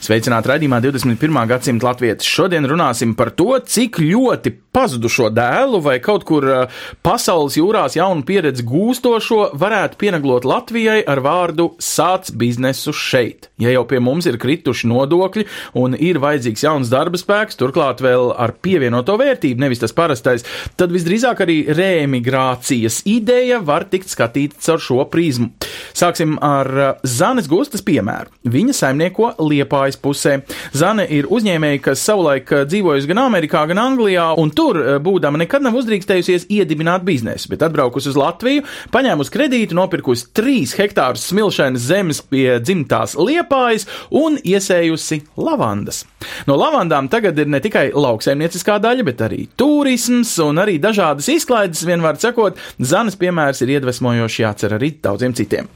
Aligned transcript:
Sveicināti 0.00 0.48
raidījumā 0.48 0.78
21. 0.80 1.38
gadsimta 1.50 1.90
latvieši. 1.90 2.24
Šodien 2.24 2.64
runāsim 2.64 3.12
par 3.18 3.34
to, 3.36 3.58
cik 3.60 3.98
ļoti 4.00 4.54
pazudušo 4.74 5.30
dēlu 5.34 5.80
vai 5.82 5.98
kaut 6.02 6.24
kur 6.28 6.46
uh, 6.46 6.82
pasaules 7.02 7.56
jūrās 7.58 7.96
jaunu 7.98 8.24
pieredzi 8.26 8.64
gūstošo 8.66 9.50
varētu 9.58 9.98
pieneglot 10.00 10.46
Latvijai 10.48 11.00
ar 11.10 11.22
vārdu 11.24 11.70
sāc 11.82 12.30
biznesu 12.38 12.94
šeit. 12.94 13.50
Ja 13.60 13.72
jau 13.74 13.84
pie 13.90 14.00
mums 14.02 14.28
ir 14.30 14.38
krituši 14.40 14.88
nodokļi 14.90 15.46
un 15.80 15.96
ir 15.98 16.20
vajadzīgs 16.22 16.64
jauns 16.64 16.92
darba 16.92 17.18
spēks, 17.20 17.58
turklāt 17.60 18.02
vēl 18.04 18.30
ar 18.38 18.54
pievienoto 18.62 19.16
vērtību, 19.20 19.60
nevis 19.60 19.82
tas 19.82 19.94
parastais, 19.96 20.46
tad 20.78 20.94
visdrīzāk 20.94 21.42
arī 21.44 21.58
reemigrācijas 21.74 23.02
ideja 23.10 23.60
var 23.64 23.88
tikt 23.90 24.12
skatīta 24.12 24.60
caur 24.62 24.82
šo 24.82 25.04
prizmu. 25.10 25.50
Sāksim 25.96 26.36
ar 26.44 26.70
uh, 26.70 26.90
Zanes 27.02 27.50
Gustas 27.50 27.82
piemēru. 27.86 28.30
Viņa 28.50 28.76
saimnieko 28.76 29.32
Liepājas 29.42 29.98
pusē. 30.00 30.38
Zane 30.76 31.06
ir 31.10 31.28
uzņēmēja, 31.32 31.82
kas 31.90 32.06
savulaik 32.06 32.54
uh, 32.54 32.64
dzīvojusi 32.70 33.10
gan 33.10 33.24
Amerikā, 33.26 33.66
gan 33.70 33.82
Anglijā, 33.82 34.30
un 34.38 34.52
tur, 34.60 34.80
uh, 34.80 34.98
būdama, 35.00 35.40
nekad 35.40 35.64
nav 35.64 35.78
uzdrīkstējusies 35.80 36.48
iedibināt 36.52 37.04
biznesu, 37.06 37.48
bet 37.52 37.64
atbraukusi 37.64 38.12
uz 38.12 38.18
Latviju, 38.20 38.66
paņēmusi 38.92 39.34
kredītu, 39.34 39.78
nopirkusi 39.78 40.28
trīs 40.36 40.76
hektārus 40.78 41.24
smilšainas 41.30 41.88
zemes 41.88 42.20
pie 42.28 42.58
dzimtās 42.60 43.16
Liepājas 43.16 43.88
un 44.20 44.36
iesējusi 44.38 45.22
lavandas. 45.40 46.04
No 46.48 46.58
lavandām 46.60 47.08
tagad 47.12 47.38
ir 47.40 47.48
ne 47.50 47.62
tikai 47.64 47.88
lauksaimnieciskā 47.96 48.76
daļa, 48.84 49.08
bet 49.08 49.24
arī 49.24 49.42
turisms 49.60 50.36
un 50.44 50.60
arī 50.60 50.76
dažādas 50.82 51.30
izklaides, 51.32 51.86
vienmēr 51.88 52.20
sakot, 52.20 52.60
Zanes 52.80 53.18
piemērs 53.20 53.64
ir 53.64 53.76
iedvesmojošs 53.78 54.40
jācer 54.44 54.76
arī 54.76 54.94
daudziem 55.02 55.36
citiem. 55.36 55.70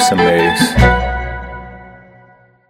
Esam 0.00 0.20
mēs. 0.24 0.60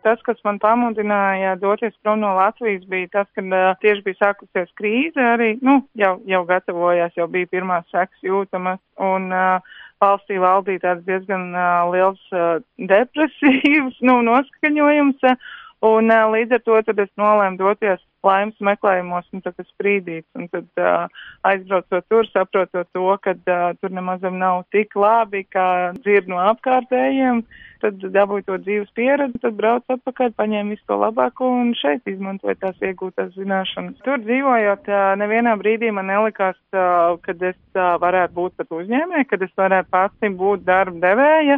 Tas, 0.00 0.20
kas 0.25 0.39
man 0.47 0.56
pamudināja 0.62 1.53
doties 1.61 1.92
prom 2.03 2.23
no 2.23 2.33
Latvijas, 2.39 2.86
bija 2.91 3.11
tas, 3.12 3.28
ka 3.36 3.45
uh, 3.45 3.67
tieši 3.83 4.03
bija 4.06 4.19
sākusies 4.23 4.70
krīze 4.81 5.27
arī, 5.34 5.53
nu, 5.67 5.83
jau, 6.01 6.14
jau 6.27 6.41
gatavojās, 6.48 7.12
jau 7.20 7.28
bija 7.31 7.51
pirmās 7.53 7.84
sekas 7.92 8.25
jūtamas, 8.25 8.81
un 9.05 9.28
uh, 9.28 9.77
valstī 10.01 10.41
valdīja 10.41 10.86
tāds 10.86 11.05
diezgan 11.06 11.51
uh, 11.53 11.92
liels 11.92 12.23
uh, 12.33 12.64
depresīvs, 12.81 14.01
nu, 14.08 14.23
noskaņojums, 14.31 15.28
uh, 15.28 15.53
un 15.86 16.12
uh, 16.12 16.28
līdz 16.34 16.59
ar 16.59 16.62
to 16.67 16.78
tad 16.86 16.98
es 17.00 17.12
nolēmu 17.20 17.61
doties 17.61 18.00
laimes 18.27 18.59
meklējumos, 18.61 19.28
un 19.33 19.42
tad 19.45 19.56
es 19.61 19.69
sprīdīts, 19.73 20.28
un 20.36 20.48
tad 20.53 20.69
uh, 20.81 21.06
aizbraucot 21.48 22.05
tur, 22.12 22.28
saprotot 22.28 22.89
to, 22.92 23.06
ka 23.25 23.33
uh, 23.33 23.70
tur 23.81 23.95
nemazam 23.97 24.36
nav 24.41 24.64
tik 24.75 24.92
labi, 24.98 25.47
kā 25.48 25.67
dzird 26.03 26.28
no 26.28 26.41
apkārtējiem, 26.51 27.42
tad 27.80 28.02
dabūju 28.13 28.45
to 28.48 28.58
dzīves 28.61 28.90
pieredzi, 28.96 29.40
tad 29.40 29.57
braucu 29.57 29.96
atpakaļ, 29.96 30.35
paņēmu 30.36 30.77
visu 30.77 30.85
to 30.90 30.98
labāko 31.01 31.48
un 31.63 31.73
šeit 31.79 32.05
izmantoju 32.13 32.58
tās 32.61 32.83
iegūtās 32.85 33.33
zināšanas. 33.39 34.02
Tur 34.05 34.20
dzīvojot, 34.27 34.90
uh, 34.92 35.07
nevienā 35.20 35.57
brīdī 35.61 35.92
man 35.96 36.11
nelikās, 36.13 36.58
uh, 36.77 37.17
kad 37.24 37.40
es 37.40 37.57
uh, 37.73 37.95
varētu 38.02 38.36
būt 38.36 38.61
pat 38.61 38.77
uzņēmēja, 38.83 39.30
kad 39.33 39.48
es 39.48 39.57
varētu 39.57 39.95
pati 39.96 40.35
būt 40.45 40.69
darba 40.69 41.01
devēja, 41.08 41.57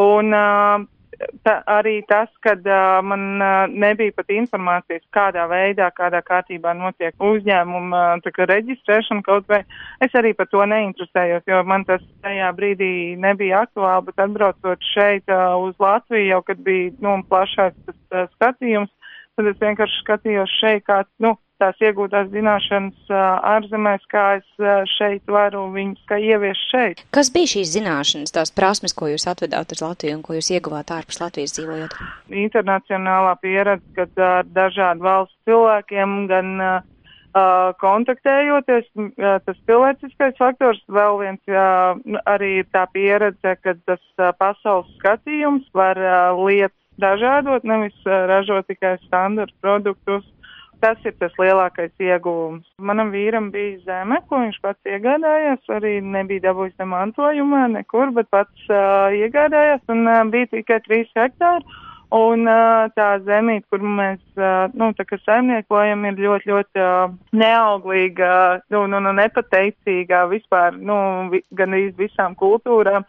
un 0.00 0.32
uh, 0.32 0.88
ta, 1.44 1.60
arī 1.68 2.00
tas, 2.08 2.30
ka 2.44 2.54
uh, 2.56 3.00
man 3.04 3.42
uh, 3.42 3.64
nebija 3.68 4.14
pat 4.16 4.30
informācijas, 4.34 5.02
kādā 5.14 5.46
veidā, 5.50 5.90
kādā 5.96 6.22
kārtībā 6.26 6.72
notiek 6.76 7.14
uzņēmuma 7.30 8.02
uh, 8.16 8.46
reģistrēšana 8.52 9.24
kaut 9.26 9.48
vai. 9.50 9.62
Es 10.04 10.14
arī 10.18 10.32
par 10.36 10.48
to 10.52 10.64
neinteresējos, 10.72 11.44
jo 11.50 11.62
man 11.68 11.84
tas 11.88 12.04
tajā 12.24 12.50
brīdī 12.56 12.92
nebija 13.20 13.64
aktuāli, 13.66 14.08
bet 14.08 14.24
atbraucot 14.24 14.90
šeit 14.92 15.28
uh, 15.32 15.56
uz 15.60 15.76
Latviju, 15.82 16.30
jau 16.32 16.42
kad 16.46 16.64
bija 16.64 16.92
nu, 17.04 17.18
plašāks 17.28 17.78
tas 17.86 18.00
uh, 18.14 18.26
skatījums, 18.36 18.92
tad 19.36 19.52
es 19.52 19.60
vienkārši 19.60 20.02
skatījos 20.04 20.58
šeit, 20.60 20.84
kā, 20.88 21.02
nu, 21.22 21.36
tās 21.60 21.78
iegūtās 21.84 22.30
zināšanas 22.32 23.12
ārzemēs, 23.52 24.06
kā 24.10 24.26
es 24.40 24.66
šeit 24.96 25.22
varu 25.30 25.66
viņus, 25.74 26.02
kā 26.10 26.18
ievies 26.20 26.60
šeit. 26.72 27.04
Kas 27.14 27.30
bija 27.34 27.52
šīs 27.54 27.74
zināšanas, 27.76 28.34
tās 28.34 28.52
prasmes, 28.56 28.96
ko 28.96 29.10
jūs 29.12 29.28
atvedāt 29.30 29.76
uz 29.76 29.84
Latviju 29.84 30.18
un 30.18 30.24
ko 30.26 30.38
jūs 30.38 30.50
ieguvāt 30.56 30.92
ārpus 30.96 31.20
Latvijas 31.22 31.56
dzīvojot? 31.58 31.98
Internacionālā 32.46 33.36
pieredze, 33.44 33.84
kad 33.98 34.24
ar 34.24 34.48
dažādu 34.56 35.04
valstu 35.06 35.36
cilvēkiem 35.50 36.24
gan 36.30 36.56
kontaktējoties, 37.78 38.88
tas 39.46 39.58
cilvēciskais 39.68 40.34
faktors, 40.34 40.80
vēl 40.90 41.20
viens 41.20 42.18
arī 42.26 42.64
tā 42.74 42.88
pieredze, 42.90 43.54
ka 43.62 43.76
tas 43.86 44.02
pasaules 44.40 44.90
skatījums 44.98 45.68
var 45.74 46.00
lietas 46.40 46.74
dažādot, 47.00 47.62
nevis 47.64 47.94
ražot 48.04 48.66
tikai 48.66 48.96
standarta 49.06 49.54
produktus. 49.62 50.26
Tas 50.80 51.02
ir 51.04 51.12
tas 51.20 51.34
lielākais 51.36 51.92
ieguvums. 52.00 52.64
Manam 52.80 53.10
vīram 53.12 53.50
bija 53.52 53.76
zeme, 53.84 54.22
ko 54.28 54.38
viņš 54.40 54.56
pats 54.64 54.88
iegādājās, 54.88 55.60
arī 55.76 55.98
nebija 56.00 56.46
dabūjis 56.48 56.78
ne 56.80 56.86
mantojumā, 56.88 57.66
nekur, 57.74 58.14
bet 58.16 58.30
pats 58.32 58.66
uh, 58.72 59.12
iegādājās, 59.12 59.84
un 59.92 60.08
uh, 60.08 60.22
bija 60.32 60.48
tikai 60.54 60.80
trīs 60.86 61.12
hektāri. 61.18 61.66
Un 62.16 62.48
uh, 62.48 62.88
tā 62.96 63.10
zemīte, 63.22 63.68
kur 63.70 63.84
mēs, 63.86 64.18
uh, 64.34 64.72
nu, 64.74 64.88
saimniekojam, 64.96 66.08
ir 66.08 66.16
ļoti, 66.24 66.50
ļoti 66.50 66.82
uh, 66.82 67.12
neauglīga, 67.38 68.32
nu, 68.74 68.86
nu, 68.90 68.98
nu, 69.04 69.12
nepateicīga 69.14 70.24
vispār, 70.32 70.74
nu, 70.74 70.96
vi, 71.30 71.44
gan 71.54 71.76
visām 72.00 72.34
kultūrām. 72.40 73.06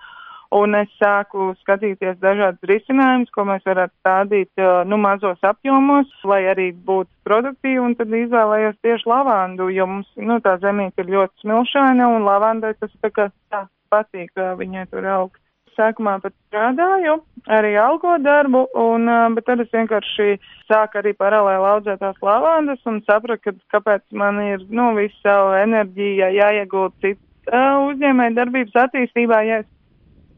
Un 0.52 0.76
es 0.76 0.90
sāku 1.00 1.54
skatīties 1.62 2.18
dažādas 2.20 2.68
risinājumus, 2.68 3.30
ko 3.32 3.46
mēs 3.48 3.64
varētu 3.64 3.94
stādīt, 4.02 4.64
nu, 4.92 4.98
mazos 5.00 5.40
apjomos, 5.48 6.12
lai 6.28 6.42
arī 6.52 6.66
būtu 6.76 7.08
produktīvi, 7.28 7.80
un 7.80 7.96
tad 7.96 8.12
izvēlējos 8.12 8.76
tieši 8.84 9.08
lavandu, 9.08 9.70
jo 9.72 9.88
mums, 9.88 10.10
nu, 10.20 10.42
tā 10.44 10.58
zemīte 10.60 11.06
ir 11.06 11.14
ļoti 11.16 11.46
smilšaina, 11.46 12.10
un 12.18 12.28
lavandai 12.28 12.74
tas 12.82 12.92
tā 13.00 13.14
kā 13.16 13.30
tā 13.48 13.64
patīk 13.94 14.44
viņai 14.60 14.86
tur 14.92 15.08
augt. 15.14 15.40
Sākumā 15.78 16.18
pat 16.20 16.36
strādāju, 16.50 17.22
arī 17.48 17.78
algo 17.80 18.18
darbu, 18.20 18.66
un, 18.76 19.08
bet 19.38 19.48
tad 19.48 19.64
es 19.64 19.72
vienkārši 19.72 20.34
sāku 20.68 21.00
arī 21.00 21.16
paralēli 21.16 21.70
audzēt 21.70 22.04
tās 22.04 22.20
lavandas 22.20 22.84
un 22.92 23.00
sapratu, 23.08 23.40
ka 23.48 23.78
kāpēc 23.78 24.04
man 24.20 24.44
ir, 24.44 24.68
nu, 24.68 24.92
visu 25.00 25.16
savu 25.24 25.56
enerģiju 25.64 26.34
jāiegūt 26.36 26.98
citu 27.06 27.56
uzņēmēju 27.88 28.36
darbības 28.36 28.82
attīstībā, 28.84 29.46
ja 29.48 29.64
es 29.64 29.70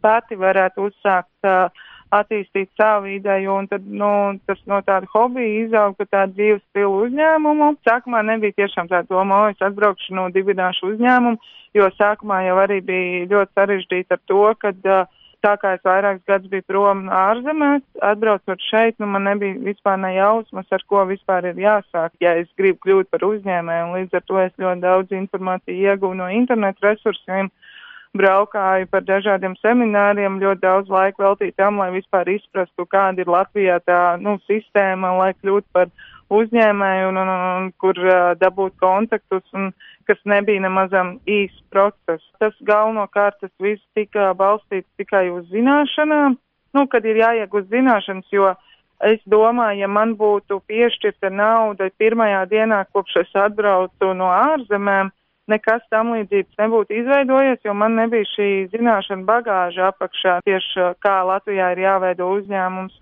pati 0.04 0.38
varētu 0.40 0.90
uzsākt 0.90 1.48
uh, 1.50 1.88
attīstīt 2.14 2.70
savu 2.78 3.10
ideju, 3.16 3.56
un 3.58 3.68
tad, 3.72 3.88
nu, 3.88 4.12
tas 4.48 4.60
no 4.70 4.80
tāda 4.86 5.10
hobija 5.14 5.66
izaug 5.66 5.98
par 5.98 6.10
tādu 6.12 6.38
dzīves 6.38 6.62
stilu 6.70 7.02
uzņēmumu. 7.08 7.72
Sākumā 7.88 8.22
nebija 8.28 8.60
tiešām 8.62 8.92
tā 8.92 9.02
doma, 9.10 9.42
o, 9.42 9.50
es 9.54 9.66
atbraukšu 9.66 10.16
no 10.18 10.28
dibināšu 10.36 10.94
uzņēmumu, 10.94 11.42
jo 11.80 11.90
sākumā 11.98 12.44
jau 12.48 12.62
arī 12.68 12.80
bija 12.86 13.26
ļoti 13.34 13.58
sarežģīti 13.58 14.18
ar 14.18 14.22
to, 14.30 14.46
kad 14.62 14.90
uh, 14.90 15.22
tā 15.44 15.54
kā 15.60 15.74
es 15.76 15.84
vairākus 15.86 16.24
gadus 16.30 16.52
biju 16.52 16.66
prom 16.70 17.04
ārzemēs, 17.12 17.84
atbraucot 18.12 18.64
šeit, 18.70 18.96
nu 19.02 19.10
man 19.12 19.28
nebija 19.28 19.60
vispār 19.66 20.00
ne 20.00 20.14
jausmas, 20.16 20.70
ar 20.72 20.86
ko 20.88 21.04
vispār 21.10 21.50
ir 21.52 21.60
jāsāk, 21.60 22.16
ja 22.24 22.36
es 22.40 22.48
gribu 22.60 22.80
kļūt 22.86 23.12
par 23.12 23.26
uzņēmēju, 23.28 23.90
un 23.90 23.96
līdz 23.98 24.20
ar 24.20 24.26
to 24.30 24.40
es 24.44 24.56
ļoti 24.64 24.86
daudz 24.86 25.18
informāciju 25.20 25.92
ieguvu 25.92 26.20
no 26.22 26.30
internetu 26.32 26.88
resursiem 26.88 27.52
braukāju 28.18 28.88
par 28.92 29.06
dažādiem 29.08 29.56
semināriem, 29.62 30.40
ļoti 30.42 30.62
daudz 30.62 30.92
laika 30.94 31.24
veltīju 31.24 31.56
tam, 31.58 31.80
lai 31.82 31.90
vispār 31.96 32.30
izprastu, 32.36 32.86
kāda 32.90 33.24
ir 33.24 33.32
Latvijā 33.32 33.80
tā, 33.86 34.02
nu, 34.22 34.38
sistēma, 34.50 35.16
lai 35.20 35.32
kļūtu 35.40 35.68
par 35.74 35.90
uzņēmēju 36.34 37.10
un, 37.10 37.20
un, 37.24 37.32
un 37.34 37.72
kur 37.82 37.98
uh, 38.00 38.34
dabūt 38.40 38.78
kontaktus, 38.82 39.46
un 39.54 39.72
kas 40.10 40.22
nebija 40.30 40.62
nemazam 40.64 41.18
īs 41.30 41.54
process. 41.74 42.26
Tas 42.42 42.56
galvenokārt 42.66 43.42
tas 43.42 43.54
viss 43.62 43.84
tika 43.98 44.32
balstīts 44.38 44.90
tikai 44.98 45.28
uz 45.34 45.50
zināšanām, 45.54 46.38
nu, 46.74 46.86
kad 46.90 47.06
ir 47.06 47.22
jāiegūst 47.22 47.74
zināšanas, 47.74 48.30
jo 48.34 48.54
Es 49.04 49.20
domāju, 49.28 49.82
ja 49.84 49.88
man 49.92 50.14
būtu 50.16 50.62
piešķirta 50.70 51.28
nauda 51.34 51.90
pirmajā 52.00 52.46
dienā, 52.48 52.86
kopš 52.96 53.18
es 53.24 53.34
atbraucu 53.36 54.14
no 54.16 54.30
ārzemēm, 54.32 55.10
nekas 55.52 55.84
tam 55.92 56.14
līdzīgs 56.16 56.60
nebūtu 56.60 56.96
izveidojies, 57.02 57.62
jo 57.66 57.76
man 57.78 57.98
nebija 58.00 58.28
šī 58.32 58.50
zināšana 58.74 59.28
bagāža 59.28 59.90
apakšā 59.92 60.40
tieši 60.48 60.94
kā 61.04 61.18
Latvijā 61.28 61.74
ir 61.74 61.84
jāveido 61.84 62.30
uzņēmums. 62.40 63.00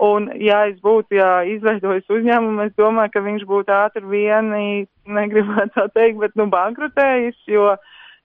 Un, 0.00 0.30
ja 0.40 0.62
es 0.70 0.78
būtu 0.80 1.18
jā, 1.18 1.42
izveidojis 1.58 2.06
uzņēmumu, 2.08 2.70
es 2.70 2.76
domāju, 2.78 3.12
ka 3.12 3.20
viņš 3.20 3.42
būtu 3.48 3.74
ātri 3.76 4.06
vieni, 4.08 4.86
negribētu 5.04 5.74
tā 5.74 5.84
teikt, 5.92 6.16
bet 6.22 6.38
nu 6.40 6.46
bankrutējis, 6.48 7.36
jo 7.52 7.74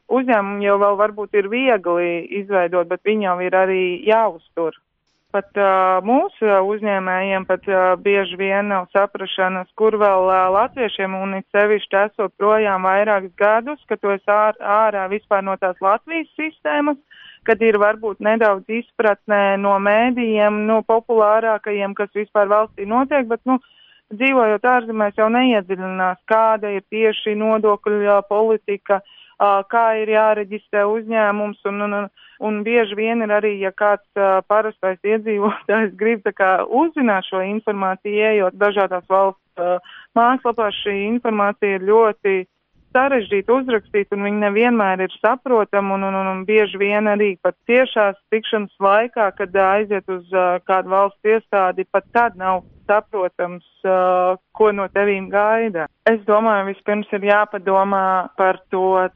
uzņēmumu 0.08 0.64
jau 0.64 0.78
vēl 0.86 0.96
varbūt 1.02 1.36
ir 1.36 1.50
viegli 1.52 2.12
izveidot, 2.40 2.88
bet 2.88 3.04
viņam 3.04 3.44
ir 3.44 3.60
arī 3.60 3.84
jāuztur. 4.08 4.78
Pat 5.36 5.58
uh, 5.60 5.98
mūsu 6.08 6.48
uzņēmējiem 6.48 7.44
pat 7.50 7.66
uh, 7.68 7.98
bieži 8.00 8.38
vien 8.40 8.70
nav 8.72 8.86
saprašanas, 8.96 9.68
kur 9.76 9.98
vēl 10.00 10.30
uh, 10.30 10.46
latviešiem 10.56 11.18
un 11.18 11.34
it 11.42 11.48
sevišķi 11.52 11.98
esot 12.06 12.32
projām 12.40 12.88
vairākus 12.88 13.34
gadus, 13.36 13.82
ka 13.90 13.98
to 14.00 14.14
es 14.14 14.24
ār, 14.32 14.56
ārā 14.64 15.10
vispār 15.12 15.44
no 15.44 15.58
tās 15.60 15.76
Latvijas 15.84 16.30
sistēmas, 16.40 16.96
kad 17.44 17.60
ir 17.68 17.76
varbūt 17.84 18.24
nedaudz 18.24 18.78
izpratnē 18.80 19.58
no 19.60 19.76
mēdījiem, 19.84 20.64
no 20.70 20.80
populārākajiem, 20.88 21.98
kas 22.00 22.16
vispār 22.16 22.48
valstī 22.56 22.88
notiek, 22.88 23.28
bet, 23.28 23.44
nu, 23.44 23.60
dzīvojot 24.16 24.72
ārzemēs 24.72 25.20
jau 25.20 25.28
neiedziļinās, 25.36 26.22
kāda 26.32 26.78
ir 26.78 26.88
tieši 26.94 27.36
nodokļu 27.42 28.22
politika, 28.30 29.02
kā 29.68 29.86
ir 30.00 30.16
jāreģistrē 30.16 30.86
uzņēmums 30.88 31.68
un, 31.68 31.82
un, 31.90 32.00
un, 32.00 32.08
un 32.40 32.64
bieži 32.66 32.98
vien 32.98 33.22
ir 33.24 33.32
arī, 33.32 33.56
ja 33.62 33.72
kāds 33.72 34.24
parastais 34.50 35.00
iedzīvotājs 35.04 35.96
grib 36.02 36.26
tā 36.26 36.34
kā 36.36 36.52
uzzināt 36.66 37.28
šo 37.30 37.44
informāciju, 37.46 38.26
ejot 38.34 38.60
dažādās 38.60 39.06
valsts 39.10 39.42
mājaslapās, 40.16 40.76
šī 40.84 40.98
informācija 41.14 41.80
ir 41.80 41.88
ļoti 41.88 42.36
sarežģīti 42.96 43.52
uzrakstīt, 43.52 44.14
un 44.16 44.24
viņi 44.28 44.42
nevienmēr 44.46 45.04
ir 45.06 45.18
saprotami, 45.20 45.94
un, 45.98 46.08
un, 46.08 46.16
un, 46.22 46.30
un 46.32 46.46
bieži 46.48 46.80
vien 46.82 47.10
arī 47.12 47.36
pat 47.44 47.58
tiešās 47.70 48.18
tikšanas 48.34 48.74
laikā, 48.82 49.28
kad 49.38 49.60
aiziet 49.66 50.08
uz 50.12 50.24
uh, 50.34 50.58
kādu 50.68 50.94
valsts 50.96 51.36
iestādi, 51.36 51.88
pat 51.92 52.08
tad 52.16 52.40
nav 52.40 52.64
saprotams, 52.86 53.66
uh, 53.84 54.38
ko 54.56 54.72
no 54.78 54.86
tevīm 54.94 55.28
gaida. 55.34 55.88
Es 56.08 56.20
domāju, 56.28 56.70
vispirms 56.70 57.10
ir 57.18 57.26
jāpadomā 57.32 58.06
par 58.38 58.62
to 58.74 59.08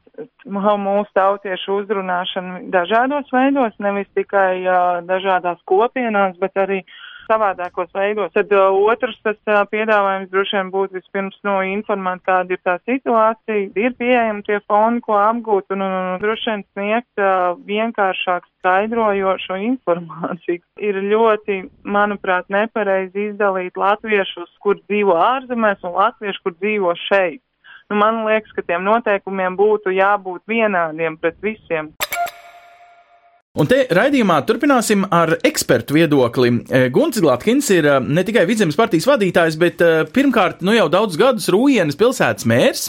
mūsu 0.44 1.14
tautiešu 1.14 1.82
uzrunāšanu 1.84 2.66
dažādos 2.74 3.30
veidos, 3.32 3.76
nevis 3.78 4.10
tikai 4.18 4.64
uh, 4.64 4.98
dažādās 5.06 5.62
kopienās, 5.70 6.34
bet 6.42 6.58
arī 6.58 6.82
uh, 6.82 6.98
savādākos 7.30 7.90
veidos. 7.94 8.32
Tad 8.34 8.52
uh, 8.56 8.68
otrs 8.90 9.18
tas 9.24 9.38
uh, 9.46 9.62
piedāvājums 9.70 10.30
droši 10.32 10.56
vien 10.58 10.72
būtu 10.74 10.98
vispirms 10.98 11.38
nu, 11.46 11.56
informēt, 11.76 12.24
kāda 12.26 12.56
ir 12.56 12.62
tā 12.66 12.76
situācija, 12.88 13.70
ir 13.78 13.96
pieejami 13.98 14.44
tie 14.46 14.60
foni, 14.66 15.02
ko 15.06 15.18
apgūt, 15.20 15.70
un, 15.74 15.84
un, 15.86 15.96
un 16.14 16.22
droši 16.22 16.50
vien 16.50 16.64
sniegt 16.72 17.22
uh, 17.22 17.54
vienkāršāk 17.70 18.48
skaidrojošo 18.60 19.60
informāciju. 19.70 20.64
Ir 20.90 20.96
ļoti, 21.04 21.58
manuprāt, 21.84 22.48
nepareizi 22.52 23.30
izdalīt 23.30 23.76
latviešus, 23.78 24.50
kur 24.64 24.78
dzīvo 24.88 25.16
ārzemēs, 25.20 25.82
un 25.84 25.96
latviešu, 25.98 26.42
kur 26.44 26.56
dzīvo 26.56 26.94
šeit. 27.06 27.42
Nu, 27.90 27.98
man 27.98 28.22
liekas, 28.24 28.52
ka 28.54 28.62
tiem 28.62 28.84
noteikumiem 28.86 29.56
būtu 29.58 29.92
jābūt 29.96 30.44
vienādiem 30.48 31.18
pret 31.20 31.36
visiem. 31.42 31.90
Un 33.60 33.68
te 33.68 33.82
raidījumā 33.92 34.38
turpināsim 34.48 35.02
ar 35.12 35.34
ekspertu 35.44 35.92
viedokli. 35.98 36.48
E, 36.72 36.80
Gunts 36.94 37.20
Glatkins 37.20 37.66
ir 37.74 37.84
e, 37.84 37.98
ne 38.00 38.22
tikai 38.24 38.46
Vidzemes 38.48 38.78
partijas 38.78 39.04
vadītājs, 39.10 39.58
bet 39.60 39.82
e, 39.84 39.90
pirmkārt, 40.08 40.62
nu 40.64 40.72
jau 40.72 40.86
daudz 40.92 41.18
gadus 41.20 41.50
Rūjienas 41.52 41.98
pilsētas 42.00 42.48
mērs. 42.48 42.86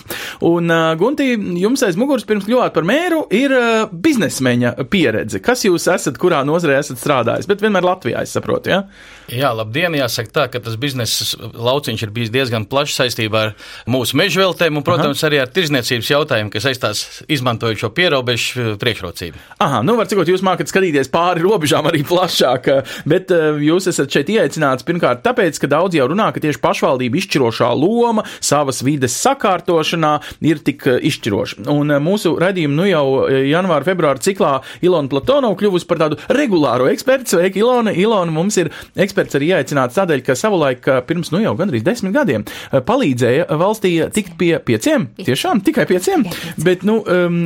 Un, 0.48 0.72
Gunti, 1.02 1.34
jums 1.60 1.84
aiz 1.84 2.00
muguras 2.00 2.24
pirms 2.28 2.48
kļuvāt 2.48 2.76
par 2.78 2.88
mēru 2.88 3.26
ir 3.36 3.52
biznesmeņa 3.92 4.78
pieredze. 4.92 5.42
Kas 5.44 5.66
jūs 5.68 5.90
esat, 5.92 6.20
kurā 6.22 6.40
nozarē 6.48 6.80
esat 6.80 7.02
strādājis? 7.02 7.50
Bet 7.52 7.66
vienmēr 7.66 7.90
Latvijā, 7.90 8.24
es 8.24 8.32
saprotu, 8.38 8.72
ja? 8.72 8.86
Jā, 9.32 9.52
labdien, 9.56 9.96
jāsaka 9.96 10.34
tā, 10.36 10.46
ka 10.52 10.60
tas 10.64 10.76
biznesa 10.80 11.50
lauciņš 11.56 12.02
ir 12.04 12.12
bijis 12.16 12.32
diezgan 12.34 12.66
plašs 12.68 12.98
saistībā 13.00 13.44
ar 13.48 13.54
mūsu 13.92 14.18
mežveltēm 14.20 14.80
un, 14.80 14.84
protams, 14.88 15.22
Aha. 15.22 15.30
arī 15.30 15.40
ar 15.40 15.52
tirzniecības 15.56 16.10
jautājumu, 16.12 16.52
kas 16.52 16.68
saistās 16.68 17.04
izmantojot 17.32 17.80
šo 17.80 17.92
pierobežu 17.96 18.76
priekšrocību. 18.82 19.40
Aha, 19.64 19.80
nu 19.88 19.96
var 20.00 20.10
cikot 20.12 20.32
jūs 20.32 20.44
mākat 20.62 20.72
skatīties 20.72 21.10
pāri 21.12 21.42
robežām 21.42 21.88
arī 21.90 22.04
plašāk, 22.06 22.70
bet 23.10 23.32
eh, 23.34 23.58
jūs 23.66 23.90
esat 23.90 24.12
šeit 24.12 24.30
ieaicināts 24.30 24.86
pirmkārt 24.86 25.24
tāpēc, 25.26 25.58
ka 25.62 25.70
daudz 25.72 25.98
jau 25.98 26.08
runā, 26.12 26.30
ka 26.34 26.42
tieši 26.44 26.62
pašvaldība 26.62 27.18
izšķirošā 27.18 27.72
loma 27.74 28.26
savas 28.40 28.84
vides 28.86 29.16
sakārtošanā 29.24 30.14
ir 30.46 30.62
tik 30.62 30.86
eh, 30.88 31.00
izšķiroša. 31.10 31.66
Un 31.72 31.96
eh, 31.96 32.02
mūsu 32.04 32.36
redzījumu 32.42 32.78
nu 32.78 32.88
jau 32.90 33.06
janvāra, 33.30 33.86
februāra 33.88 34.22
ciklā 34.22 34.60
Ilona 34.86 35.10
Platonova 35.12 35.58
kļuvusi 35.58 35.90
par 35.90 36.04
tādu 36.04 36.20
regulāro 36.30 36.90
ekspertu. 36.92 37.36
Sveiki, 37.36 37.64
Ilona! 37.64 37.94
Ilona 37.96 38.34
mums 38.34 38.60
ir 38.62 38.70
eksperts 38.96 39.32
eksperts 39.32 39.38
arī 39.40 39.52
aicināts 39.56 39.98
tādēļ, 39.98 40.24
ka 40.26 40.36
savulaik 40.38 40.88
pirms 41.08 41.32
nu 41.34 41.42
jau 41.44 41.54
gandrīz 41.60 41.84
desmit 41.86 42.14
gadiem 42.16 42.46
palīdzēja 42.72 43.48
valstī 43.60 43.94
tikt 44.14 44.38
pie 44.40 44.54
pieciem, 44.64 45.08
tiešām 45.22 45.62
tikai 45.66 45.86
pieciem, 45.90 46.26
bet 46.64 46.86
nu 46.88 47.00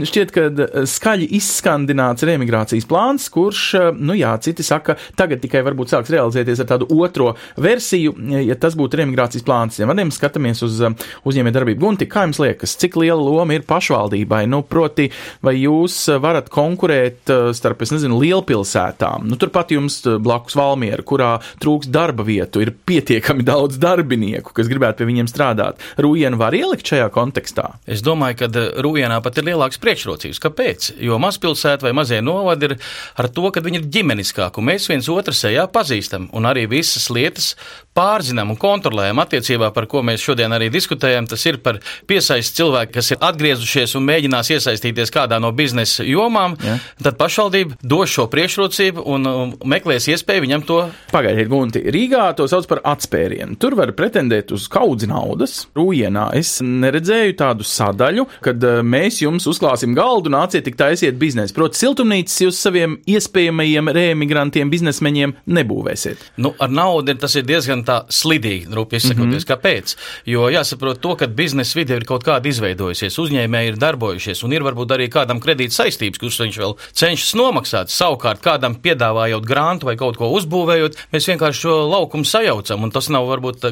šķiet, 0.06 0.34
ka 0.36 0.46
skaļi 0.90 1.30
izskandināts 1.38 2.26
reemigrācijas 2.26 2.88
plāns, 2.90 2.95
kurš, 3.34 3.64
nu 4.00 4.16
jā, 4.18 4.34
citi 4.44 4.66
saka, 4.66 4.98
tagad 5.20 5.44
tikai 5.44 5.64
varbūt 5.66 5.94
sāks 5.94 6.12
realizēties 6.14 6.62
ar 6.64 6.70
tādu 6.70 6.90
otro 6.96 7.34
versiju, 7.62 8.16
ja 8.46 8.58
tas 8.60 8.78
būtu 8.78 9.02
reemigrācijas 9.02 9.46
plāns. 9.46 9.80
Ja 9.80 9.90
vadiem 9.90 10.14
skatāmies 10.14 10.64
uz 10.66 10.82
uzņēmē 10.82 11.54
darbību, 11.56 11.82
Gunti, 11.86 12.08
kā 12.10 12.26
jums 12.26 12.40
liekas, 12.42 12.78
cik 12.82 12.98
liela 13.02 13.22
loma 13.22 13.58
ir 13.58 13.66
pašvaldībai? 13.68 14.46
Nu, 14.52 14.62
proti, 14.66 15.10
vai 15.46 15.58
jūs 15.60 15.98
varat 16.22 16.50
konkurēt 16.54 17.32
starp, 17.58 17.84
es 17.86 17.94
nezinu, 17.94 18.20
lielpilsētām? 18.24 19.28
Nu, 19.30 19.40
turpat 19.42 19.74
jums 19.76 20.02
blakus 20.06 20.58
Valmiera, 20.58 21.04
kurā 21.06 21.36
trūks 21.62 21.90
darba 21.92 22.26
vietu, 22.28 22.64
ir 22.64 22.74
pietiekami 22.88 23.46
daudz 23.52 23.80
darbinieku, 23.82 24.54
kas 24.56 24.70
gribētu 24.72 25.02
pie 25.02 25.10
viņiem 25.12 25.30
strādāt. 25.32 25.82
Rūjienu 26.02 26.40
var 26.40 26.56
ielikt 26.58 26.90
šajā 26.92 27.10
kontekstā? 27.14 27.68
Es 27.90 28.04
domāju, 28.06 28.40
ka 28.44 28.50
eh, 28.50 28.82
Rūjienā 28.86 29.20
pat 29.26 29.40
ir 29.40 29.50
lielāks 29.50 29.82
priekšrocības. 29.84 30.42
Kāpēc? 30.44 30.90
Jo 31.04 31.20
mazpilsēta 31.22 31.88
vai 31.88 31.96
mazie 31.98 32.22
novadi 32.26 32.70
ir 32.70 32.78
ar 33.20 33.30
to, 33.34 33.48
ka 33.52 33.64
viņi 33.66 33.82
ir 33.82 33.90
ģimeniskāki, 33.98 34.62
un 34.62 34.70
mēs 34.72 34.90
viens 34.92 35.10
otru 35.12 35.36
sejā 35.36 35.68
pazīstam, 35.72 36.30
un 36.36 36.50
arī 36.50 36.68
visas 36.72 37.10
lietas 37.14 37.54
pārzinām 37.96 38.52
un 38.52 38.60
kontrolējam 38.60 39.22
attiecībā, 39.24 39.72
par 39.76 39.88
ko 39.92 40.04
mēs 40.06 40.24
šodien 40.24 40.54
arī 40.56 40.68
diskutējam. 40.74 41.28
Tas 41.30 41.46
ir 41.48 41.60
par 41.64 41.80
piesaisti 42.10 42.60
cilvēki, 42.60 42.94
kas 42.98 43.12
ir 43.14 43.22
atgriezušies 43.24 43.96
un 44.00 44.06
mēģinās 44.10 44.52
iesaistīties 44.56 45.14
kādā 45.16 45.40
no 45.42 45.52
biznesa 45.56 46.04
jomām. 46.08 46.58
Ja. 46.66 46.78
Tad 47.06 47.20
pašvaldība 47.20 47.80
dos 47.84 48.12
šo 48.12 48.28
priekšrocību 48.32 49.06
un 49.16 49.30
meklēs 49.64 50.10
iespēju 50.12 50.46
viņam 50.46 50.66
to. 50.68 50.82
Pagaidiet, 51.14 51.50
Gunti, 51.52 51.84
Rīgā 51.96 52.28
to 52.38 52.50
sauc 52.52 52.68
par 52.70 52.84
atspērienu. 52.96 53.56
Tur 53.62 53.78
var 53.80 53.94
pretendēt 53.96 54.52
uz 54.56 54.68
kaudzi 54.72 55.08
naudas. 55.10 55.58
Rūjienā 55.78 56.28
es 56.38 56.58
neredzēju 56.66 57.38
tādu 57.40 57.68
sadaļu, 57.68 58.28
kad 58.44 58.64
eh, 58.68 58.82
mēs 58.84 59.22
jums 59.24 59.48
uzklāsim 59.52 59.96
galdu, 59.98 60.34
nāciet 60.34 60.68
tik 60.68 60.78
taisiet 60.80 61.20
biznesu. 61.22 61.56
Proti, 61.56 61.80
siltumnīcas 61.80 62.42
jūs 62.44 62.60
saviem 62.60 62.98
iespējamajiem 63.08 63.92
reemigrantiem, 63.96 64.72
biznesmeņiem 64.74 65.38
nebūvēsiet. 65.56 66.30
Nu, 66.44 66.52
ar 66.60 66.74
naudu 66.74 67.16
tas 67.20 67.36
ir 67.40 67.46
diezgan 67.48 67.85
tā 67.88 68.02
slidīgi, 68.10 68.74
rupi 68.76 69.00
izsakoties. 69.00 69.46
Mm 69.46 69.48
-hmm. 69.48 69.52
Kāpēc? 69.52 69.96
Jo 70.26 70.50
jāsaprot 70.50 71.00
to, 71.02 71.16
ka 71.16 71.28
biznesa 71.28 71.80
vide 71.80 71.96
ir 71.96 72.06
kaut 72.06 72.24
kāda 72.24 72.50
izveidojusies, 72.50 73.20
uzņēmēji 73.20 73.68
ir 73.68 73.78
darbojušies 73.78 74.44
un 74.44 74.54
ir 74.54 74.64
varbūt 74.64 74.96
arī 74.96 75.10
kādam 75.10 75.40
kredīt 75.40 75.74
saistības, 75.74 76.20
kurus 76.20 76.40
viņš 76.40 76.58
vēl 76.60 76.76
cenšas 76.94 77.34
nomaksāt. 77.36 77.90
Savukārt 77.90 78.42
kādam 78.42 78.76
piedāvājot 78.76 79.46
grantu 79.46 79.86
vai 79.86 79.96
kaut 79.96 80.18
ko 80.18 80.30
uzbūvējot, 80.38 80.98
mēs 81.14 81.28
vienkārši 81.30 81.60
šo 81.60 81.76
laukumu 81.90 82.26
sajaucam, 82.26 82.84
un 82.84 82.92
tas 82.92 83.10
nav 83.10 83.28
varbūt 83.28 83.66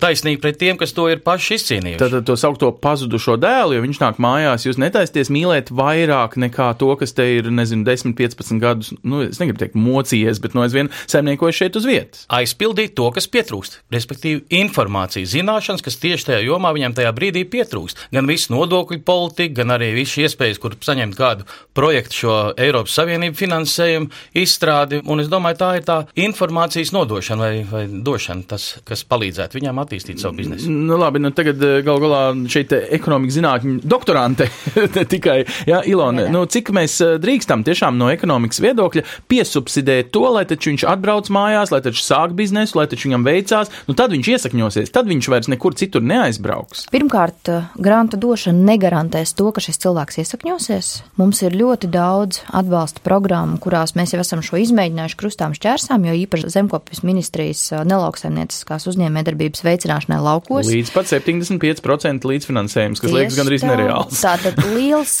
taisnīgi 0.00 0.40
pret 0.40 0.58
tiem, 0.58 0.76
kas 0.76 0.92
to 0.92 1.08
ir 1.08 1.22
paši 1.24 1.54
izcīnījuši. 1.54 1.98
Tad 1.98 2.26
to 2.26 2.36
saukto 2.36 2.70
pazudušo 2.72 3.36
dēlu, 3.40 3.76
jo 3.76 3.82
viņš 3.82 4.00
nāk 4.02 4.20
mājās, 4.22 4.66
jūs 4.66 4.78
netaisties 4.80 5.30
mīlēt 5.32 5.72
vairāk 5.74 6.36
nekā 6.36 6.72
to, 6.78 6.92
kas 7.00 7.12
te 7.16 7.26
ir, 7.38 7.50
nezinu, 7.50 7.84
10, 7.86 8.14
15 8.18 8.60
gadus, 8.62 8.92
nu, 9.02 9.22
es 9.26 9.40
negribu 9.42 9.58
teikt 9.62 9.74
mocījies, 9.78 10.40
bet 10.42 10.54
no 10.54 10.62
aizvien 10.66 10.90
saimniekojas 11.06 11.56
šeit 11.60 11.76
uz 11.76 11.84
vietas. 11.88 12.26
Aizpildīt 12.32 12.94
to, 12.98 13.08
kas 13.14 13.28
pietrūkst 13.32 13.55
pietrūkst. 13.56 13.78
Respektīvi, 13.92 14.44
informācija, 14.60 15.26
zināšanas, 15.26 15.82
kas 15.84 15.98
tieši 16.00 16.28
tajā 16.30 16.40
jomā 16.44 16.72
viņam 16.74 16.94
tajā 16.96 17.12
brīdī 17.16 17.44
pietrūkst. 17.48 18.08
Gan 18.12 18.26
visu 18.26 18.52
nodokļu 18.52 19.00
politiku, 19.06 19.54
gan 19.60 19.72
arī 19.76 19.92
visas 19.94 20.18
iespējas, 20.26 20.60
kur 20.60 20.76
saņemt 20.80 21.16
kādu 21.16 21.46
projektu 21.74 22.20
šo 22.20 22.36
Eiropas 22.56 22.96
Savienību 22.96 23.36
finansējumu, 23.36 24.10
izstrādi. 24.36 25.00
Un 25.06 25.22
es 25.22 25.30
domāju, 25.32 25.60
tā 25.60 25.70
ir 25.78 25.86
tā 25.86 25.98
informācijas 26.16 26.92
nodošana 26.92 27.46
vai, 27.46 27.62
vai 27.70 27.84
došana, 27.88 28.46
tas, 28.48 28.68
kas 28.86 29.04
palīdzētu 29.08 29.60
viņam 29.60 29.82
attīstīt 29.82 30.22
savu 30.22 30.40
biznesu. 30.40 30.70
Nu, 30.70 30.98
labi, 31.00 31.22
nu 31.22 31.32
tagad 31.36 31.62
eh, 31.62 31.80
gal 31.86 32.00
galā 32.02 32.22
šeit 32.52 32.74
ekonomikas 32.76 33.38
zinātņu 33.38 33.78
doktorante 33.94 34.50
tikai, 35.12 35.38
jā, 35.68 35.82
Ilona, 35.88 36.28
nu, 36.32 36.44
cik 36.50 36.72
mēs 36.76 36.98
eh, 37.04 37.16
drīkstam 37.22 37.64
tiešām 37.66 37.98
no 38.00 38.10
ekonomikas 38.12 38.60
viedokļa 38.64 39.06
piesubsidēt 39.30 40.12
to, 40.14 40.26
lai 40.36 40.46
taču 40.48 40.72
viņš 40.72 40.86
atbrauc 40.90 41.30
mājās, 41.32 41.72
lai 41.74 41.82
taču 41.84 42.02
sāk 42.02 42.34
biznesu, 42.36 42.78
lai 42.80 42.88
taču 42.90 43.08
viņam 43.08 43.26
veic 43.26 43.45
uzticās, 43.46 43.70
nu 43.86 43.94
tad 43.96 44.12
viņš 44.14 44.30
iesakņosies, 44.34 44.92
tad 44.94 45.08
viņš 45.10 45.28
vairs 45.30 45.48
nekur 45.50 45.76
citur 45.78 46.02
neaizbrauks. 46.02 46.86
Pirmkārt, 46.92 47.50
grāmatu 47.78 48.18
došana 48.20 48.72
negarantēs 48.72 49.34
to, 49.36 49.48
ka 49.54 49.62
šis 49.62 49.78
cilvēks 49.84 50.20
iesakņosies. 50.22 50.90
Mums 51.20 51.42
ir 51.46 51.56
ļoti 51.56 51.90
daudz 51.92 52.42
atbalsta 52.50 53.02
programmu, 53.06 53.60
kurās 53.62 53.94
mēs 53.98 54.14
jau 54.14 54.22
esam 54.22 54.42
šo 54.44 54.58
izmēģinājuši 54.64 55.18
krustām 55.20 55.54
šķērsām, 55.56 56.06
jo 56.08 56.16
īpaši 56.24 56.52
zemkopības 56.56 57.02
ministrijas 57.06 57.62
nelauksaimnieciskās 57.86 58.88
uzņēmējdarbības 58.90 59.64
veicināšanai 59.66 60.20
laukos. 60.24 60.70
Līdz 60.70 60.92
pat 60.94 61.10
75% 61.10 62.30
līdzfinansējums, 62.30 63.02
kas 63.02 63.14
liekas 63.14 63.38
gandrīz 63.38 63.66
nereāls. 63.66 64.22
Tātad 64.22 64.60
liels 64.74 65.18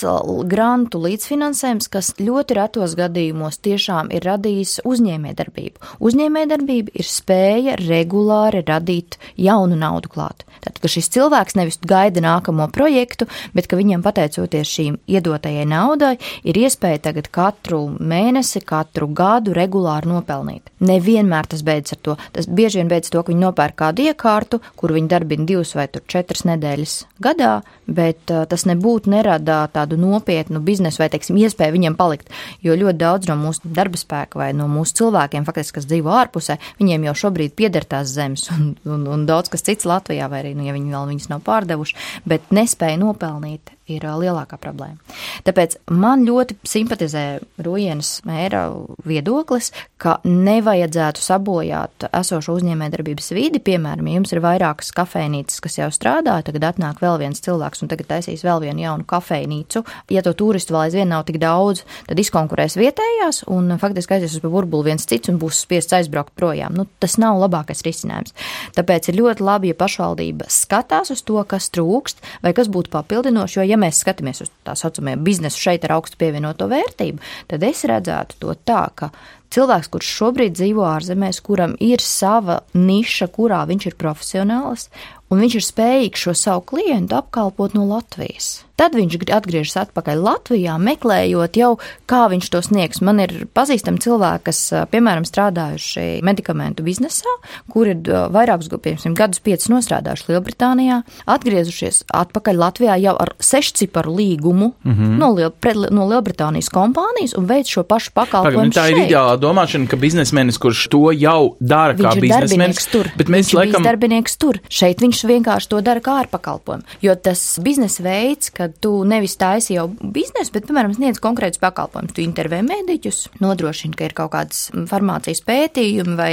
grantu 0.50 1.02
līdzfinansējums, 1.06 1.90
kas 1.92 2.12
ļoti 2.20 2.58
retos 2.58 2.96
gadījumos 2.98 3.60
tiešām 3.64 4.10
ir 4.16 4.26
radījis 4.26 4.80
uzņēmējdarbību. 4.88 5.94
Uzņēmējdarbība 6.06 6.96
ir 6.96 7.08
spēja 7.08 7.76
regulāri 8.16 8.64
radīt 8.64 9.18
jaunu 9.36 9.76
naudu 9.76 10.08
klāt. 10.08 10.44
Tātad, 10.64 10.80
ka 10.80 10.88
šis 10.88 11.08
cilvēks 11.12 11.56
nevis 11.56 11.78
gaida 11.84 12.20
nākamo 12.20 12.66
projektu, 12.72 13.26
bet 13.54 13.68
ka 13.68 13.76
viņam 13.76 14.02
pateicoties 14.02 14.66
šīm 14.66 14.96
iedotajai 15.06 15.66
naudai, 15.68 16.16
ir 16.42 16.56
iespēja 16.56 16.98
tagad 17.10 17.28
katru 17.30 17.86
mēnesi, 18.00 18.64
katru 18.64 19.06
gadu 19.06 19.54
regulāri 19.54 20.08
nopelnīt. 20.10 20.72
Nevienmēr 20.80 21.46
tas 21.46 21.62
beidzas 21.62 21.96
ar 21.96 22.00
to. 22.02 22.16
Tas 22.32 22.48
bieži 22.48 22.80
vien 22.80 22.88
beidzas 22.90 23.12
to, 23.12 23.22
ka 23.22 23.32
viņi 23.32 23.44
nopērk 23.44 23.76
kādu 23.76 24.08
iekārtu, 24.08 24.60
kur 24.76 24.94
viņi 24.96 25.12
darbina 25.12 25.46
divas 25.46 25.74
vai 25.76 25.86
četras 25.86 26.46
nedēļas 26.48 26.96
gadā, 27.22 27.60
bet 27.86 28.32
uh, 28.32 28.44
tas 28.48 28.66
nebūtu 28.66 29.12
nerada 29.12 29.62
tādu 29.72 29.98
nopietnu 30.00 30.60
biznesu 30.64 31.02
vai, 31.04 31.10
teiksim, 31.12 31.38
iespēju 31.38 31.76
viņiem 31.76 31.98
palikt. 31.98 32.32
Jo 32.64 32.74
ļoti 32.78 32.98
daudz 33.00 33.30
no 33.30 33.38
mūsu 33.38 33.70
darba 33.76 34.00
spēka 34.00 34.40
vai 34.40 34.50
no 34.56 34.66
mūsu 34.72 34.98
cilvēkiem, 35.02 35.46
faktiski, 35.46 35.78
kas 35.78 35.88
dzīvo 35.88 36.12
ārpusē, 36.16 36.58
viņiem 36.80 37.06
jau 37.10 37.16
šobrīd 37.26 37.54
pieder 37.58 37.86
tās 38.06 38.14
zemes 38.14 38.46
un, 38.54 38.74
un, 38.86 39.06
un 39.10 39.26
daudz 39.26 39.50
kas 39.50 39.64
cits 39.66 39.86
Latvijā, 39.88 40.30
vai 40.30 40.44
arī, 40.44 40.54
nu, 40.56 40.66
ja 40.66 40.74
viņi 40.76 40.94
vēl 40.94 41.10
viņas 41.12 41.30
nav 41.32 41.42
pārdevuši, 41.46 41.96
bet 42.26 42.52
nespēja 42.54 43.00
nopelnīt 43.02 43.75
ir 43.90 44.02
lielākā 44.02 44.58
problēma. 44.60 44.98
Tāpēc 45.46 45.78
man 45.94 46.24
ļoti 46.26 46.56
simpatizē 46.66 47.24
Rujienas 47.62 48.20
mēra 48.26 48.64
viedoklis, 49.06 49.70
ka 50.02 50.18
nevajadzētu 50.26 51.22
sabojāt 51.22 52.08
esošo 52.10 52.56
uzņēmējdarbības 52.58 53.30
vidi. 53.36 53.62
Piemēram, 53.62 54.08
ja 54.10 54.18
jums 54.18 54.34
ir 54.34 54.42
vairākas 54.44 54.90
kafejnīcas, 54.96 55.60
kas 55.64 55.78
jau 55.78 55.88
strādā, 55.94 56.38
tagad 56.46 56.66
atnāk 56.72 57.00
vēl 57.04 57.20
viens 57.22 57.42
cilvēks 57.44 57.84
un 57.84 57.92
tagad 57.92 58.10
taisīs 58.10 58.44
vēl 58.46 58.64
vienu 58.66 58.84
jaunu 58.84 59.06
kafejnīcu. 59.08 59.84
Ja 60.12 60.24
to 60.26 60.34
turistu 60.36 60.74
vēl 60.74 60.88
aizvien 60.88 61.12
nav 61.14 61.26
tik 61.28 61.38
daudz, 61.42 61.84
tad 62.08 62.20
izkonkurēs 62.20 62.78
vietējās 62.80 63.44
un 63.52 63.76
faktiski 63.80 64.18
aizies 64.18 64.36
uz 64.40 64.44
burbuli 64.44 64.90
viens 64.90 65.06
cits 65.06 65.30
un 65.30 65.40
būs 65.42 65.62
spiests 65.64 65.94
aizbraukt 65.96 66.34
projām. 66.38 66.74
Nu, 66.76 66.88
tas 67.00 67.16
nav 67.22 67.38
labākais 67.44 67.84
risinājums. 67.86 68.34
Tāpēc 68.76 69.10
ir 69.10 69.20
ļoti 69.22 69.46
labi, 69.46 69.72
ja 69.72 69.78
pašvaldība 69.78 70.50
skatās 70.52 71.12
uz 71.14 71.22
to, 71.26 71.38
kas 71.48 71.70
trūkst 71.74 72.22
vai 72.42 72.52
kas 72.56 72.70
būtu 72.72 72.92
papildinoši, 72.92 73.60
jo 73.60 73.66
ja 73.66 73.75
ja 73.76 73.82
mēs 73.84 74.00
skatāmies 74.02 74.42
uz 74.46 74.52
tā 74.66 74.74
saucamajiem 74.78 75.24
biznesu 75.26 75.60
šeit 75.60 75.84
ar 75.86 75.98
augstu 75.98 76.18
pievienoto 76.20 76.68
vērtību, 76.72 77.20
tad 77.50 77.66
es 77.66 77.84
redzētu 77.88 78.40
to 78.42 78.54
tā, 78.68 78.86
ka 78.96 79.10
cilvēks, 79.52 79.90
kurš 79.92 80.12
šobrīd 80.20 80.56
dzīvo 80.56 80.86
ārzemēs, 80.88 81.42
kuram 81.44 81.76
ir 81.84 82.02
sava 82.02 82.60
niša, 82.74 83.28
kurā 83.36 83.62
viņš 83.68 83.90
ir 83.90 83.98
profesionāls, 84.00 84.88
un 85.30 85.42
viņš 85.42 85.58
ir 85.58 85.66
spējīgs 85.70 86.26
šo 86.26 86.36
savu 86.36 86.64
klientu 86.72 87.18
apkalpot 87.18 87.76
no 87.76 87.86
Latvijas. 87.90 88.66
Tad 88.76 88.92
viņš 88.92 89.14
atgriežas 89.32 89.78
atpakaļ 89.86 90.18
Latvijā, 90.20 90.74
meklējot 90.76 91.56
jau, 91.56 91.70
kā 92.04 92.26
viņš 92.28 92.48
to 92.52 92.60
sniegs. 92.60 93.00
Man 93.00 93.22
ir 93.24 93.46
pazīstami 93.56 94.02
cilvēki, 94.04 94.44
kas, 94.50 94.58
piemēram, 94.92 95.24
strādājuši 95.24 96.20
medikamentu 96.26 96.84
biznesā, 96.84 97.32
kuri 97.72 97.94
ir 97.94 98.10
vairākus 98.34 98.68
piemēram, 98.68 99.16
gadus 99.16 99.40
piecus 99.40 99.70
nostrādājuši 99.72 100.28
Lielbritānijā, 100.28 100.98
atgriezušies 101.24 102.02
atpakaļ 102.20 102.60
Latvijā 102.60 102.98
jau 103.00 103.14
ar 103.24 103.32
sešciparu 103.40 104.12
līgumu 104.18 104.68
mm 104.74 104.92
-hmm. 104.92 105.16
no, 105.24 105.32
Liel, 105.32 105.54
pret, 105.56 105.88
no 105.90 106.04
Lielbritānijas 106.12 106.68
kompānijas 106.68 107.32
un 107.38 107.48
veic 107.48 107.72
šo 107.72 107.82
pašu 107.88 108.12
pakalpojumu. 108.12 108.76
Tā 108.76 108.90
ir 108.92 109.06
ideāla 109.06 109.40
domāšana, 109.40 109.88
ka 109.88 109.96
biznesmenis, 109.96 110.60
kurš 110.60 110.88
to 110.92 111.12
jau 111.16 111.56
dara 111.60 111.96
viņš 111.96 112.04
kā 112.04 112.20
biznesmenis, 112.20 112.86
tur, 112.92 113.08
bet 113.16 113.32
mēs 113.32 113.48
viņš 113.48 113.56
laikam. 113.56 113.88
Darbinieks 113.88 114.36
tur. 114.36 114.60
Šeit 114.68 115.00
viņš 115.00 115.15
vienkārši 115.24 115.70
to 115.72 115.80
dara 115.84 116.02
kā 116.04 116.18
ārpakalpojumu. 116.22 116.84
Jo 117.04 117.14
tas 117.16 117.42
biznesa 117.62 118.04
veids, 118.04 118.50
ka 118.54 118.68
tu 118.68 118.92
nevis 119.08 119.36
taisi 119.40 119.76
jau 119.76 119.86
biznesu, 120.00 120.52
bet, 120.54 120.66
piemēram, 120.68 120.94
sniedz 120.96 121.20
konkrētus 121.22 121.62
pakalpojumus. 121.62 122.14
Tu 122.16 122.24
intervē 122.26 122.62
mediķus, 122.66 123.22
nodrošini, 123.40 123.96
ka 123.96 124.08
ir 124.08 124.16
kaut 124.16 124.32
kādas 124.34 124.66
farmācijas 124.90 125.42
pētījumi 125.46 126.16
vai, 126.18 126.32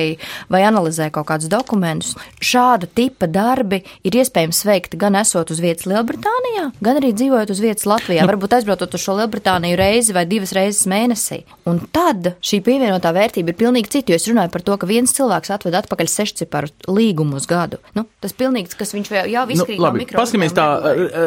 vai 0.51 0.63
analizē 0.67 1.09
kaut 1.13 1.29
kādus 1.31 1.51
dokumentus. 1.51 2.15
Šāda 2.43 2.89
tipa 2.89 3.29
darbi 3.31 3.83
ir 4.03 4.19
iespējams 4.19 4.63
veikt 4.67 4.97
gan 4.99 5.17
esot 5.19 5.53
uz 5.53 5.61
vietas 5.63 5.87
Lielbritānijā, 5.89 6.69
gan 6.83 6.99
arī 6.99 7.13
dzīvojot 7.15 7.53
uz 7.53 7.63
vietas 7.63 7.87
Latvijā. 7.89 8.23
Nu. 8.23 8.31
Varbūt 8.33 8.57
aizbraucot 8.59 8.97
uz 8.97 9.03
šo 9.03 9.17
Lielbritāniju 9.19 9.79
reizi 9.79 10.15
vai 10.15 10.25
divas 10.29 10.53
reizes 10.55 10.87
mēnesī. 10.89 11.43
Un 11.69 11.81
tad 11.93 12.33
šī 12.43 12.59
pievienotā 12.65 13.13
vērtība 13.15 13.53
ir 13.53 13.59
pilnīgi 13.59 13.91
cita, 13.97 14.13
jo 14.13 14.19
es 14.19 14.27
runāju 14.29 14.53
par 14.53 14.65
to, 14.65 14.77
ka 14.79 14.89
viens 14.89 15.13
cilvēks 15.15 15.53
atved 15.53 15.77
atpakaļ 15.83 16.09
sešciparu 16.11 16.71
līgumu 16.89 17.39
uz 17.39 17.47
gadu. 17.49 17.79
Nu, 17.97 18.05
tas 18.23 18.35
pilnīgi, 18.37 18.72
kas 18.79 18.93
viņš 18.95 19.11
jau 19.31 19.45
nu, 19.45 19.55
izkrīt 19.55 19.77
nu, 19.79 19.83
labi, 19.85 19.99
no 19.99 20.03
mikro. 20.03 20.19
Paskamies 20.21 20.55
tā 20.57 20.65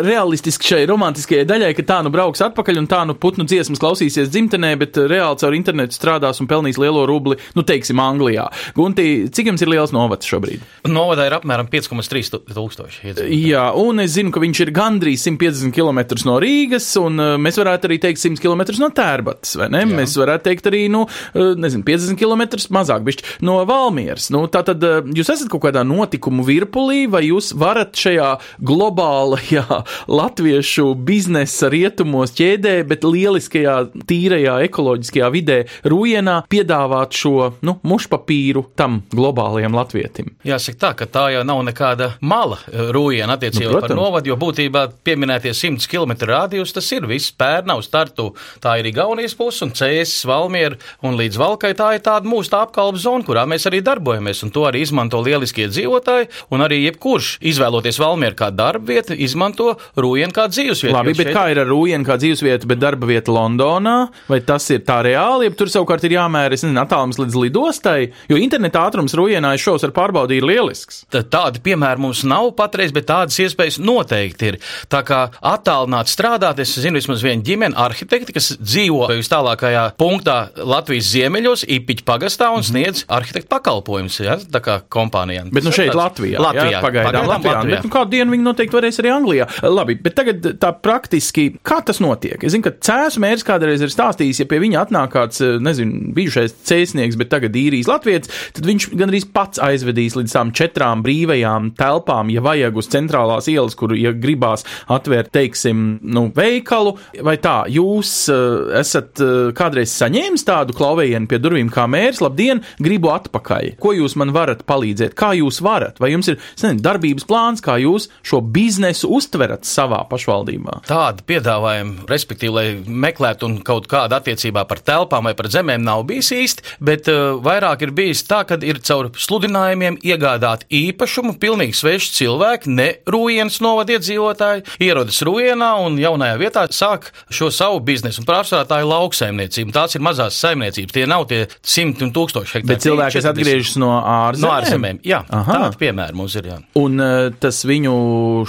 realistiski 0.06 0.72
šai 0.72 0.82
romantiskajai 0.90 1.46
daļai, 1.48 1.72
ka 1.76 1.84
tā 1.86 1.98
nu 2.06 2.12
brauks 2.14 2.42
atpakaļ 2.46 2.82
un 2.82 2.88
tā 2.90 3.02
nu 3.08 3.16
putnu 3.18 3.46
dziesmas 3.48 3.80
klausīsies 3.82 4.30
dzimtenē, 4.32 4.72
bet 4.80 4.98
reāli 4.98 5.40
caur 5.42 5.56
internetu 5.56 5.96
strādās 5.96 6.42
un 6.42 6.50
pelnīs 6.50 6.80
lielo 6.80 7.04
rubli, 7.08 7.38
nu 7.56 7.64
teiksim, 7.66 8.00
Anglijā. 8.02 8.48
Gunti, 8.76 9.28
cik 9.30 9.52
jums 9.52 9.62
ir 9.62 9.72
liels 9.72 9.92
novads 9.94 10.28
šobrīd? 10.28 10.64
Novadā 10.88 11.28
ir 11.28 11.36
apmēram 11.36 11.68
5,3 11.72 12.32
tūkstoši. 12.56 13.14
Jā, 13.36 13.68
un 13.76 14.00
es 14.02 14.14
zinu, 14.16 14.32
ka 14.34 14.40
viņš 14.42 14.62
ir 14.64 14.72
gandrīz 14.76 15.26
150 15.28 15.74
km 15.76 16.00
no 16.26 16.38
Rīgas, 16.42 16.88
un 17.00 17.20
mēs 17.42 17.60
varētu 17.60 17.90
arī 17.90 18.00
teikt 18.02 18.22
100 18.22 18.42
km 18.42 18.64
no 18.80 18.88
Tērbatas, 18.96 19.52
vai 19.60 19.68
ne? 19.74 19.82
Jā. 19.84 19.92
Mēs 20.00 20.16
varētu 20.18 20.48
teikt 20.48 20.64
arī, 20.70 20.80
nu, 20.92 21.04
nezinu, 21.36 21.84
50 21.86 22.16
km 22.18 22.42
mazāk 22.72 23.04
bišķi 23.06 23.22
no 23.44 23.60
Valmieras. 23.68 24.30
Nu, 24.34 24.46
tātad 24.50 24.80
jūs 25.12 25.28
esat 25.34 25.50
kaut 25.52 25.62
kādā 25.66 25.82
notikumu 25.86 26.42
virpulī, 26.46 27.04
vai 27.10 27.20
jūs 27.26 27.35
varat 27.56 27.96
šajā 27.96 28.30
globālajā 28.66 29.82
latviešu 30.18 30.92
biznesa 31.06 31.70
rietumos 31.72 32.34
ķēdē, 32.36 32.76
bet 32.88 33.06
lieliskajā, 33.06 33.76
tīrajā, 34.08 34.58
ekoloģiskajā 34.68 35.30
vidē 35.34 35.58
Rujienā 35.86 36.38
piedāvāt 36.52 37.16
šo, 37.16 37.50
nu, 37.66 37.76
mušpapīru 37.86 38.66
tam 38.78 39.00
globālajam 39.14 39.76
latvietim? 39.76 40.32
Jāsaka 40.46 40.82
tā, 40.82 40.92
ka 41.00 41.10
tā 41.18 41.26
jau 41.36 41.44
nav 41.46 41.62
nekāda 41.66 42.12
mala 42.20 42.58
Rujiena 42.94 43.36
attiecībā 43.36 43.72
nu, 43.72 43.82
par 43.84 43.96
novadu, 43.96 44.32
jo 44.32 44.38
būtībā 44.40 44.86
pieminētie 45.06 45.54
100 45.56 45.90
km 45.90 46.16
rādījus 46.30 46.74
tas 46.76 46.90
ir 46.96 47.06
viss 47.08 47.34
pērnau 47.36 47.80
startu. 47.84 48.32
Tā 48.62 48.76
ir 48.80 48.90
Igaunijas 48.90 49.36
puse 49.38 49.64
un 49.66 49.74
Cēsis, 49.76 50.24
Valmiera 50.28 50.78
un 51.06 51.16
līdz 51.18 51.40
Valkai 51.40 51.72
tā 51.78 51.92
ir 51.96 52.04
tāda 52.04 52.28
mūsu 52.28 52.52
tā 52.52 52.62
apkalpa 52.66 53.00
zona, 53.00 53.24
kurā 53.26 53.46
mēs 53.48 53.66
arī 53.68 53.82
darbojamies, 53.84 54.42
un 54.46 54.52
to 54.54 54.66
arī 54.68 54.82
izmanto 54.84 55.20
lieliskie 55.24 55.68
dzīvotāji, 55.70 56.30
un 56.54 56.64
arī 56.66 56.82
jebkurš 56.86 57.25
izvēloties 57.40 58.00
Valmieru 58.02 58.38
kā 58.38 58.50
darba 58.54 58.92
vietu, 58.94 59.16
izmanto 59.16 59.74
Rūjienu 59.98 60.34
kā 60.36 60.46
dzīvesvietu. 60.52 60.94
Labi, 60.96 61.14
bet 61.16 61.30
šeit... 61.30 61.36
kā 61.36 61.44
ir 61.52 61.60
ar 61.62 61.70
Rūjienu 61.70 62.06
kā 62.06 62.18
dzīvesvietu, 62.20 62.70
bet 62.70 62.82
darba 62.82 63.08
vieta 63.10 63.34
Londonā? 63.34 63.96
Vai 64.30 64.40
tas 64.46 64.68
ir 64.74 64.82
tā 64.86 65.00
reāli, 65.06 65.48
ja 65.48 65.56
tur 65.56 65.70
savukārt 65.72 66.06
ir 66.06 66.16
jāmēra, 66.16 66.56
es 66.56 66.64
nezinu, 66.64 66.82
attālums 66.82 67.20
līdz 67.20 67.38
lidostai, 67.44 67.98
jo 68.30 68.40
interneta 68.40 68.86
ātrums 68.86 69.16
Rūjienā 69.16 69.54
es 69.56 69.64
šos 69.64 69.86
ar 69.86 69.94
pārbaudīju 69.96 70.42
ir 70.42 70.48
lielisks. 70.52 71.02
Tad 71.12 71.30
tādi 71.32 71.62
piemēri 71.64 72.02
mums 72.02 72.22
nav 72.28 72.52
patreiz, 72.58 72.94
bet 72.94 73.08
tādas 73.10 73.38
iespējas 73.42 73.80
noteikti 73.82 74.52
ir. 74.52 74.60
Tā 74.92 75.02
kā 75.06 75.22
attālināt 75.40 76.10
strādāt, 76.12 76.60
es 76.62 76.74
zinu 76.80 77.00
vismaz 77.00 77.24
vienu 77.24 77.44
ģimeni 77.46 77.78
arhitekti, 77.86 78.34
kas 78.36 78.52
dzīvo 78.60 79.08
vis 79.12 79.30
tālākajā 79.32 79.88
punktā 80.00 80.38
Latvijas 80.56 81.10
ziemeļos, 81.14 81.66
Ipiņu 81.76 82.06
pagastā 82.06 82.50
un 82.54 82.62
mhm. 82.62 82.68
sniedz 82.70 83.04
arhitektu 83.12 83.50
pakalpojumus, 83.52 84.20
ja, 84.22 84.38
tā 84.38 84.62
kā 84.64 84.78
kompānijām. 84.92 85.50
Bet 85.54 85.66
nu 85.66 85.72
šeit 85.74 85.94
Latvijā. 85.96 86.40
Latvijā. 86.42 86.76
Jā, 86.76 86.82
pagaidām, 86.84 87.15
pagaidām 87.16 87.32
Latvijā. 87.32 87.56
Latvijā. 87.56 87.76
Bet, 87.76 87.86
nu, 87.86 87.92
kādu 87.92 88.14
dienu 88.14 88.34
viņi 88.34 88.46
noteikti 88.46 88.76
varēs 88.76 89.00
arī 89.02 89.12
Anglijā. 89.14 89.48
Labi, 89.66 89.96
bet 90.02 90.16
tagad 90.18 90.46
tā 90.62 90.72
praktiski, 90.82 91.46
kā 91.66 91.80
tas 91.86 92.00
notiek? 92.02 92.42
Es 92.44 92.54
zinu, 92.54 92.66
ka 92.66 92.74
cēsu 92.88 93.22
mērs 93.22 93.44
kādreiz 93.46 93.82
ir 93.84 93.92
stāstījis, 93.92 94.42
ja 94.42 94.48
pie 94.50 94.60
viņa 94.62 94.82
atnāk 94.84 95.12
kāds, 95.14 95.40
eh, 95.44 95.56
nezinu, 95.62 96.12
bijušais 96.16 96.54
cēsnieks, 96.66 97.18
bet 97.20 97.30
tagad 97.32 97.56
īrijas 97.56 97.90
latviets, 97.90 98.32
tad 98.56 98.68
viņš 98.68 98.88
gandrīz 98.96 99.28
pats 99.32 99.62
aizvedīs 99.62 100.16
līdz 100.18 100.36
tām 100.36 100.52
četrām 100.56 101.04
brīvajām 101.06 101.72
telpām, 101.78 102.30
ja 102.32 102.44
vajag 102.44 102.76
uz 102.76 102.90
centrālās 102.92 103.48
ielas, 103.52 103.76
kur, 103.78 103.94
ja 103.96 104.12
gribās 104.12 104.66
atvērt, 104.92 105.32
teiksim, 105.34 106.00
nu, 106.02 106.26
veikalu, 106.36 106.96
vai 107.26 107.36
tā, 107.42 107.56
jūs 107.72 108.12
uh, 108.32 108.76
esat 108.80 109.22
uh, 109.24 109.34
kādreiz 109.56 109.92
saņēmis 109.96 110.46
tādu 110.46 110.76
klauvējienu 110.76 111.30
pie 111.30 111.40
durvīm 111.42 111.70
kā 111.72 111.86
mērs, 111.90 112.22
labdien, 112.24 112.62
gribu 112.82 113.12
atpakaļ. 113.14 113.76
Ko 113.82 113.94
jūs 113.96 114.16
man 114.20 114.32
varat 114.36 114.64
palīdzēt? 114.68 115.16
Kā 115.18 115.32
jūs 115.38 115.60
varat? 115.64 116.00
Vai 116.02 116.12
jums 116.12 116.30
ir, 116.32 116.40
nezinu, 116.60 116.82
darba 116.84 117.05
darbības 117.06 117.26
plāns, 117.28 117.62
kā 117.62 117.76
jūs 117.80 118.08
šo 118.26 118.40
biznesu 118.40 119.08
uztverat 119.14 119.66
savā 119.66 120.02
pašvaldībā? 120.08 120.82
Tāda 120.86 121.22
piedāvājuma, 121.26 122.06
respektīvi, 122.10 122.52
lai 122.52 122.66
meklētu 122.86 123.46
un 123.46 123.58
kaut 123.64 123.86
kāda 123.90 124.18
attiecībā 124.20 124.66
par 124.66 124.80
telpām 124.80 125.26
vai 125.26 125.34
par 125.34 125.48
zemēm 125.48 125.84
nav 125.84 126.04
bijis 126.06 126.32
īsti, 126.32 126.62
bet 126.80 127.08
uh, 127.08 127.38
vairāk 127.42 127.86
ir 127.86 127.92
bijis 127.96 128.24
tā, 128.26 128.42
ka 128.46 128.58
ir 128.62 128.80
caur 128.82 129.10
sludinājumiem 129.14 129.98
iegādāt 130.02 130.66
īpašumu 130.70 131.36
pilnīgi 131.38 131.76
sveši 131.76 132.12
cilvēki, 132.16 132.74
ne 132.74 132.88
Rūjienas 133.06 133.60
novada 133.62 133.96
iedzīvotāji, 133.96 134.66
ierodas 134.82 135.22
Rūjienā 135.26 135.70
un 135.86 135.98
jaunajā 136.00 136.38
vietā 136.40 136.66
sāk 136.74 137.10
šo 137.30 137.50
savu 137.54 137.80
biznesu. 137.86 138.22
Un 138.22 138.28
pārsvarā 138.28 138.66
tā 138.68 138.80
ir 138.82 138.90
lauksaimniecība, 138.90 139.74
tās 139.76 139.96
ir 139.96 140.04
mazās 140.04 140.38
saimniecības, 140.42 140.94
tie 140.94 141.06
nav 141.10 141.26
tie 141.30 141.44
simti 141.62 142.06
un 142.06 142.12
tūkstoši 142.16 142.58
hektāri. 142.58 142.72
Bet 142.72 142.86
cilvēki, 142.86 143.18
kas 143.20 143.30
atgriežas 143.30 143.76
no 143.80 143.92
ārzemēm? 144.00 144.46
No 144.46 144.54
ārzemēm, 144.56 145.00
jā. 145.06 145.22
Aha. 145.30 145.58
Tāda 145.66 145.80
piemēra 145.80 146.16
mums 146.16 146.36
ir, 146.38 146.50
jā. 146.50 146.58
Un 146.80 146.95
uh, 147.02 147.28
tas 147.40 147.62
viņu 147.66 147.94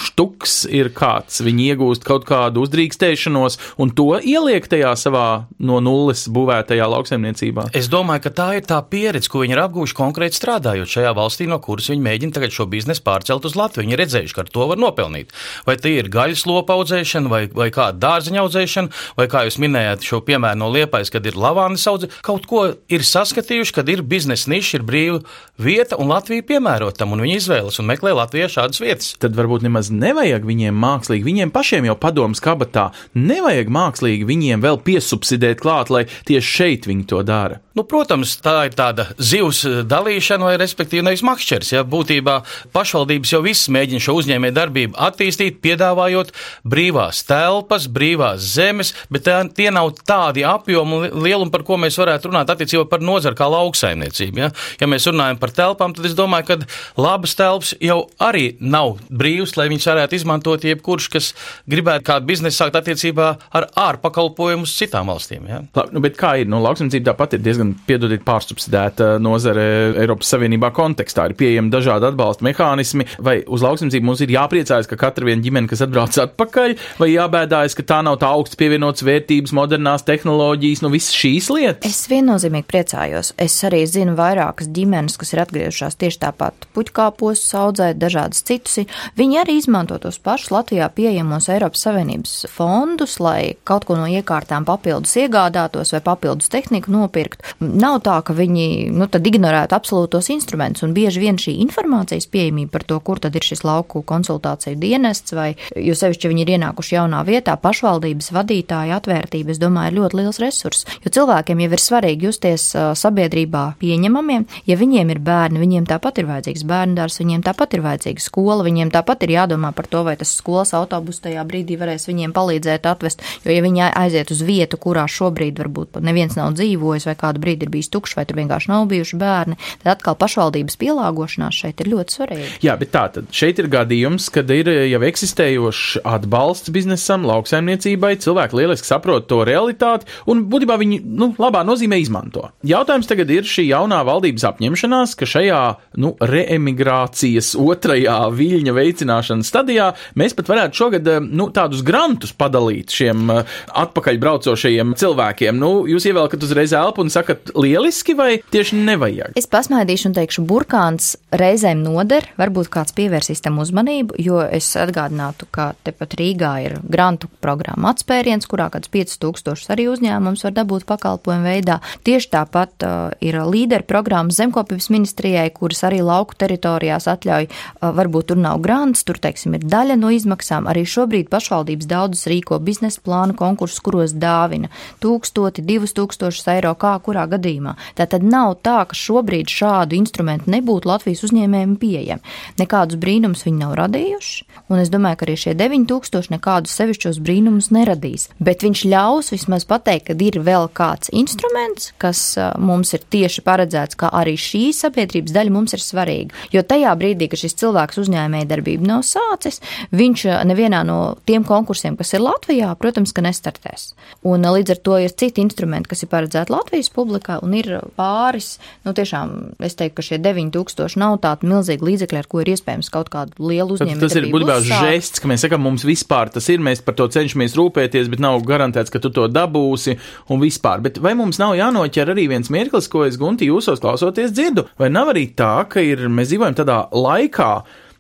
štuks 0.02 0.66
ir 0.74 0.92
kāds, 0.96 1.42
viņi 1.46 1.72
iegūst 1.74 2.06
kaut 2.08 2.28
kādu 2.28 2.64
uzdrīkstēšanos 2.66 3.60
un 3.82 3.92
to 3.96 4.10
ieliek 4.20 4.68
tajā 4.70 4.94
savā 5.00 5.28
no 5.60 5.80
nulles 5.84 6.26
būvētajā 6.34 6.88
lauksaimniecībā. 6.94 7.70
Es 7.78 7.90
domāju, 7.92 8.26
ka 8.28 8.34
tā 8.42 8.48
ir 8.60 8.68
tā 8.68 8.80
pieredze, 8.90 9.30
ko 9.32 9.44
viņi 9.44 9.58
ir 9.58 9.64
apguvuši 9.64 9.98
konkrēti 9.98 10.40
strādājot 10.40 10.92
šajā 10.92 11.14
valstī, 11.18 11.48
no 11.50 11.60
kuras 11.64 11.90
viņi 11.92 12.06
mēģina 12.08 12.38
tagad 12.38 12.56
šo 12.56 12.68
biznesu 12.72 13.04
pārcelt 13.06 13.48
uz 13.48 13.58
Latviju. 13.58 13.88
Viņi 13.88 13.96
ir 13.96 14.02
redzējuši, 14.04 14.36
ka 14.36 14.44
ar 14.46 14.52
to 14.54 14.68
var 14.72 14.82
nopelnīt. 14.82 15.34
Vai 15.68 15.78
tie 15.82 15.98
ir 16.02 16.12
gaļas 16.14 16.46
lopa 16.50 16.78
audzēšana, 16.78 17.32
vai, 17.32 17.44
vai 17.54 17.70
kāda 17.74 18.00
dārzeņa 18.04 18.44
audzēšana, 18.44 19.04
vai 19.20 19.28
kā 19.32 19.46
jūs 19.48 19.60
minējāt 19.64 20.08
šo 20.08 20.22
piemēru 20.28 20.62
no 20.62 20.72
liepais, 20.74 21.12
kad 21.14 21.26
ir 21.28 21.38
lavānis 21.40 21.88
audzēšana, 21.90 22.24
kaut 22.26 22.48
ko 22.50 22.64
ir 22.92 23.06
saskatījuši, 23.08 23.76
kad 23.78 23.92
ir 23.92 24.04
biznesa 24.08 24.52
niša, 24.52 24.80
ir 24.80 24.88
brīva 24.88 25.22
vieta 25.62 25.98
un 26.00 26.12
Latvija 26.12 26.46
piemērotam, 26.48 27.14
un 27.14 27.24
viņi 27.26 27.40
izvēlas 27.42 27.80
un 27.82 27.90
meklē 27.90 28.14
Latvijā 28.38 28.54
šādas 28.54 28.82
vietas. 28.84 29.08
Tad 29.18 29.34
varbūt 29.34 29.64
nemaz 29.66 29.90
nevajag 29.90 30.44
viņiem 30.46 30.76
mākslīgi, 30.78 31.26
viņiem 31.26 31.52
pašiem 31.56 31.88
jau 31.90 31.96
padoms 31.98 32.42
kabatā, 32.44 32.92
nevajag 33.18 33.72
mākslīgi 33.74 34.28
viņiem 34.30 34.62
vēl 34.62 34.78
piesubsidēt 34.86 35.64
klāt, 35.64 35.90
lai 35.90 36.06
tieši 36.30 36.54
šeit 36.60 36.86
viņi 36.86 37.08
to 37.10 37.24
dara. 37.26 37.58
Nu, 37.78 37.84
protams, 37.86 38.32
tā 38.42 38.64
ir 38.66 38.74
tāda 38.74 39.04
zivs 39.22 39.60
dalīšana, 39.86 40.48
vai 40.48 40.56
respektīvi 40.58 41.04
nevis 41.06 41.22
makšķers. 41.26 41.74
Ja? 41.76 41.84
Būtībā 41.86 42.40
pašvaldības 42.74 43.34
jau 43.36 43.42
viss 43.46 43.70
mēģina 43.74 44.02
šo 44.02 44.16
uzņēmē 44.18 44.50
darbību 44.56 44.98
attīstīt, 45.08 45.60
piedāvājot 45.62 46.32
brīvās 46.66 47.20
telpas, 47.30 47.86
brīvās 47.94 48.42
zemes, 48.56 48.96
bet 49.14 49.28
tā, 49.28 49.44
tie 49.54 49.70
nav 49.74 49.92
tādi 50.10 50.46
apjomi 50.48 51.12
lielumi, 51.14 51.54
par 51.54 51.66
ko 51.68 51.78
mēs 51.82 52.00
varētu 52.02 52.32
runāt 52.32 52.50
attiecībā 52.54 52.88
par 52.90 53.06
nozaru 53.06 53.38
kā 53.38 53.50
lauksaimniecību. 53.54 54.42
Ja? 54.42 54.50
ja 54.82 54.90
mēs 54.90 55.06
runājam 55.10 55.38
par 55.42 55.54
telpām, 55.62 55.94
tad 55.94 56.10
es 56.10 56.18
domāju, 56.18 56.50
ka 56.50 56.60
labas 56.98 57.38
telpas 57.38 57.76
jau 57.78 58.08
arī 58.24 58.56
nav 58.60 58.98
brīvas, 59.10 59.56
lai 59.60 59.68
viņas 59.72 59.90
varētu 59.92 60.18
izmantot 60.18 60.66
jebkurš, 60.68 61.10
kas 61.14 61.32
gribētu 61.70 62.08
kādu 62.08 62.30
biznesu 62.30 62.64
sākt 62.64 62.78
attiecībā 62.80 63.30
ar 63.58 63.68
ārpakalpojumu 63.78 64.68
uz 64.68 64.74
citām 64.78 65.12
valstīm. 65.12 65.48
Ja? 65.50 65.62
Labi, 65.78 65.96
nu, 65.96 66.04
bet 66.04 66.18
kā 66.20 66.36
ir? 66.42 66.50
Nu, 66.50 66.60
lauksaimniecība 66.64 67.12
tāpat 67.12 67.38
ir 67.38 67.44
diezgan 67.46 67.74
piedodiet, 67.88 68.24
pārsubsidēta 68.28 69.16
nozare 69.24 69.68
Eiropas 70.02 70.32
Savienībā 70.34 70.72
kontekstā. 70.76 71.28
Ir 71.30 71.38
pieejami 71.40 71.72
dažādi 71.74 72.10
atbalsta 72.10 72.46
mehānismi, 72.48 73.08
vai 73.24 73.40
uz 73.44 73.66
lauksimzību 73.66 74.10
mums 74.10 74.24
ir 74.26 74.34
jāpriecājas, 74.34 74.90
ka 74.90 75.00
katra 75.00 75.28
viena 75.30 75.44
ģimene, 75.46 75.70
kas 75.70 75.84
atbrauc 75.86 76.18
atpakaļ, 76.26 76.76
vai 77.02 77.12
jābēdājas, 77.14 77.78
ka 77.78 77.88
tā 77.94 78.02
nav 78.06 78.20
tā 78.22 78.32
augsts 78.34 78.60
pievienots 78.60 79.06
vērtības, 79.08 79.56
modernās 79.58 80.06
tehnoloģijas, 80.08 80.84
nu 80.86 80.92
visas 80.94 81.16
šīs 81.18 81.52
lietas. 81.54 81.86
Es 81.88 82.10
viennozīmīgi 82.12 82.68
priecājos. 82.70 83.34
Es 83.42 83.58
arī 83.68 83.84
zinu 83.90 84.18
vairākas 84.18 84.72
ģimenes, 84.74 85.18
kas 85.20 85.34
ir 85.34 85.44
atgriežušās 85.46 86.00
tieši 86.02 86.22
tāpat 86.26 86.68
puķkāpos, 86.76 87.44
audzēt 87.58 88.00
dažādas 88.08 88.44
citus. 88.48 88.80
Viņi 89.20 89.42
arī 89.44 89.58
izmanto 89.60 90.00
tos 90.02 90.18
pašus 90.24 90.52
Latvijā 90.56 90.90
pieejamos 90.96 91.50
Eiropas 91.52 91.84
Savienības 91.86 92.34
fondus, 92.52 93.20
lai 93.24 93.56
kaut 93.68 93.88
ko 93.88 93.98
no 94.00 94.08
iekārtām 94.10 94.66
papildus 94.68 95.16
iegādātos 95.20 95.94
vai 95.96 96.02
papildus 96.06 96.52
tehniku 96.54 96.92
nopirkt. 96.94 97.44
Nav 97.60 98.02
tā, 98.08 98.18
ka 98.26 98.36
viņi 98.38 98.68
nu, 98.96 99.08
ignorētu 99.08 99.76
absolūtos 99.76 100.30
instrumentus, 100.34 100.86
un 100.86 100.96
bieži 100.96 101.22
vien 101.24 101.40
šī 101.42 101.58
informācijas 101.66 102.30
pieejamība 102.32 102.78
par 102.78 102.86
to, 102.88 103.00
kur 103.04 103.22
tad 103.24 103.36
ir 103.36 103.46
šis 103.46 103.64
lauku 103.68 104.04
konsultāciju 104.08 104.80
dienests, 104.80 105.36
vai 105.36 105.50
jo 105.76 105.96
sevišķi 105.98 106.32
viņi 106.32 106.46
ir 106.46 106.54
ienākuši 106.58 106.98
jaunā 106.98 107.24
vietā, 107.28 107.58
pašvaldības 107.62 108.32
vadītāja 108.36 109.02
atvērtība, 109.02 109.54
es 109.54 109.62
domāju, 109.62 109.92
ir 109.92 110.00
ļoti 110.02 110.22
liels 110.22 110.42
resurs. 110.44 110.86
Jo 111.04 111.14
cilvēkiem 111.18 111.64
jau 111.64 111.72
ir 111.74 111.84
svarīgi 111.84 112.30
justies 112.30 112.70
sabiedrībā 113.02 113.66
pieņemamiem, 113.82 114.48
ja 114.70 114.80
viņiem 114.80 115.14
ir 115.14 115.22
bērni, 115.24 115.62
viņiem 115.64 115.88
tāpat 115.90 116.22
ir 116.22 116.30
vajadzīgs 116.32 116.66
bērndārs, 116.68 117.20
viņiem 117.22 117.44
tāpat 117.46 117.78
ir 117.78 117.86
vajadzīga 117.98 118.22
skola, 118.22 118.64
viņiem 118.66 118.92
tāpat 118.94 119.26
ir 119.26 119.34
jādomā 119.36 119.74
par 119.76 119.88
to, 119.90 120.04
vai 120.06 120.16
tas 120.18 120.32
skolas 120.38 120.74
autobus 120.78 121.20
tajā 121.24 121.44
brīdī 121.48 121.78
varēs 121.80 122.08
viņiem 122.08 122.34
palīdzēt 122.36 122.86
atvest, 122.86 123.24
jo 123.44 123.52
ja 123.52 123.64
viņi 123.66 123.90
aiziet 123.90 124.32
uz 124.32 124.42
vietu, 124.46 124.78
kurā 124.78 125.08
šobrīd 125.10 125.58
varbūt 125.58 126.00
neviens 126.06 126.38
nav 126.38 126.54
dzīvojis 126.58 127.08
vai 127.10 127.16
kādu 127.18 127.42
brīdi 127.42 127.66
ir 127.66 127.74
bijis 127.74 127.90
tukšs, 127.90 128.16
vai 128.18 128.26
tur 128.28 128.38
vienkārši 128.38 128.72
nav 128.72 128.88
bijuši 128.92 129.18
bērni, 129.18 129.58
tad 129.82 129.98
atkal 129.98 130.18
pašvaldības 130.20 130.78
pielāgošanās 130.78 131.58
šeit 131.64 131.82
ir 131.82 131.92
ļoti 131.94 132.18
svarīga. 132.18 132.52
Jā, 132.64 132.78
bet 132.80 132.94
tā 132.94 133.08
tad 133.14 133.32
šeit 133.36 133.60
ir 133.62 133.70
gadījums, 133.74 134.30
kad 134.34 134.50
ir 134.54 134.70
jau 134.92 135.02
eksistējošs 135.08 136.04
atbalsts 136.08 136.74
biznesam, 136.74 137.26
lauksaimniecībai, 137.28 138.16
cilvēki 138.24 138.62
lieliski 138.62 138.90
saprot 138.90 139.28
to 139.30 139.42
realitāti 139.48 140.08
un 140.30 140.46
būtībā 140.52 140.78
viņi 140.80 141.02
nu, 141.18 141.32
labā 141.42 141.64
nozīmē 141.68 142.00
izmanto. 142.02 142.48
Jautājums 142.68 143.10
tagad 143.10 143.32
ir 143.34 143.48
šī 143.48 143.68
jaunā 143.72 144.04
valdības 144.08 144.46
apņemšanās, 144.52 145.16
ka 145.18 145.30
šajā 145.30 145.62
nu, 146.04 146.14
reemigrācijas 146.22 147.54
otrajā 147.88 148.16
viļņa 148.36 148.74
veicināšanas 148.76 149.48
stadijā 149.48 149.88
mēs 150.20 150.36
pat 150.36 150.50
varētu 150.52 150.76
šogad 150.82 151.08
nu, 151.24 151.48
tādus 151.56 151.84
grantus 151.88 152.34
padalīt 152.36 152.92
šiem 152.92 153.30
atpakaļ 153.32 154.20
braucošajiem 154.20 154.92
cilvēkiem. 155.00 155.56
Nu, 155.56 155.86
jūs 155.88 156.08
ievelkat 156.10 156.44
uzreiz 156.44 156.74
elpu 156.76 157.06
un 157.06 157.12
sakat, 157.14 157.54
lieliski 157.56 158.16
vai 158.18 158.42
tieši 158.52 158.80
nevajag? 158.82 159.38
Es 159.40 159.48
pasmaidīšu 159.52 160.10
un 160.10 160.18
teikšu, 160.18 160.44
burkāns 160.50 161.14
reizēm 161.32 161.86
noder, 161.86 162.28
varbūt 162.40 162.72
kāds 162.74 162.96
pievērsīs 162.98 163.44
tam 163.46 163.62
uzmanību, 163.64 164.18
jo 164.20 164.42
es 164.44 164.68
atgādinātu, 164.80 165.48
ka 165.54 165.70
tepat 165.88 166.18
Rīgā 166.20 166.54
ir 166.66 166.78
grantu 166.84 167.32
programma 167.44 167.94
atspēriens, 167.96 168.50
kurā 168.50 168.68
kāds 168.74 168.92
5000 168.92 169.72
arī 169.76 169.88
uzņēmums 169.94 170.44
var 170.48 170.58
dabūt 170.60 170.88
pakalpojumu 170.90 171.48
veidā. 171.48 171.80
Tieši 172.08 172.32
tāpat 172.36 172.88
uh, 172.88 172.98
ir 173.24 173.40
līderu 173.48 173.88
programma 173.88 174.34
zemkopības 174.34 174.92
ministrijai, 174.92 175.48
kuras 175.56 175.86
arī 175.88 176.04
lauku 176.04 176.36
teritorijās 176.40 177.08
atļauj, 177.12 177.48
varbūt 177.82 178.32
tur 178.32 178.40
nav 178.42 178.62
grants, 178.64 179.04
tur, 179.08 179.20
teiksim, 179.22 179.56
ir 179.58 179.66
daļa 179.68 179.98
no 180.00 180.12
izmaksām. 180.14 180.68
Arī 180.70 180.84
šobrīd 180.88 181.30
pašvaldības 181.32 181.90
daudzas 181.90 182.28
rīko 182.30 182.60
biznesa 182.64 183.02
plānu 183.06 183.36
konkursus, 183.38 183.82
kuros 183.84 184.16
dāvina 184.18 184.72
tūkstoti, 185.04 185.66
divus 185.66 185.96
tūkstošus 185.98 186.48
eiro, 186.56 186.74
kā 186.80 186.96
kurā 187.04 187.28
gadījumā. 187.30 187.76
Tā 187.98 188.08
tad 188.10 188.26
nav 188.26 188.58
tā, 188.66 188.80
ka 188.90 188.98
šobrīd 188.98 189.52
šādu 189.52 189.98
instrumentu 189.98 190.52
nebūtu 190.54 190.90
Latvijas 190.90 191.24
uzņēmējiem 191.28 191.76
pieejami. 191.82 192.36
Nekādus 192.62 193.00
brīnumus 193.02 193.46
viņi 193.48 193.62
nav 193.62 193.76
radījuši, 193.80 194.48
un 194.72 194.82
es 194.82 194.92
domāju, 194.94 195.20
ka 195.20 195.28
arī 195.28 195.38
šie 195.40 195.56
9000 195.58 196.34
nekādus 196.34 196.76
sevišķos 196.78 197.22
brīnumus 197.24 197.70
neradīs. 197.76 198.28
Bet 198.40 198.66
viņš 198.66 198.84
ļaus 198.90 199.32
vismaz 199.36 199.68
pateikt, 199.70 200.10
ka 200.10 200.18
ir 200.28 200.40
vēl 200.44 200.70
kāds 200.74 201.12
instruments, 201.16 201.92
kas 202.02 202.38
mums 202.60 202.94
ir 202.98 203.04
tieši 203.04 203.44
paredzēts, 203.46 203.98
ka 204.00 204.12
arī 204.14 204.36
šī 204.40 204.70
sabiedrības 204.76 205.36
daļa 205.36 205.54
mums 205.54 205.76
ir 205.78 205.84
svarīga. 205.84 206.36
Jo 206.54 206.64
tajā 206.68 206.94
brīdī, 207.00 207.30
kad 207.32 207.42
šis 207.42 207.56
cilvēks 207.58 207.67
uzņēmēja 207.76 208.48
darbību 208.50 208.88
nav 208.88 209.04
sācis, 209.08 209.62
viņš 209.96 210.26
nevienā 210.48 210.84
no 210.88 211.18
tiem 211.28 211.46
konkursiem, 211.48 211.98
kas 212.00 212.14
ir 212.16 212.24
Latvijā, 212.24 212.74
protams, 212.80 213.14
ka 213.16 213.24
nestartēs. 213.26 213.92
Un 214.28 214.46
līdz 214.48 214.76
ar 214.76 214.82
to 214.84 214.98
ir 215.02 215.14
citi 215.18 215.44
instrumenti, 215.44 215.92
kas 215.92 216.04
ir 216.04 216.12
paredzēti 216.12 216.54
Latvijas 216.54 216.92
publikai, 216.94 217.40
un 217.46 217.56
ir 217.58 217.70
pāris, 218.00 218.58
nu 218.88 218.94
tiešām 218.98 219.36
es 219.64 219.78
teiktu, 219.78 219.98
ka 220.00 220.08
šie 220.10 220.22
9000 220.24 221.00
nav 221.02 221.18
tādi 221.24 221.50
milzīgi 221.50 221.88
līdzekļi, 221.88 222.22
ar 222.22 222.30
ko 222.30 222.44
ir 222.44 222.52
iespējams 222.54 222.92
kaut 222.94 223.12
kādu 223.14 223.50
lielu 223.50 223.78
uzņēmumu. 223.78 224.02
Tas 224.04 224.18
ir 224.20 224.30
būtībā 224.34 224.60
žests, 224.66 225.22
ka 225.22 225.30
mēs 225.32 225.46
sakām, 225.46 225.64
mums 225.68 225.86
vispār 225.88 226.32
tas 226.34 226.48
ir, 226.54 226.64
mēs 226.64 226.84
par 226.86 226.98
to 227.00 227.08
cenšamies 227.14 227.56
rūpēties, 227.58 228.10
bet 228.12 228.24
nav 228.24 228.42
garantēts, 228.48 228.94
ka 228.94 229.02
tu 229.04 229.12
to 229.14 229.28
dabūsi 229.32 229.98
un 230.34 230.42
vispār. 230.44 230.84
Bet 230.86 231.00
vai 231.04 231.14
mums 231.18 231.40
nav 231.42 231.56
jānoķer 231.58 232.14
arī 232.14 232.28
viens 232.32 232.52
mirklis, 232.54 232.90
ko 232.92 233.06
es 233.08 233.20
Gunti 233.20 233.50
jūsos 233.50 233.82
klausoties 233.84 234.34
dzirdu? 234.36 234.68
Vai 234.80 234.92
nav 234.94 235.14
arī 235.14 235.28
tā, 235.38 235.54
ka 235.72 235.84
ir, 235.84 236.08
mēs 236.12 236.32
dzīvojam 236.32 236.58
tādā 236.58 236.80
laikā, 236.94 237.52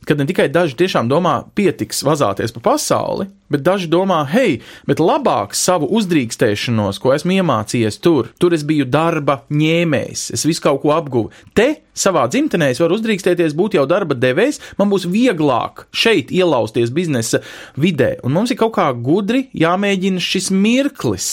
kad 0.07 0.19
ne 0.19 0.27
tikai 0.29 0.47
daži 0.53 0.77
tiešām 0.79 1.09
domā, 1.11 1.41
pietiks 1.57 2.03
vazāties 2.07 2.53
pa 2.55 2.63
pasauli, 2.71 3.27
bet 3.53 3.63
daži 3.65 3.89
domā, 3.91 4.21
hei, 4.31 4.59
bet 4.89 5.01
labāk 5.03 5.55
savu 5.57 5.89
uzdrīkstēšanos, 5.97 6.99
ko 7.01 7.13
esmu 7.15 7.39
iemācījies 7.39 7.99
tur, 8.03 8.31
tur 8.41 8.55
es 8.57 8.65
biju 8.67 8.87
darba 8.89 9.41
ņēmējs, 9.53 10.29
es 10.37 10.45
visu 10.47 10.63
kaut 10.65 10.81
ko 10.83 10.95
apguvu. 10.95 11.31
Te 11.57 11.69
savā 11.97 12.27
dzimtenē 12.29 12.71
es 12.73 12.81
varu 12.81 12.97
uzdrīkstēties, 12.99 13.55
būt 13.57 13.77
jau 13.79 13.87
darba 13.89 14.17
devējs, 14.17 14.61
man 14.79 14.91
būs 14.91 15.07
vieglāk 15.09 15.87
šeit 15.95 16.33
ielausties 16.35 16.93
biznesa 16.93 17.41
vidē, 17.79 18.15
un 18.23 18.35
mums 18.37 18.53
ir 18.53 18.59
kaut 18.61 18.75
kā 18.77 18.89
gudri 18.93 19.47
jāmēģina 19.57 20.21
šis 20.23 20.51
mirklis 20.53 21.31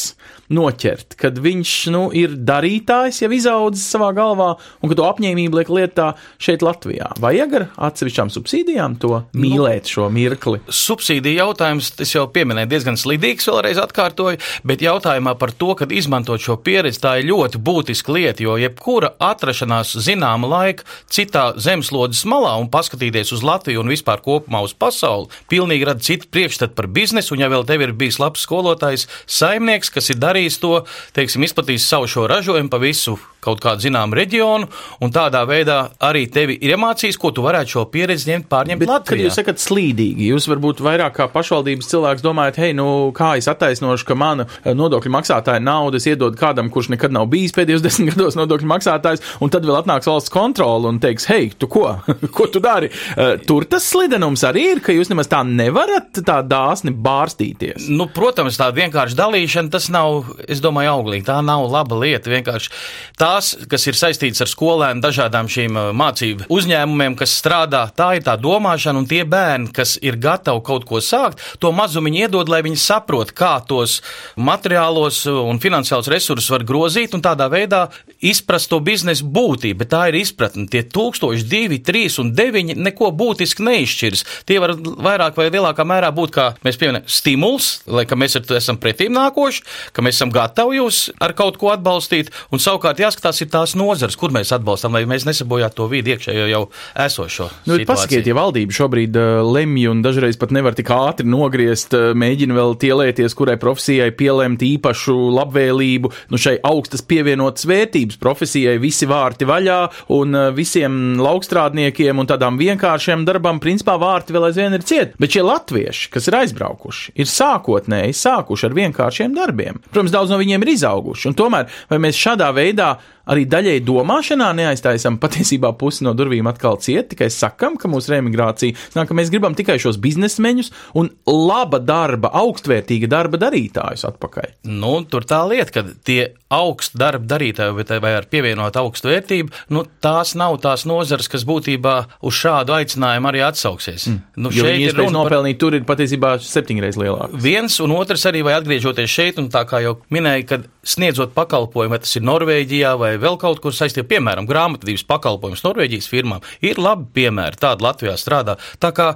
noķert, 0.52 1.16
kad 1.20 1.38
viņš 1.40 1.72
nu, 1.94 2.02
ir 2.16 2.34
darītājs, 2.46 3.22
jau 3.24 3.30
izaudzis 3.34 3.86
savā 3.94 4.10
galvā, 4.16 4.50
un 4.82 4.90
ka 4.90 4.98
to 4.98 5.06
apņēmību 5.08 5.60
liek 5.60 5.70
lietā 5.72 6.10
šeit 6.42 6.64
Latvijā. 6.64 7.12
Vajag 7.22 7.56
ar 7.58 7.66
atsevišķām 7.88 8.32
subsīdijām 8.34 8.98
to 9.02 9.22
mīlēt 9.36 9.90
šo 9.94 10.10
mirkli? 10.12 10.60
Subsīdija 10.68 11.46
jautājums, 11.46 11.94
tas 12.04 12.14
jau 12.14 12.26
pieminēja 12.30 12.68
diezgan 12.68 12.98
slidīgs, 13.00 13.48
vēlreiz 13.48 13.80
atkārtoju, 13.80 14.40
bet 14.68 14.84
jautājumā 14.84 15.34
par 15.40 15.54
to, 15.56 15.72
kad 15.78 15.92
izmantot 15.94 16.42
šo 16.44 16.58
pieredzi, 16.60 17.00
tā 17.02 17.16
ir 17.20 17.30
ļoti 17.30 17.60
būtiska 17.64 18.14
lieta, 18.14 18.44
jo 18.44 18.58
jebkura 18.60 19.14
atrašanās 19.24 19.96
zināma 20.04 20.50
laika 20.50 20.86
citā 21.12 21.50
zemeslodes 21.56 22.24
malā 22.28 22.54
un 22.60 22.70
paskatīties 22.72 23.32
uz 23.34 23.44
Latviju 23.44 23.82
un 23.82 23.92
vispār 23.92 24.22
kopumā 24.24 24.62
uz 24.66 24.76
pasauli, 24.76 25.30
pilnīgi 25.50 25.88
rada 25.88 26.04
citu 26.04 26.28
priekšstatu 26.30 26.76
par 26.76 26.90
biznesu, 26.92 27.34
un 27.34 27.44
ja 27.44 27.52
vēl 27.52 27.66
tev 27.68 27.86
ir 27.86 27.96
bijis 27.96 28.20
labs 28.22 28.44
skolotājs, 28.44 29.08
saimnieks, 29.24 29.92
kas 29.94 30.12
ir 30.12 30.20
darījis 30.20 30.60
to, 30.62 30.74
teiksim, 31.16 31.46
izplatījis 31.48 31.88
savu 31.88 32.10
šo 32.10 32.28
ražojumu 32.30 32.72
pa 32.72 32.82
visu 32.82 33.16
kaut 33.44 33.60
kādu 33.60 33.84
zināmu 33.84 34.16
reģionu, 34.16 34.68
un 35.04 35.12
tādā 35.14 35.42
veidā 35.48 35.78
arī 36.04 36.24
tevi 36.32 36.56
ir 36.64 36.74
iemācījis, 36.76 37.18
ko 37.20 37.32
tu 37.34 37.44
varētu 37.44 37.76
šo 37.76 37.84
pieredzi 37.92 38.30
ņemt, 38.32 38.48
pārņemt 38.50 38.80
Bet, 38.80 38.88
kad 38.88 39.02
Latvijā. 39.02 39.28
jūs 39.28 39.38
sakat 39.40 39.60
slīdīgi, 39.62 40.30
jūs 40.32 40.48
varbūt 40.50 40.80
vairāk 40.84 41.18
kā 41.18 41.28
pašvaldības 41.32 41.90
cilvēks 41.94 42.24
domājat, 42.24 42.60
hei, 42.62 42.74
nu, 42.76 42.88
kā 43.16 43.34
es 43.40 43.48
attaisnošu, 43.50 44.08
ka 44.08 44.18
mana 44.18 44.48
eh, 44.62 44.74
nodokļu 44.76 45.12
maksātāja 45.14 45.62
nauda 45.62 46.00
es 46.00 46.08
iedodu 46.10 46.38
kādam, 46.40 46.70
kurš 46.74 46.92
nekad 46.94 47.14
nav 47.14 47.28
bijis 47.32 47.54
pēdējos 47.56 47.84
desmit 47.86 48.14
gados 48.14 48.38
nodokļu 48.38 48.70
maksātājs, 48.74 49.24
un 49.44 49.52
tad 49.54 49.66
vēl 49.66 49.80
atnāks 49.80 50.10
valsts 50.10 50.32
kontrole 50.34 50.90
un 50.90 51.00
teiks, 51.02 51.28
hei, 51.30 51.50
tu 51.58 51.70
ko, 51.70 51.86
ko 52.36 52.50
tu 52.50 52.62
dari? 52.64 52.90
Eh, 53.16 53.36
Tur 53.44 53.66
tas 53.68 53.84
slidenums 53.86 54.44
arī 54.46 54.64
ir, 54.74 54.80
ka 54.84 54.94
jūs 54.94 55.10
nemaz 55.12 55.28
tā 55.30 55.42
nevarat 55.46 56.22
tā 56.24 56.38
dāsni 56.46 56.94
bārstīties. 57.04 57.88
Nu, 57.92 58.06
protams, 58.12 58.58
tāda 58.60 58.76
vienkārša 58.78 59.18
dalīšana, 59.18 59.72
tas 59.72 59.90
nav, 59.92 60.30
es 60.48 60.62
domāju, 60.64 60.94
auglīgi. 60.94 61.26
Tā 61.28 61.38
nav 61.44 61.66
laba 61.70 61.98
lieta. 62.00 62.32
Vienkārši 62.32 62.72
tās, 63.20 63.52
kas 63.70 63.86
ir 63.90 63.98
saistītas 63.98 64.44
ar 64.44 64.50
skolēnu, 64.50 65.02
dažādām 65.04 65.50
šīm 65.50 65.78
uh, 65.78 65.90
mācību 65.96 66.48
uzņēmumiem, 66.54 67.16
kas 67.20 67.36
strādā, 67.40 67.84
tā 67.96 68.14
ir 68.18 68.26
tā 68.26 68.36
domāšana, 68.40 69.02
un 69.02 69.08
tie 69.10 69.22
bērni, 69.28 69.72
kas 69.74 69.96
ir 70.02 70.18
gatavi 70.22 70.64
kaut 70.64 70.86
ko 70.88 71.02
sākt, 71.04 71.42
to 71.62 71.72
mazumiņu 71.84 72.24
iedod, 72.24 72.50
lai 72.50 72.62
viņi 72.64 72.80
saprot, 72.80 73.32
kā 73.36 73.54
tos 73.68 74.00
materiālos 74.40 75.24
un 75.28 75.60
finansiālos 75.62 76.10
resursus 76.12 76.50
var 76.52 76.64
grozīt 76.66 77.14
un 77.16 77.22
tādā 77.24 77.48
veidā 77.52 77.86
izprast 78.24 78.70
to 78.72 78.80
biznesa 78.84 79.24
būtību. 79.24 79.78
Bet 79.82 79.92
tā 79.92 80.02
ir 80.10 80.18
izpratne. 80.22 80.66
Tie 80.70 80.84
tūkstoši, 80.88 81.46
divi, 81.50 81.80
trīs 81.84 82.16
un 82.22 82.32
deviņi 82.36 82.78
neko 82.80 83.10
būtiski 83.16 83.64
neizšķirs. 83.66 84.24
Tie 84.48 84.60
var 84.62 84.74
vairāk 84.78 85.36
vai 85.38 85.50
lielākā 85.50 85.86
mērā 85.88 86.10
būt, 86.14 86.34
kā 86.34 86.46
mēs 86.64 86.78
pieminējam, 86.80 87.08
stimuls, 87.10 87.70
lai 87.90 88.06
ka 88.08 88.18
mēs 88.18 88.38
esam 88.40 88.78
pretīm 88.80 89.14
nākoši, 89.16 89.64
ka 89.94 90.04
mēs 90.04 90.18
esam 90.18 90.32
gatavi 90.34 90.80
jūs 90.80 91.04
ar 91.22 91.34
kaut 91.36 91.58
ko 91.60 91.72
atbalstīt, 91.74 92.32
un 92.54 92.62
savukārt 92.62 93.02
jāskatās 93.02 93.42
ir 93.44 93.50
tās 93.52 93.76
nozars, 93.78 94.16
kur 94.20 94.32
mēs 94.34 94.54
atbalstam, 94.56 94.96
lai 94.96 95.04
mēs 95.10 95.26
nesabojātu 95.28 95.82
to 95.82 95.88
vidi 95.90 96.14
iekšējo 96.14 96.48
jau 96.50 96.62
esošo. 97.04 97.50
Nu, 97.68 97.78
pasakiet, 97.88 98.26
ja 98.28 98.36
valdība 98.38 98.74
šobrīd 98.74 99.18
uh, 99.18 99.42
lemj 99.44 99.88
un 99.90 100.02
dažreiz 100.04 100.38
pat 100.40 100.54
nevar 100.54 100.76
tik 100.78 100.92
ātri 100.94 101.26
nogriezt, 101.28 101.73
uh, 101.94 102.12
mēģina 102.16 102.54
vēl 102.56 102.76
tielēties, 102.80 103.34
kurai 103.36 103.56
profesijai 103.60 104.10
pielēmt 104.16 104.62
īpašu 104.64 105.14
labvēlību, 105.34 106.10
nu 106.32 106.40
šai 106.40 106.56
augstas 106.64 107.04
pievienotas 107.08 107.66
vērtības 107.70 108.20
profesijai, 108.22 108.76
visi 108.82 109.08
vārti 109.10 109.48
vaļā 109.48 109.78
un 110.16 110.38
uh, 110.38 110.50
visiem 110.54 111.18
laukstrādniekiem 111.22 112.22
un 112.22 112.30
tādām 112.30 112.60
vienkāršiem 112.60 113.26
darbām, 113.28 113.60
principā 113.62 113.96
vārti 114.00 114.36
vēl 114.36 114.48
aizvien 114.50 114.78
ir 114.78 114.86
ciet. 114.86 115.16
Bet 115.20 115.34
šie 115.34 115.44
latvieši, 115.46 116.10
kas 116.14 116.30
ir 116.30 116.38
aizbraukuši, 116.42 117.16
ir 117.18 117.30
sākotnēji 117.30 118.16
sākuši 118.20 118.70
ar 118.70 118.78
vienkāršiem 118.78 119.34
darbiem. 119.36 119.82
Protams, 119.90 120.14
daudz 120.14 120.32
no 120.32 120.40
viņiem 120.40 120.64
ir 120.64 120.74
izauguši, 120.76 121.30
un 121.30 121.38
tomēr 121.38 121.68
vai 121.90 122.00
mēs 122.06 122.20
šādā 122.20 122.50
veidā 122.56 122.94
arī 123.30 123.46
daļēji 123.50 123.84
domāšanā 123.86 124.50
neaiztaisam 124.58 125.18
patiesībā 125.22 125.72
pusi 125.80 126.06
no 126.06 126.14
durvīm 126.16 126.48
atkal 126.50 126.78
ciet, 126.82 127.10
tikai 127.12 127.30
sakam, 127.32 127.78
ka 127.80 127.90
mūsu 127.90 128.14
remigrācija 128.14 128.76
nāk, 128.96 129.08
ka 129.10 129.18
mēs 129.18 129.32
gribam 129.32 129.56
tikai 129.56 129.78
šos 129.82 129.98
biznesmeņus 130.02 130.72
un 131.00 131.10
laba 131.30 131.80
darba, 131.82 132.32
augstvērtīga 132.44 133.10
darba 133.10 133.40
darītājus 133.42 134.06
atpakaļ. 134.10 134.56
Nu, 134.70 134.96
tur 135.08 135.26
tā 135.28 135.42
lieta, 135.48 135.78
ka 135.78 135.86
tie 136.06 136.34
augstu 136.54 136.98
darba 137.00 137.26
darītāji 137.34 137.76
bet 137.78 137.92
vai 138.02 138.14
ar 138.18 138.28
pievienot 138.30 138.76
augstu 138.80 139.10
vērtību, 139.10 139.52
nu, 139.74 139.84
tās 140.04 140.34
nav 140.38 140.56
tās 140.64 140.86
nozares, 140.88 141.28
kas 141.30 141.46
būtībā 141.48 141.94
uz 142.24 142.38
šādu 142.38 142.76
aicinājumu 142.78 143.30
arī 143.30 143.44
atsauksies. 143.46 144.08
Mm. 144.10 144.22
Nu, 144.44 144.52
Jo 144.54 144.66
šeit 144.66 144.82
ir 144.88 144.98
runa 144.98 145.18
nopelnīt 145.18 145.58
tur 145.60 145.76
ir 145.76 145.86
patiesībā 145.88 146.36
septiņreiz 146.44 146.98
lielāks. 147.00 147.38
Viens 147.42 147.78
un 147.84 147.94
otrs 147.96 148.26
arī, 148.30 148.44
vai 148.46 148.56
atgriežoties 148.58 149.10
šeit, 149.10 149.40
un 149.42 149.50
tā 149.52 149.64
kā 149.68 149.82
jau 149.84 149.96
minēju, 150.14 150.48
kad 150.50 150.68
sniedzot 150.84 151.34
pakalpojumu, 151.36 151.94
vai 151.94 152.02
tas 152.04 152.12
ir 152.18 152.26
Norvēģijā 152.26 152.92
vai 153.00 153.14
vēl 153.20 153.38
kaut 153.40 153.62
kur 153.64 153.74
saistīts, 153.74 154.08
piemēram, 154.10 154.48
grāmatvedības 154.48 155.06
pakalpojums 155.08 155.64
Norvēģijas 155.64 156.10
firmām, 156.10 156.44
ir 156.64 156.80
labi 156.82 157.08
piemēri, 157.20 157.60
tādi 157.60 157.86
Latvijā 157.86 158.16
strādā. 158.20 158.58
Tā 158.82 158.92
kā 158.96 159.14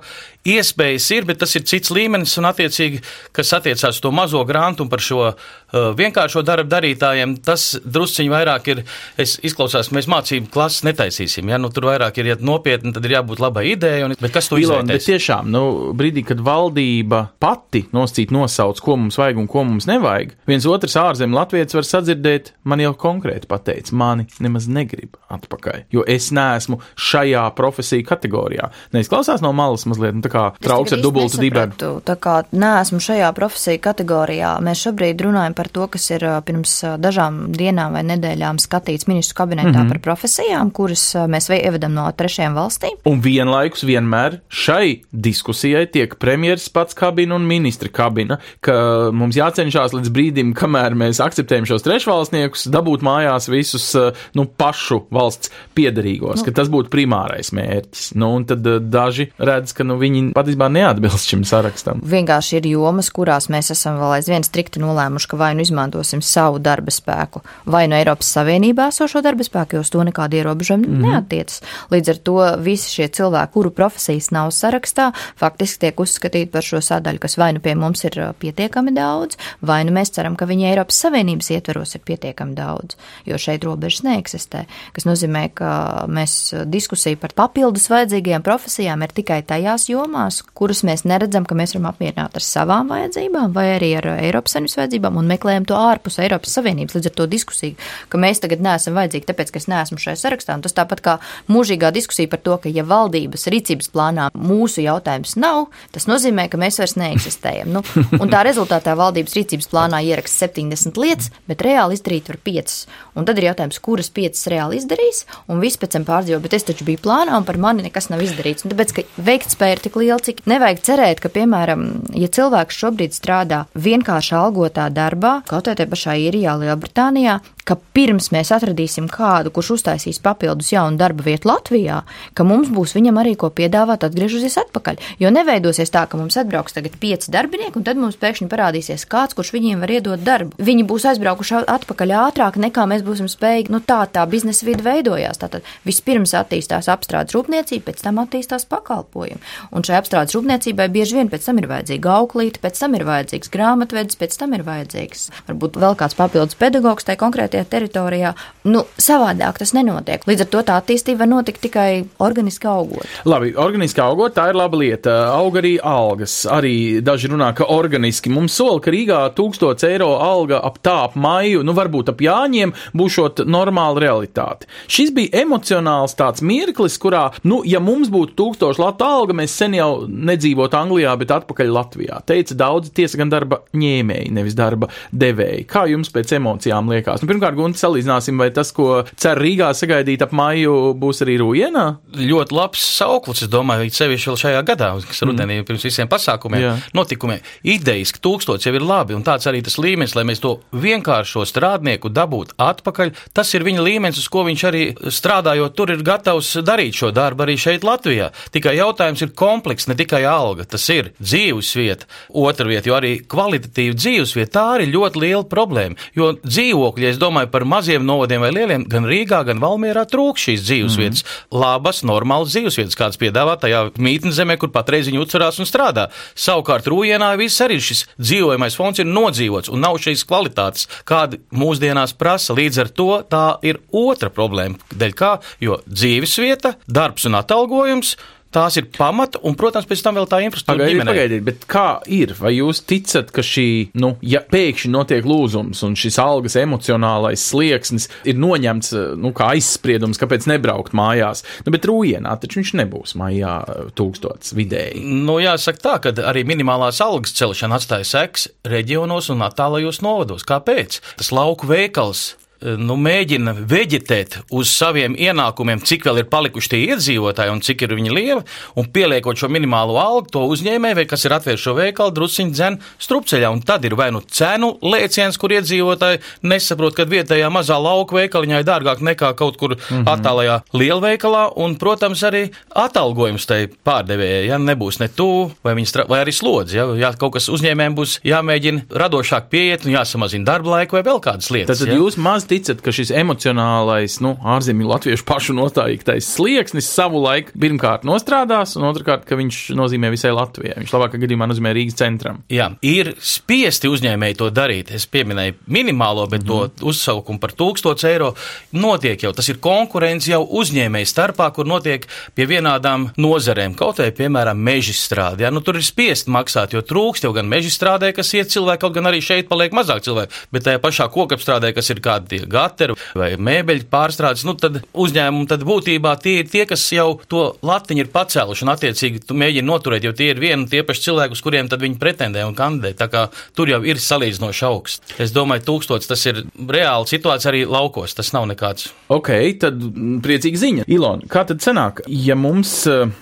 iespējas 0.48 1.09
ir, 1.16 1.27
bet 1.29 1.40
tas 1.42 1.55
ir 1.59 1.66
cits 1.68 1.92
līmenis, 1.94 2.37
un 2.40 2.48
attiecīgi, 2.48 3.03
kas 3.37 3.53
attiecās 3.59 3.98
uz 3.98 4.03
to 4.05 4.12
mazo 4.14 4.44
grantu 4.48 4.87
un 4.87 4.92
par 4.92 5.03
šo 5.05 5.33
vienkāršo 5.72 6.42
darbu 6.46 6.70
darītājiem, 6.72 7.37
tas 7.44 7.70
drusciņi 7.85 8.33
vairāk 8.33 8.70
ir, 8.72 8.83
es 9.20 9.37
izklausās, 9.44 9.90
mēs 9.94 10.09
mācību 10.11 10.50
klases 10.52 10.85
netaisīsim, 10.88 11.50
ja, 11.52 11.59
nu 11.61 11.70
tur 11.74 11.88
vairāk 11.90 12.20
ir, 12.20 12.33
ja 12.33 12.38
nopietni, 12.40 12.92
tad 12.96 13.04
ir 13.04 13.18
jābūt 13.18 13.42
labai 13.42 13.66
idejai, 13.74 14.07
un, 14.07 14.16
bet 14.20 14.35
kas 14.35 14.48
to 14.50 14.61
Ilona, 14.61 14.94
bet 14.94 15.04
tiešām, 15.07 15.50
nu, 15.52 15.64
brīdī, 15.98 16.24
kad 16.28 16.40
valdība 16.44 17.24
pati 17.42 17.85
noscīt 17.96 18.33
nosauc, 18.35 18.81
ko 18.85 18.96
mums 19.02 19.18
vajag 19.20 19.42
un 19.42 19.50
ko 19.50 19.66
mums 19.68 19.88
nevajag, 19.90 20.35
viens 20.48 20.68
otrs 20.68 20.96
ārzemju 21.00 21.37
latviečs 21.37 21.76
var 21.76 21.88
sadzirdēt, 21.88 22.52
man 22.68 22.83
jau 22.83 22.94
konkrēti 22.98 23.50
pateica, 23.50 23.96
mani 23.98 24.28
nemaz 24.44 24.68
negrib 24.72 25.18
atpakaļ, 25.33 25.85
jo 25.92 26.04
es 26.09 26.31
neesmu 26.35 26.81
šajā 26.96 27.44
profesiju 27.59 28.07
kategorijā. 28.09 28.70
Neizklausās 28.96 29.44
no 29.44 29.52
malas 29.57 29.85
mazliet, 29.88 30.16
nu, 30.16 30.24
tā 30.24 30.33
kā 30.33 30.44
trauks 30.64 30.96
ar 30.96 31.02
dubultu 31.04 31.40
dibenu. 31.42 31.76
Tā 32.09 32.16
kā 32.20 32.40
neesmu 32.57 33.00
šajā 33.04 33.28
profesiju 33.37 33.83
kategorijā. 33.85 34.54
Mēs 34.64 34.87
šobrīd 34.87 35.26
runājam 35.26 35.57
par 35.58 35.70
to, 35.74 35.88
kas 35.90 36.06
ir 36.12 36.24
pirms 36.46 36.74
dažām 37.02 37.48
dienām 37.56 37.96
vai 37.96 38.04
nedēļām 38.06 38.60
skatīts 38.62 39.08
ministru 39.10 39.40
kabinetā 39.42 39.72
mm. 39.72 39.80
-hmm. 39.80 39.94
par 39.96 40.02
profesijām, 40.06 40.70
kuras 40.74 41.04
mēs 41.30 41.50
ievedam 41.54 41.96
no 41.96 42.06
trešajām 42.14 42.54
valstīm. 42.58 42.98
Un 43.08 43.22
vienlaikus 43.24 43.82
vienmēr 43.88 44.40
šai 44.48 45.00
diskusijai 45.12 45.86
tiek 45.90 46.14
premjeras 46.22 46.68
pats 46.72 46.94
kabina 46.98 47.34
un 47.34 47.46
ministra 47.48 47.90
kabina, 47.92 48.38
ka 48.60 48.76
mums 49.12 49.36
jācenšas 49.38 49.96
līdz 49.96 50.12
brīdim, 50.14 50.54
kamēr 50.58 50.96
mēs 50.98 51.22
akceptējam 51.24 51.66
šos 51.68 51.86
trešvalstniekus, 51.86 52.68
dabūt 52.72 53.04
mājās 53.06 53.48
visus 53.50 53.90
nu, 54.38 54.46
pašu 54.46 55.02
valsts 55.14 55.52
piedarīgos, 55.76 56.42
nu. 56.42 56.46
ka 56.46 56.54
tas 56.60 56.70
būtu 56.72 56.92
primārais 56.92 57.52
mērķis. 57.56 58.12
Nu, 58.18 58.32
un 58.38 58.46
tad 58.48 58.66
daži 58.90 59.28
redz, 59.38 59.74
ka 59.76 59.86
nu, 59.86 59.98
viņi 60.00 60.32
patiesībā 60.36 60.70
neatbilst 60.72 61.30
šim 61.30 61.44
sarakstam. 61.48 62.02
Vienkārši 62.04 62.58
ir 62.60 62.70
jomas, 62.72 63.10
kurās 63.14 63.48
mēs 63.52 63.72
esam 63.74 63.98
vēl 64.00 64.18
aizvien 64.18 64.46
strikti 64.46 64.82
nolēmuši, 64.82 65.30
ka 65.30 65.40
vai 65.40 65.47
nu 65.54 65.64
izmantosim 65.64 66.22
savu 66.22 66.58
darba 66.58 66.92
spēku, 66.94 67.42
vai 67.66 67.87
no 67.88 67.96
Eiropas 67.98 68.30
Savienībā 68.37 68.88
esošo 68.92 69.22
darba 69.24 69.44
spēku, 69.46 69.78
jo 69.78 69.84
uz 69.84 69.90
to 69.92 70.04
nekāda 70.04 70.40
ierobežojuma 70.40 70.87
mm. 70.87 70.94
-hmm. 70.94 71.11
neatiecas. 71.11 71.62
Līdz 71.90 72.11
ar 72.11 72.16
to 72.16 72.37
visi 72.64 72.90
šie 72.90 73.08
cilvēki, 73.08 73.52
kuru 73.52 73.70
profesijas 73.70 74.30
nav 74.30 74.50
sarakstā, 74.50 75.12
faktiski 75.37 75.78
tiek 75.78 76.00
uzskatīti 76.00 76.50
par 76.50 76.62
šo 76.62 76.80
sadaļu, 76.80 77.18
kas 77.18 77.38
vai 77.38 77.52
nu 77.52 77.61
pie 77.61 77.74
mums 77.74 78.04
ir 78.04 78.32
pietiekami 78.38 78.94
daudz, 78.94 79.37
vai 79.61 79.84
nu 79.84 79.92
mēs 79.92 80.11
ceram, 80.11 80.37
ka 80.37 80.46
viņi 80.46 80.70
Eiropas 80.70 81.00
Savienības 81.04 81.50
ietveros 81.50 81.94
ir 81.94 82.00
pietiekami 82.00 82.54
daudz, 82.54 82.96
jo 83.26 83.38
šeit 83.38 83.64
robežas 83.64 84.02
neeksistē. 84.02 84.64
Kas 84.92 85.04
nozīmē, 85.04 85.48
ka 85.54 86.04
mēs 86.08 86.54
diskusiju 86.66 87.16
par 87.16 87.34
papildus 87.37 87.88
vajadzīgajām 87.90 88.42
profesijām 88.42 89.02
ir 89.02 89.14
tikai 89.14 89.42
tajās 89.42 89.88
jomās, 89.88 90.42
kuras 90.54 90.82
mēs 90.87 91.04
neredzam, 91.08 91.46
ka 91.48 91.56
mēs 91.58 91.74
varam 91.74 91.90
apmierināt 91.92 92.38
ar 92.38 92.44
savām 92.44 92.92
vajadzībām 92.92 93.52
vai 93.56 93.66
arī 93.76 93.92
ar 94.00 94.11
Eiropas 94.18 94.56
Savienības 94.56 94.78
vajadzībām 94.80 95.18
un 95.20 95.30
meklējam 95.38 95.66
to 95.70 95.79
ārpus 95.79 96.18
Eiropas 96.18 96.59
Savienības. 96.59 96.98
Līdz 96.98 97.11
ar 97.11 97.16
to 97.16 97.27
diskusiju, 97.31 97.79
ka 98.11 98.20
mēs 98.20 98.42
tagad 98.42 98.62
neesam 98.64 98.98
vajadzīgi, 98.98 99.29
tāpēc, 99.31 99.53
ka 99.55 99.62
es 99.62 99.68
neesmu 99.70 100.01
šajā 100.03 100.18
sarakstā. 100.18 100.59
Un 100.59 100.64
tas 100.66 100.74
tāpat 100.77 101.03
kā 101.05 101.16
mūžīgā 101.48 101.92
diskusija 101.94 102.31
par 102.33 102.42
to, 102.42 102.59
ka 102.62 102.72
ja 102.72 102.85
valdības 102.88 103.46
rīcības 103.53 103.92
plānā 103.94 104.29
mūsu 104.35 104.83
jautājums 104.85 105.37
nav, 105.38 105.68
tas 105.94 106.09
nozīmē, 106.11 106.48
ka 106.51 106.61
mēs 106.61 106.81
vairs 106.83 106.96
neeksistējam. 106.98 107.70
Nu, 107.79 107.85
un 108.18 108.33
tā 108.33 108.42
rezultātā 108.46 108.96
valdības 108.98 109.37
rīcības 109.38 109.70
plānā 109.70 110.03
ieraksta 110.09 110.48
70 110.48 110.98
lietas, 111.01 111.31
bet 111.48 111.62
reāli 111.64 111.98
izdarīt 111.98 112.31
var 112.33 112.40
5. 112.48 112.77
Un 113.18 113.29
tad 113.29 113.38
ir 113.40 113.48
jautājums, 113.51 113.81
kuras 113.83 114.11
5 114.14 114.44
reāli 114.53 114.79
izdarīs, 114.81 115.24
un 115.51 115.62
viss 115.62 115.81
pēc 115.81 115.96
tam 115.96 116.07
pārdzīvo, 116.09 116.40
bet 116.44 116.57
es 116.59 116.66
taču 116.68 116.87
biju 116.88 117.03
plānā, 117.05 117.37
un 117.38 117.46
par 117.48 117.59
mani 117.61 117.87
nekas 117.87 118.11
nav 118.12 118.22
izdarīts. 118.24 118.64
Un 118.64 118.74
tāpēc, 118.74 118.94
ka 118.94 119.24
veiktspēja 119.29 119.77
ir 119.77 119.83
tik 119.85 119.98
liela, 120.01 120.20
cik 120.22 120.44
nevajag 120.51 120.83
cerēt, 120.87 121.22
ka, 121.24 121.33
piemēram, 121.35 121.87
ja 122.18 122.31
cilvēks 122.33 122.79
šobrīd 122.83 123.16
strādā 123.16 123.64
vienkārši 123.79 124.37
algotā 124.38 124.88
darbā, 125.28 125.44
kaut 125.46 125.68
vai 125.68 125.76
tajā 125.76 125.90
pašā 125.92 126.14
īrijā, 126.16 126.56
Lielbritānijā, 126.58 127.38
ka 127.68 127.76
pirms 127.96 128.31
mēs 128.33 128.50
atradīsim 128.54 129.09
kādu, 129.12 129.52
kurš 129.54 129.74
uztaisīs 129.76 130.20
papildus 130.24 130.72
jaunu 130.72 130.96
darba 131.00 131.24
vietu 131.26 131.50
Latvijā, 131.50 132.00
ka 132.35 132.46
mums 132.48 132.70
būs 132.72 132.94
viņam 132.96 133.20
arī 133.20 133.35
ko 133.38 133.50
piedāvāt 133.52 134.07
atgriežoties 134.07 134.57
atpakaļ. 134.64 135.00
Jo 135.20 135.33
neveidosies 135.35 135.92
tā, 135.92 136.07
ka 136.09 136.20
mums 136.20 136.38
atbrauks 136.40 136.76
tagad 136.76 136.96
pieci 137.00 137.33
darbinieki, 137.35 137.76
un 137.81 137.87
tad 137.87 138.00
mums 138.00 138.16
pēkšņi 138.20 138.48
parādīsies 138.50 139.04
kāds, 139.11 139.37
kurš 139.37 139.52
viņiem 139.57 139.85
var 139.85 139.92
iedot 139.98 140.24
darbu. 140.24 140.57
Viņi 140.64 140.87
būs 140.88 141.09
aizbraukuši 141.12 141.62
atpakaļ 141.68 142.14
ātrāk 142.22 142.59
nekā 142.61 142.87
mēs 142.88 143.04
būsim 143.07 143.28
spējīgi. 143.31 143.72
Nu, 143.74 143.83
tā 143.85 144.00
tā 144.12 144.24
biznesa 144.31 144.66
vide 144.68 144.85
veidojās. 144.87 145.40
Tātad 145.42 145.66
vispirms 145.87 146.35
attīstās 146.38 146.88
apstrādes 146.92 147.37
rūpniecība, 147.37 147.90
pēc 147.90 148.04
tam 148.07 148.22
attīstās 148.22 148.64
pakalpojumi. 148.70 149.40
Un 149.76 149.85
šai 149.87 149.98
apstrādes 150.00 150.37
rūpniecībai 150.37 150.88
bieži 150.94 151.18
vien 151.18 151.33
pēc 151.33 151.48
tam 151.48 151.61
ir 151.61 151.68
vajadzīga 151.70 152.16
auklīte, 152.16 152.62
pēc 152.64 152.81
tam 152.81 152.96
ir 152.98 153.04
vajadzīgs 153.09 153.52
grāmatvedis, 153.52 154.18
pēc 154.20 154.38
tam 154.40 154.57
ir 154.57 154.64
vajadzīgs 154.66 155.28
varbūt 155.48 155.78
vēl 155.81 155.96
kāds 155.98 156.16
papildus 156.18 156.59
pedagogs 156.59 157.07
tajā 157.09 157.20
konkrētajā 157.20 157.57
teritorijā. 157.64 158.34
Nu, 158.68 158.84
savādāk 159.00 159.58
tas 159.62 159.72
nenotiek. 159.76 160.26
Līdz 160.28 160.44
ar 160.44 160.50
to 160.52 160.62
tā 160.68 160.76
attīstība 160.82 161.24
var 161.24 161.30
notikt 161.32 161.62
tikai 161.64 162.04
organiski 162.22 162.68
augot. 162.70 163.06
Labi, 163.28 163.54
organiski 163.58 164.02
augot, 164.04 164.34
tā 164.36 164.48
ir 164.50 164.58
laba 164.58 164.78
lieta. 164.78 165.14
Aug 165.32 165.56
arī 165.60 165.76
algas. 165.82 166.42
Arī 166.50 167.00
daži 167.04 167.30
runā, 167.32 167.50
ka 167.56 167.68
organiski 167.72 168.32
mums 168.32 168.56
sola, 168.58 168.80
ka 168.84 168.92
Rīgā 168.94 169.22
1000 169.36 169.86
eiro 169.88 170.10
alga 170.20 170.60
ap 170.64 170.78
tā 170.84 170.96
ap 171.06 171.16
maiju, 171.18 171.62
nu 171.66 171.74
varbūt 171.76 172.12
ap 172.12 172.22
jāņiem, 172.22 172.74
būšot 172.98 173.44
normāla 173.48 174.02
realitāte. 174.04 174.68
Šis 174.90 175.12
bija 175.16 175.44
emocionāls 175.44 176.16
tāds 176.18 176.44
mirklis, 176.44 176.98
kurā, 177.00 177.28
nu, 177.48 177.62
ja 177.66 177.80
mums 177.82 178.12
būtu 178.12 178.36
1000 178.38 178.82
latu 178.82 179.06
alga, 179.06 179.36
mēs 179.40 179.56
sen 179.58 179.76
jau 179.78 180.04
nedzīvotu 180.08 180.78
Anglijā, 180.78 181.14
bet 181.20 181.32
atpakaļ 181.38 181.72
Latvijā. 181.72 182.20
Teica 182.28 182.56
daudzi 182.58 182.92
tiesa 182.94 183.20
gan 183.20 183.32
darba 183.32 183.62
ņēmēji, 183.76 184.32
nevis 184.34 184.56
darba 184.58 184.90
devēji. 185.12 185.66
Kā 185.70 185.86
jums 185.90 186.12
pēc 186.14 186.34
emocijām 186.38 186.90
liekas? 186.92 187.22
Nu, 187.22 187.30
pirmkārt, 187.30 187.47
Gunte, 187.56 187.80
salīdzināsim, 187.80 188.38
vai 188.40 188.50
tas, 188.54 188.72
ko 188.74 189.02
cer 189.16 189.38
Rīgā 189.40 189.70
sagaidīt 189.76 190.22
ap 190.24 190.34
maiju, 190.37 190.94
būs 190.98 191.22
arī 191.24 191.38
Rujienā? 191.40 191.87
Ļoti 192.18 192.56
labs 192.56 192.82
sauklis, 192.98 193.44
es 193.46 193.52
domāju, 193.52 193.88
sevišķi 193.94 194.30
vēl 194.30 194.38
šajā 194.42 194.62
gadā, 194.68 194.90
kas 195.08 195.22
rudenī 195.24 195.61
pirms 195.66 195.87
visiem 195.87 196.11
pasākumiem, 196.11 196.62
Jā. 196.62 196.74
notikumiem. 196.96 197.42
Idejas, 197.68 198.12
ka 198.14 198.22
tūkstots 198.24 198.68
jau 198.68 198.74
ir 198.76 198.84
labi, 198.84 199.16
un 199.16 199.24
tāds 199.26 199.48
arī 199.50 199.62
tas 199.64 199.78
līmenis, 199.80 200.16
lai 200.18 200.26
mēs 200.28 200.42
to 200.44 200.56
vienkāršo 200.72 201.44
strādnieku 201.48 202.11
dabūtu 202.12 202.58
atpakaļ, 202.62 203.14
tas 203.37 203.52
ir 203.56 203.66
viņa 203.66 203.84
līmenis, 203.84 204.20
uz 204.22 204.28
ko 204.32 204.44
viņš 204.48 204.64
arī 204.68 204.84
strādājot, 205.14 205.76
tur 205.78 205.92
ir 205.94 206.04
gatavs 206.06 206.54
darīt 206.66 206.98
šo 206.98 207.12
darbu 207.14 207.46
arī 207.46 207.58
šeit 207.61 207.87
Latvijā. 207.87 208.30
Tikai 208.54 208.76
jautājums 208.78 209.22
ir 209.24 209.34
komplekss, 209.38 209.88
ne 209.90 209.96
tikai 209.98 210.24
alga, 210.28 210.66
tas 210.68 210.84
ir 210.92 211.12
dzīvesvieta, 211.20 212.08
otra 212.34 212.68
vieta, 212.68 212.90
jo 212.90 212.98
arī 212.98 213.14
kvalitatīva 213.28 213.96
dzīvesvieta, 213.98 214.52
tā 214.58 214.66
arī 214.76 214.88
ļoti 214.92 215.22
liela 215.22 215.44
problēma, 215.48 215.98
jo 216.16 216.32
dzīvokļi, 216.42 217.11
es 217.12 217.18
domāju 217.20 217.27
par 217.52 217.64
maziem 217.68 218.04
novadiem 218.06 218.42
vai 218.42 218.50
lieliem, 218.54 218.84
gan 218.88 219.06
Rīgā, 219.08 219.42
gan 219.48 219.60
Valmierā 219.62 220.04
trūk 220.08 220.40
šīs 220.40 220.64
dzīvesvietas, 220.66 221.24
mm. 221.24 221.58
labas, 221.62 222.02
normālas 222.06 222.54
dzīvesvietas, 222.54 222.96
kādas 222.98 223.20
piedāvā 223.20 223.58
tajā 223.60 223.84
mītnes 223.98 224.38
zemē, 224.38 224.58
kur 224.60 224.72
patreiz 224.74 225.10
viņi 225.10 225.22
uzturās 225.22 225.60
un 225.60 225.68
strādā. 225.68 226.08
Savukārt 226.38 226.88
Rūjienā 226.90 227.30
viss 227.40 227.62
arī 227.64 227.78
šis 227.82 228.04
dzīvojamais 228.16 228.78
fonds 228.78 229.02
ir 229.02 229.10
nodzīvots 229.10 229.72
un 229.72 229.84
nav 229.84 230.00
šīs 230.02 230.24
kvalitātes, 230.28 230.88
kāda 231.08 231.40
mūsdienās 231.52 232.16
prasa. 232.18 232.56
Līdz 232.58 232.82
ar 232.84 232.92
to 232.94 233.10
tā 233.28 233.44
ir 233.66 233.82
otra 233.94 234.32
problēma, 234.34 234.80
dēļ 234.94 235.14
kā, 235.18 235.36
jo 235.64 235.80
dzīvesvieta, 235.86 236.76
darbs 236.88 237.28
un 237.28 237.38
atalgojums 237.38 238.16
Tās 238.54 238.78
ir 238.80 238.87
pamata, 238.96 239.40
un, 239.44 239.52
protams, 239.58 239.84
pēc 239.88 240.00
tam 240.04 240.16
vēl 240.16 240.28
tā 240.30 240.38
infrastruktūra. 240.46 240.87
Pagaidiet, 240.87 241.08
pagaidiet, 241.11 241.42
bet 241.44 241.66
kā 241.68 242.00
ir? 242.08 242.32
Vai 242.38 242.54
jūs 242.54 242.80
ticat, 242.88 243.28
ka 243.34 243.44
šī, 243.44 243.68
nu, 244.00 244.14
ja 244.24 244.40
pēkšņi 244.48 244.92
notiek 244.94 245.28
lūzums 245.28 245.82
un 245.84 245.96
šis 245.98 246.16
algas 246.22 246.56
emocionālais 246.56 247.44
slieksnis 247.50 248.08
ir 248.28 248.40
noņemts, 248.40 248.94
nu, 249.20 249.34
kā 249.37 249.50
aizspriedums, 249.58 250.20
kāpēc 250.20 250.48
nebraukt 250.48 250.96
mājās? 250.96 251.44
Nu, 251.66 251.74
bet 251.76 251.84
rūjienā 251.88 252.38
taču 252.40 252.62
viņš 252.62 252.74
nebūs 252.80 253.14
maijā 253.20 253.54
tūkstots 253.98 254.56
vidēji. 254.56 255.04
Nu, 255.04 255.37
jāsaka 255.44 255.84
tā, 255.84 255.96
ka 256.08 256.16
arī 256.32 256.46
minimālās 256.48 257.02
algas 257.04 257.37
celšana 257.37 257.76
atstāja 257.76 258.08
seks 258.08 258.48
reģionos 258.64 259.28
un 259.34 259.44
attālajos 259.44 260.00
novados. 260.00 260.48
Kāpēc? 260.48 261.02
Tas 261.20 261.34
lauku 261.37 261.68
veikals 261.68 262.30
nu, 262.60 262.96
mēģina 262.98 263.54
veģetēt 263.68 264.38
uz 264.56 264.70
saviem 264.72 265.14
ienākumiem, 265.18 265.80
cik 265.86 266.06
vēl 266.08 266.22
ir 266.22 266.28
palikuši 266.30 266.72
tie 266.72 266.80
iedzīvotāji 266.92 267.52
un 267.52 267.62
cik 267.64 267.84
ir 267.86 267.94
viņi 267.94 268.14
lieli, 268.14 268.40
un 268.78 268.88
pieliekot 268.92 269.38
šo 269.38 269.50
minimālo 269.52 269.98
algu, 270.02 270.26
to 270.34 270.42
uzņēmēju, 270.50 270.98
vai 270.98 271.06
kas 271.10 271.26
ir 271.26 271.36
atvērts 271.36 271.64
šo 271.64 271.76
veikalu, 271.78 272.14
drusciņi 272.16 272.54
dzen 272.56 272.78
strupceļā. 272.98 273.50
Un 273.54 273.62
tad 273.66 273.86
ir 273.86 273.94
vai 273.98 274.10
nu 274.14 274.22
cenu 274.22 274.72
lēciens, 274.82 275.38
kur 275.38 275.54
iedzīvotāji 275.54 276.22
nesaprot, 276.50 276.96
ka 276.98 277.06
vietējā 277.08 277.50
mazā 277.52 277.78
lauka 277.78 278.18
veikaliņā 278.18 278.62
ir 278.62 278.68
dārgāk 278.68 279.04
nekā 279.06 279.32
kaut 279.38 279.58
kur 279.60 279.76
mm 279.76 279.82
-hmm. 279.90 280.08
attālajā 280.14 280.60
lielveikalā, 280.74 281.44
un, 281.56 281.76
protams, 281.78 282.22
arī 282.26 282.48
atalgojums 282.74 283.46
tai 283.46 283.68
pārdevējai, 283.68 284.48
ja 284.50 284.58
nebūs 284.58 285.00
ne 285.00 285.08
tuvu, 285.08 285.52
vai, 285.62 285.76
vai 286.08 286.20
arī 286.24 286.34
slodzi. 286.34 286.76
Ja, 286.76 286.86
ja 286.98 287.12
kaut 287.12 287.36
kas 287.38 287.48
uzņēmējiem 287.48 287.94
būs 287.94 288.18
jāmēģina 288.24 288.88
radošāk 288.90 289.48
pieiet 289.50 289.86
un 289.86 289.94
jāsamazina 289.94 290.44
darba 290.44 290.78
laiku 290.78 290.98
vai 290.98 291.04
vēl 291.06 291.20
kādas 291.22 291.50
lietas. 291.50 291.78
Tad, 291.78 291.86
tad 291.86 291.94
ja? 291.94 292.02
jūs 292.02 292.16
maz 292.16 292.47
ticat, 292.48 292.80
ka 292.84 292.92
šis 292.94 293.12
emocionālais, 293.14 294.18
nu, 294.24 294.34
ārzemju 294.56 294.88
latviešu 294.88 295.26
pašu 295.28 295.56
noteiktais 295.56 296.28
slieksnis 296.34 296.88
savu 296.90 297.20
laiku 297.22 297.54
pirmkārt 297.58 298.06
nostrādās, 298.08 298.76
un 298.78 298.87
otrkārt, 298.88 299.26
ka 299.28 299.38
viņš 299.38 299.61
nozīmē 299.78 300.11
visai 300.12 300.32
Latvijai. 300.34 300.78
Viņš 300.82 300.94
labākā 300.94 301.20
gadījumā 301.22 301.48
nozīmē 301.50 301.72
Rīgas 301.76 301.98
centram. 301.98 302.42
Jā, 302.52 302.70
ir 302.87 303.12
spiesti 303.24 303.90
uzņēmēji 303.90 304.38
to 304.40 304.50
darīt. 304.54 304.92
Es 304.94 305.06
pieminēju 305.11 305.58
minimālo, 305.72 306.26
bet 306.30 306.44
mm. 306.44 306.48
to 306.48 306.58
mhm. 306.64 306.88
uzsaukumu 306.90 307.42
par 307.42 307.54
1000 307.58 308.06
eiro 308.11 308.32
notiek 308.76 309.24
jau. 309.24 309.32
Tas 309.37 309.48
ir 309.50 309.61
konkurence 309.64 310.30
jau 310.30 310.42
uzņēmēju 310.61 311.11
starpā, 311.11 311.50
kur 311.56 311.68
notiek 311.68 312.06
pie 312.37 312.48
vienādām 312.48 313.11
nozarēm. 313.20 313.76
Kaut 313.78 314.02
vai, 314.02 314.11
piemēram, 314.14 314.58
meža 314.58 314.96
strāde. 314.96 315.46
Ja? 315.46 315.52
Nu, 315.54 315.62
tur 315.64 315.80
ir 315.80 315.87
spiest 315.87 316.30
maksāt, 316.32 316.76
jo 316.76 316.84
trūkst 316.84 317.26
jau 317.26 317.34
gan 317.37 317.50
meža 317.50 317.72
strādē, 317.74 318.12
kas 318.16 318.32
iet 318.37 318.52
cilvēki, 318.54 318.82
kaut 318.84 318.96
gan 318.96 319.11
arī 319.11 319.22
šeit 319.24 319.50
paliek 319.50 319.74
mazāk 319.76 320.04
cilvēku, 320.06 320.46
bet 320.54 320.66
tajā 320.68 320.82
pašā 320.82 321.08
kokapstrādē, 321.12 321.72
kas 321.76 321.90
ir 321.92 322.02
kādi 322.04 322.38
tie 322.38 322.48
gateri 322.51 322.96
vai 323.18 323.33
mēbeļu 323.37 323.88
pārstrādes, 323.90 324.44
nu 324.48 324.55
tad 324.59 324.81
uzņēmumi 324.92 325.48
tad 325.51 325.64
būtībā 325.68 326.14
tie 326.22 326.38
ir 326.42 326.51
tie, 326.53 326.64
kas 326.68 326.85
jau 326.94 327.20
to 327.31 327.44
latiņu 327.66 328.05
ir 328.05 328.12
pacēluši 328.14 328.64
un 328.66 328.72
attiecīgi 328.74 329.24
tu 329.29 329.37
mēģini 329.38 329.68
noturēt, 329.68 330.07
jo 330.07 330.14
tie 330.16 330.31
ir 330.33 330.42
vieni 330.42 330.68
tie 330.70 330.85
paši 330.87 331.09
cilvēki, 331.09 331.37
uz 331.37 331.44
kuriem 331.44 331.70
tad 331.70 331.83
viņi 331.85 331.98
pretendē 332.01 332.44
un 332.48 332.57
kandidē. 332.59 332.94
Tā 332.98 333.09
kā 333.12 333.27
tur 333.57 333.70
jau 333.70 333.81
ir 333.87 334.01
salīdzinoši 334.03 334.64
augsts. 334.68 335.16
Es 335.20 335.35
domāju, 335.35 335.66
tūkstots 335.68 336.11
tas 336.11 336.24
ir 336.31 336.42
reāla 336.57 337.09
situācija 337.09 337.53
arī 337.53 337.64
laukos, 337.68 338.16
tas 338.18 338.33
nav 338.37 338.48
nekāds. 338.51 338.90
Ok, 339.12 339.33
tad 339.62 339.81
priecīga 340.24 340.62
ziņa. 340.62 340.88
Ilona, 340.92 341.29
kā 341.31 341.44
tad 341.48 341.62
sanāk, 341.64 342.05
ja 342.09 342.37
mums, 342.38 342.74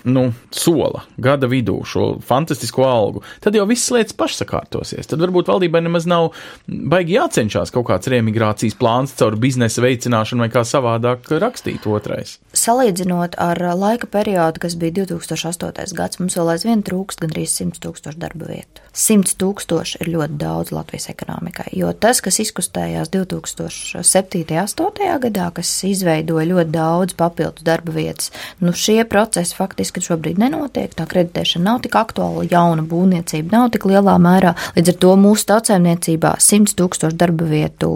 nu, 0.09 0.27
sola 0.55 1.05
gada 1.23 1.49
vidū 1.51 1.79
šo 1.87 2.09
fantastisko 2.27 2.87
algu, 2.87 3.23
tad 3.45 3.57
jau 3.57 3.67
viss 3.69 3.93
lietas 3.95 4.17
pašsakārtosies. 4.19 5.09
Tad 5.11 5.23
varbūt 5.23 5.51
valdībai 5.53 5.85
nemaz 5.87 6.09
nav 6.11 6.33
baigi 6.67 7.17
jācenšas 7.17 7.73
kaut 7.75 7.89
kāds 7.91 8.11
reemigrācijas 8.11 8.77
plāns 8.79 9.06
plāns 9.07 9.17
caur 9.19 9.37
biznesa 9.37 9.83
veicināšanu 9.83 10.45
vai 10.45 10.51
kā 10.51 10.63
savādāk 10.65 11.31
rakstīt 11.41 11.87
otrais? 11.87 12.39
Salīdzinot 12.57 13.37
ar 13.39 13.59
laika 13.77 14.07
periodu, 14.07 14.61
kas 14.61 14.77
bija 14.77 15.05
2008. 15.05 15.95
gads, 15.95 16.19
mums 16.19 16.37
vēl 16.37 16.55
aizvien 16.55 16.83
trūkst 16.83 17.21
gandrīz 17.21 17.55
100 17.61 17.81
tūkstošu 17.81 18.19
darba 18.19 18.47
vietu. 18.49 18.83
100 18.97 19.37
tūkstoši 19.37 20.01
ir 20.01 20.11
ļoti 20.15 20.39
daudz 20.41 20.73
Latvijas 20.73 21.11
ekonomikai, 21.11 21.69
jo 21.77 21.93
tas, 21.93 22.21
kas 22.21 22.41
izkustējās 22.41 23.11
2007. 23.13 24.41
un 24.41 24.95
2008. 24.97 25.19
gadā, 25.27 25.51
kas 25.53 25.71
izveidoja 25.85 26.47
ļoti 26.49 26.73
daudz 26.73 27.17
papildus 27.17 27.65
darba 27.65 27.93
vietas, 27.93 28.33
nu 28.61 28.73
šie 28.73 29.05
procesi 29.05 29.55
faktiski 29.57 30.01
šobrīd 30.01 30.41
nenotiek. 30.41 30.95
Tā 30.97 31.05
kreditēšana 31.09 31.65
nav 31.71 31.83
tik 31.85 31.97
aktuāla, 31.99 32.47
jauna 32.51 32.83
būvniecība 32.87 33.53
nav 33.53 33.71
tik 33.75 33.85
lielā 33.89 34.17
mērā. 34.23 34.55
Līdz 34.77 34.95
ar 34.95 35.01
to 35.05 35.15
mūsu 35.21 35.51
tautsēmniecībā 35.53 36.37
100 36.41 36.77
tūkstošu 36.81 37.21
darba 37.21 37.49
vietu 37.51 37.93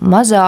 mazāk. 0.00 0.39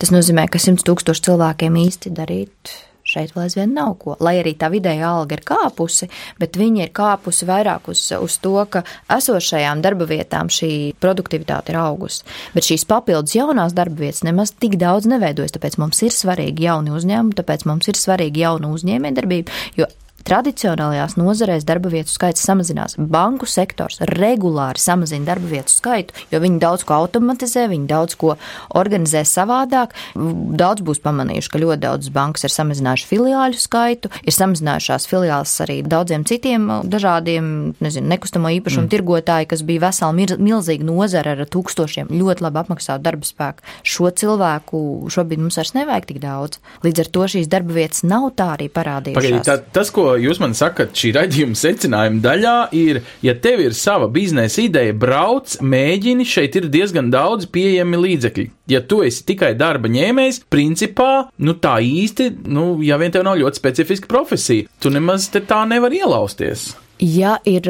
Tas 0.00 0.14
nozīmē, 0.14 0.48
ka 0.50 0.62
100 0.62 0.86
tūkstoši 0.86 1.28
cilvēkiem 1.30 1.80
īsti 1.84 2.12
darīt 2.14 2.74
šeit 3.04 3.34
vēl 3.34 3.44
aizvien 3.46 3.72
nav 3.76 3.94
ko. 4.00 4.16
Lai 4.24 4.38
arī 4.40 4.54
tā 4.58 4.70
vidēja 4.72 5.10
alga 5.12 5.36
ir 5.36 5.44
kāpusi, 5.46 6.08
bet 6.40 6.56
viņa 6.58 6.86
ir 6.86 6.92
kāpusi 6.96 7.48
vairāk 7.48 7.90
uz, 7.92 8.02
uz 8.16 8.38
to, 8.42 8.54
ka 8.70 8.84
esošajām 9.12 9.82
darba 9.84 10.08
vietām 10.08 10.50
šī 10.52 10.70
produktivitāte 11.02 11.74
ir 11.74 11.80
augusi. 11.82 12.24
Bet 12.56 12.68
šīs 12.68 12.86
papildus 12.88 13.36
jaunās 13.36 13.76
darba 13.76 14.06
vietas 14.06 14.24
nemaz 14.26 14.54
tik 14.56 14.78
daudz 14.80 15.08
neveidojas, 15.10 15.54
tāpēc 15.56 15.76
mums 15.82 16.00
ir 16.06 16.16
svarīgi 16.16 16.68
jauni 16.68 16.94
uzņēmumi, 16.96 17.36
tāpēc 17.40 17.68
mums 17.68 17.92
ir 17.92 18.00
svarīgi 18.00 18.46
jauna 18.46 18.72
uzņēmējdarbība, 18.74 19.60
jo 19.80 19.90
Tradicionālajās 20.24 21.18
nozarēs 21.20 21.66
darba 21.68 21.90
vietu 21.92 22.08
skaits 22.08 22.44
samazinās. 22.46 22.94
Banku 22.96 23.44
sektors 23.44 23.98
regulāri 24.08 24.80
samazina 24.80 25.28
darba 25.28 25.50
vietu 25.50 25.74
skaitu, 25.74 26.14
jo 26.32 26.40
viņi 26.40 26.60
daudz 26.62 26.86
ko 26.88 26.96
automatizē, 27.02 27.66
viņi 27.68 27.84
daudz 27.90 28.16
ko 28.16 28.36
organizē 28.72 29.20
savādāk. 29.28 29.92
Daudz 30.16 30.80
būs 30.86 31.02
pamanījuši, 31.04 31.50
ka 31.52 31.60
ļoti 31.60 31.82
daudz 31.82 32.08
bankas 32.14 32.46
ir 32.48 32.54
samazinājuši 32.54 33.08
filiāļu 33.10 33.60
skaitu, 33.60 34.12
ir 34.24 34.36
samazinājušās 34.36 35.08
filiāls 35.10 35.52
arī 35.66 35.82
daudziem 35.84 36.24
citiem 36.24 36.70
dažādiem, 36.88 37.74
nezinu, 37.84 38.08
nekustamo 38.14 38.54
īpašumu 38.56 38.86
mm. 38.86 38.92
tirgotāji, 38.96 39.50
kas 39.52 39.64
bija 39.68 39.84
vesela 39.90 40.16
milzīga 40.16 40.88
nozara 40.88 41.36
ar 41.36 41.44
tūkstošiem 41.52 42.08
ļoti 42.14 42.46
labi 42.46 42.62
apmaksātu 42.62 43.04
darba 43.04 43.28
spēku. 43.28 43.68
Šo 43.84 44.08
cilvēku 44.08 44.82
šobrīd 45.12 45.44
mums 45.44 45.60
vairs 45.60 45.76
nevajag 45.76 46.08
tik 46.14 46.24
daudz. 46.24 46.64
Līdz 46.86 47.04
ar 47.04 47.12
to 47.12 47.28
šīs 47.36 47.52
darba 47.52 47.76
vietas 47.76 48.04
nav 48.08 48.30
tā 48.38 48.54
arī 48.56 48.70
parādījušās. 48.72 49.20
Pagaidī, 49.20 49.44
tā, 49.44 49.60
tas, 49.74 49.92
ko 49.94 50.13
jūs 50.20 50.40
man 50.42 50.54
sakat, 50.56 50.94
šī 50.98 51.12
raidījuma 51.16 51.58
secinājuma 51.58 52.22
daļā 52.24 52.54
ir, 52.76 53.00
ja 53.24 53.34
tev 53.38 53.62
ir 53.64 53.76
sava 53.78 54.08
biznesa 54.12 54.62
ideja, 54.64 54.94
brauc, 54.96 55.56
mēģini, 55.64 56.26
šeit 56.28 56.58
ir 56.60 56.70
diezgan 56.72 57.10
daudz 57.14 57.48
pieejami 57.54 58.00
līdzekļi. 58.04 58.46
Ja 58.70 58.80
tu 58.84 59.02
esi 59.04 59.24
tikai 59.28 59.52
darba 59.58 59.90
ņēmējs, 59.92 60.44
principā, 60.52 61.28
nu 61.38 61.56
tā 61.60 61.76
īsti, 61.84 62.30
nu, 62.48 62.78
ja 62.84 63.00
vien 63.00 63.12
tev 63.14 63.26
nav 63.26 63.40
ļoti 63.42 63.60
specifiska 63.60 64.10
profesija, 64.10 64.70
tu 64.80 64.92
nemaz 64.94 65.28
te 65.32 65.44
tā 65.44 65.64
nevar 65.68 65.94
ielausties. 65.94 66.72
Ja 67.02 67.40
ir 67.42 67.66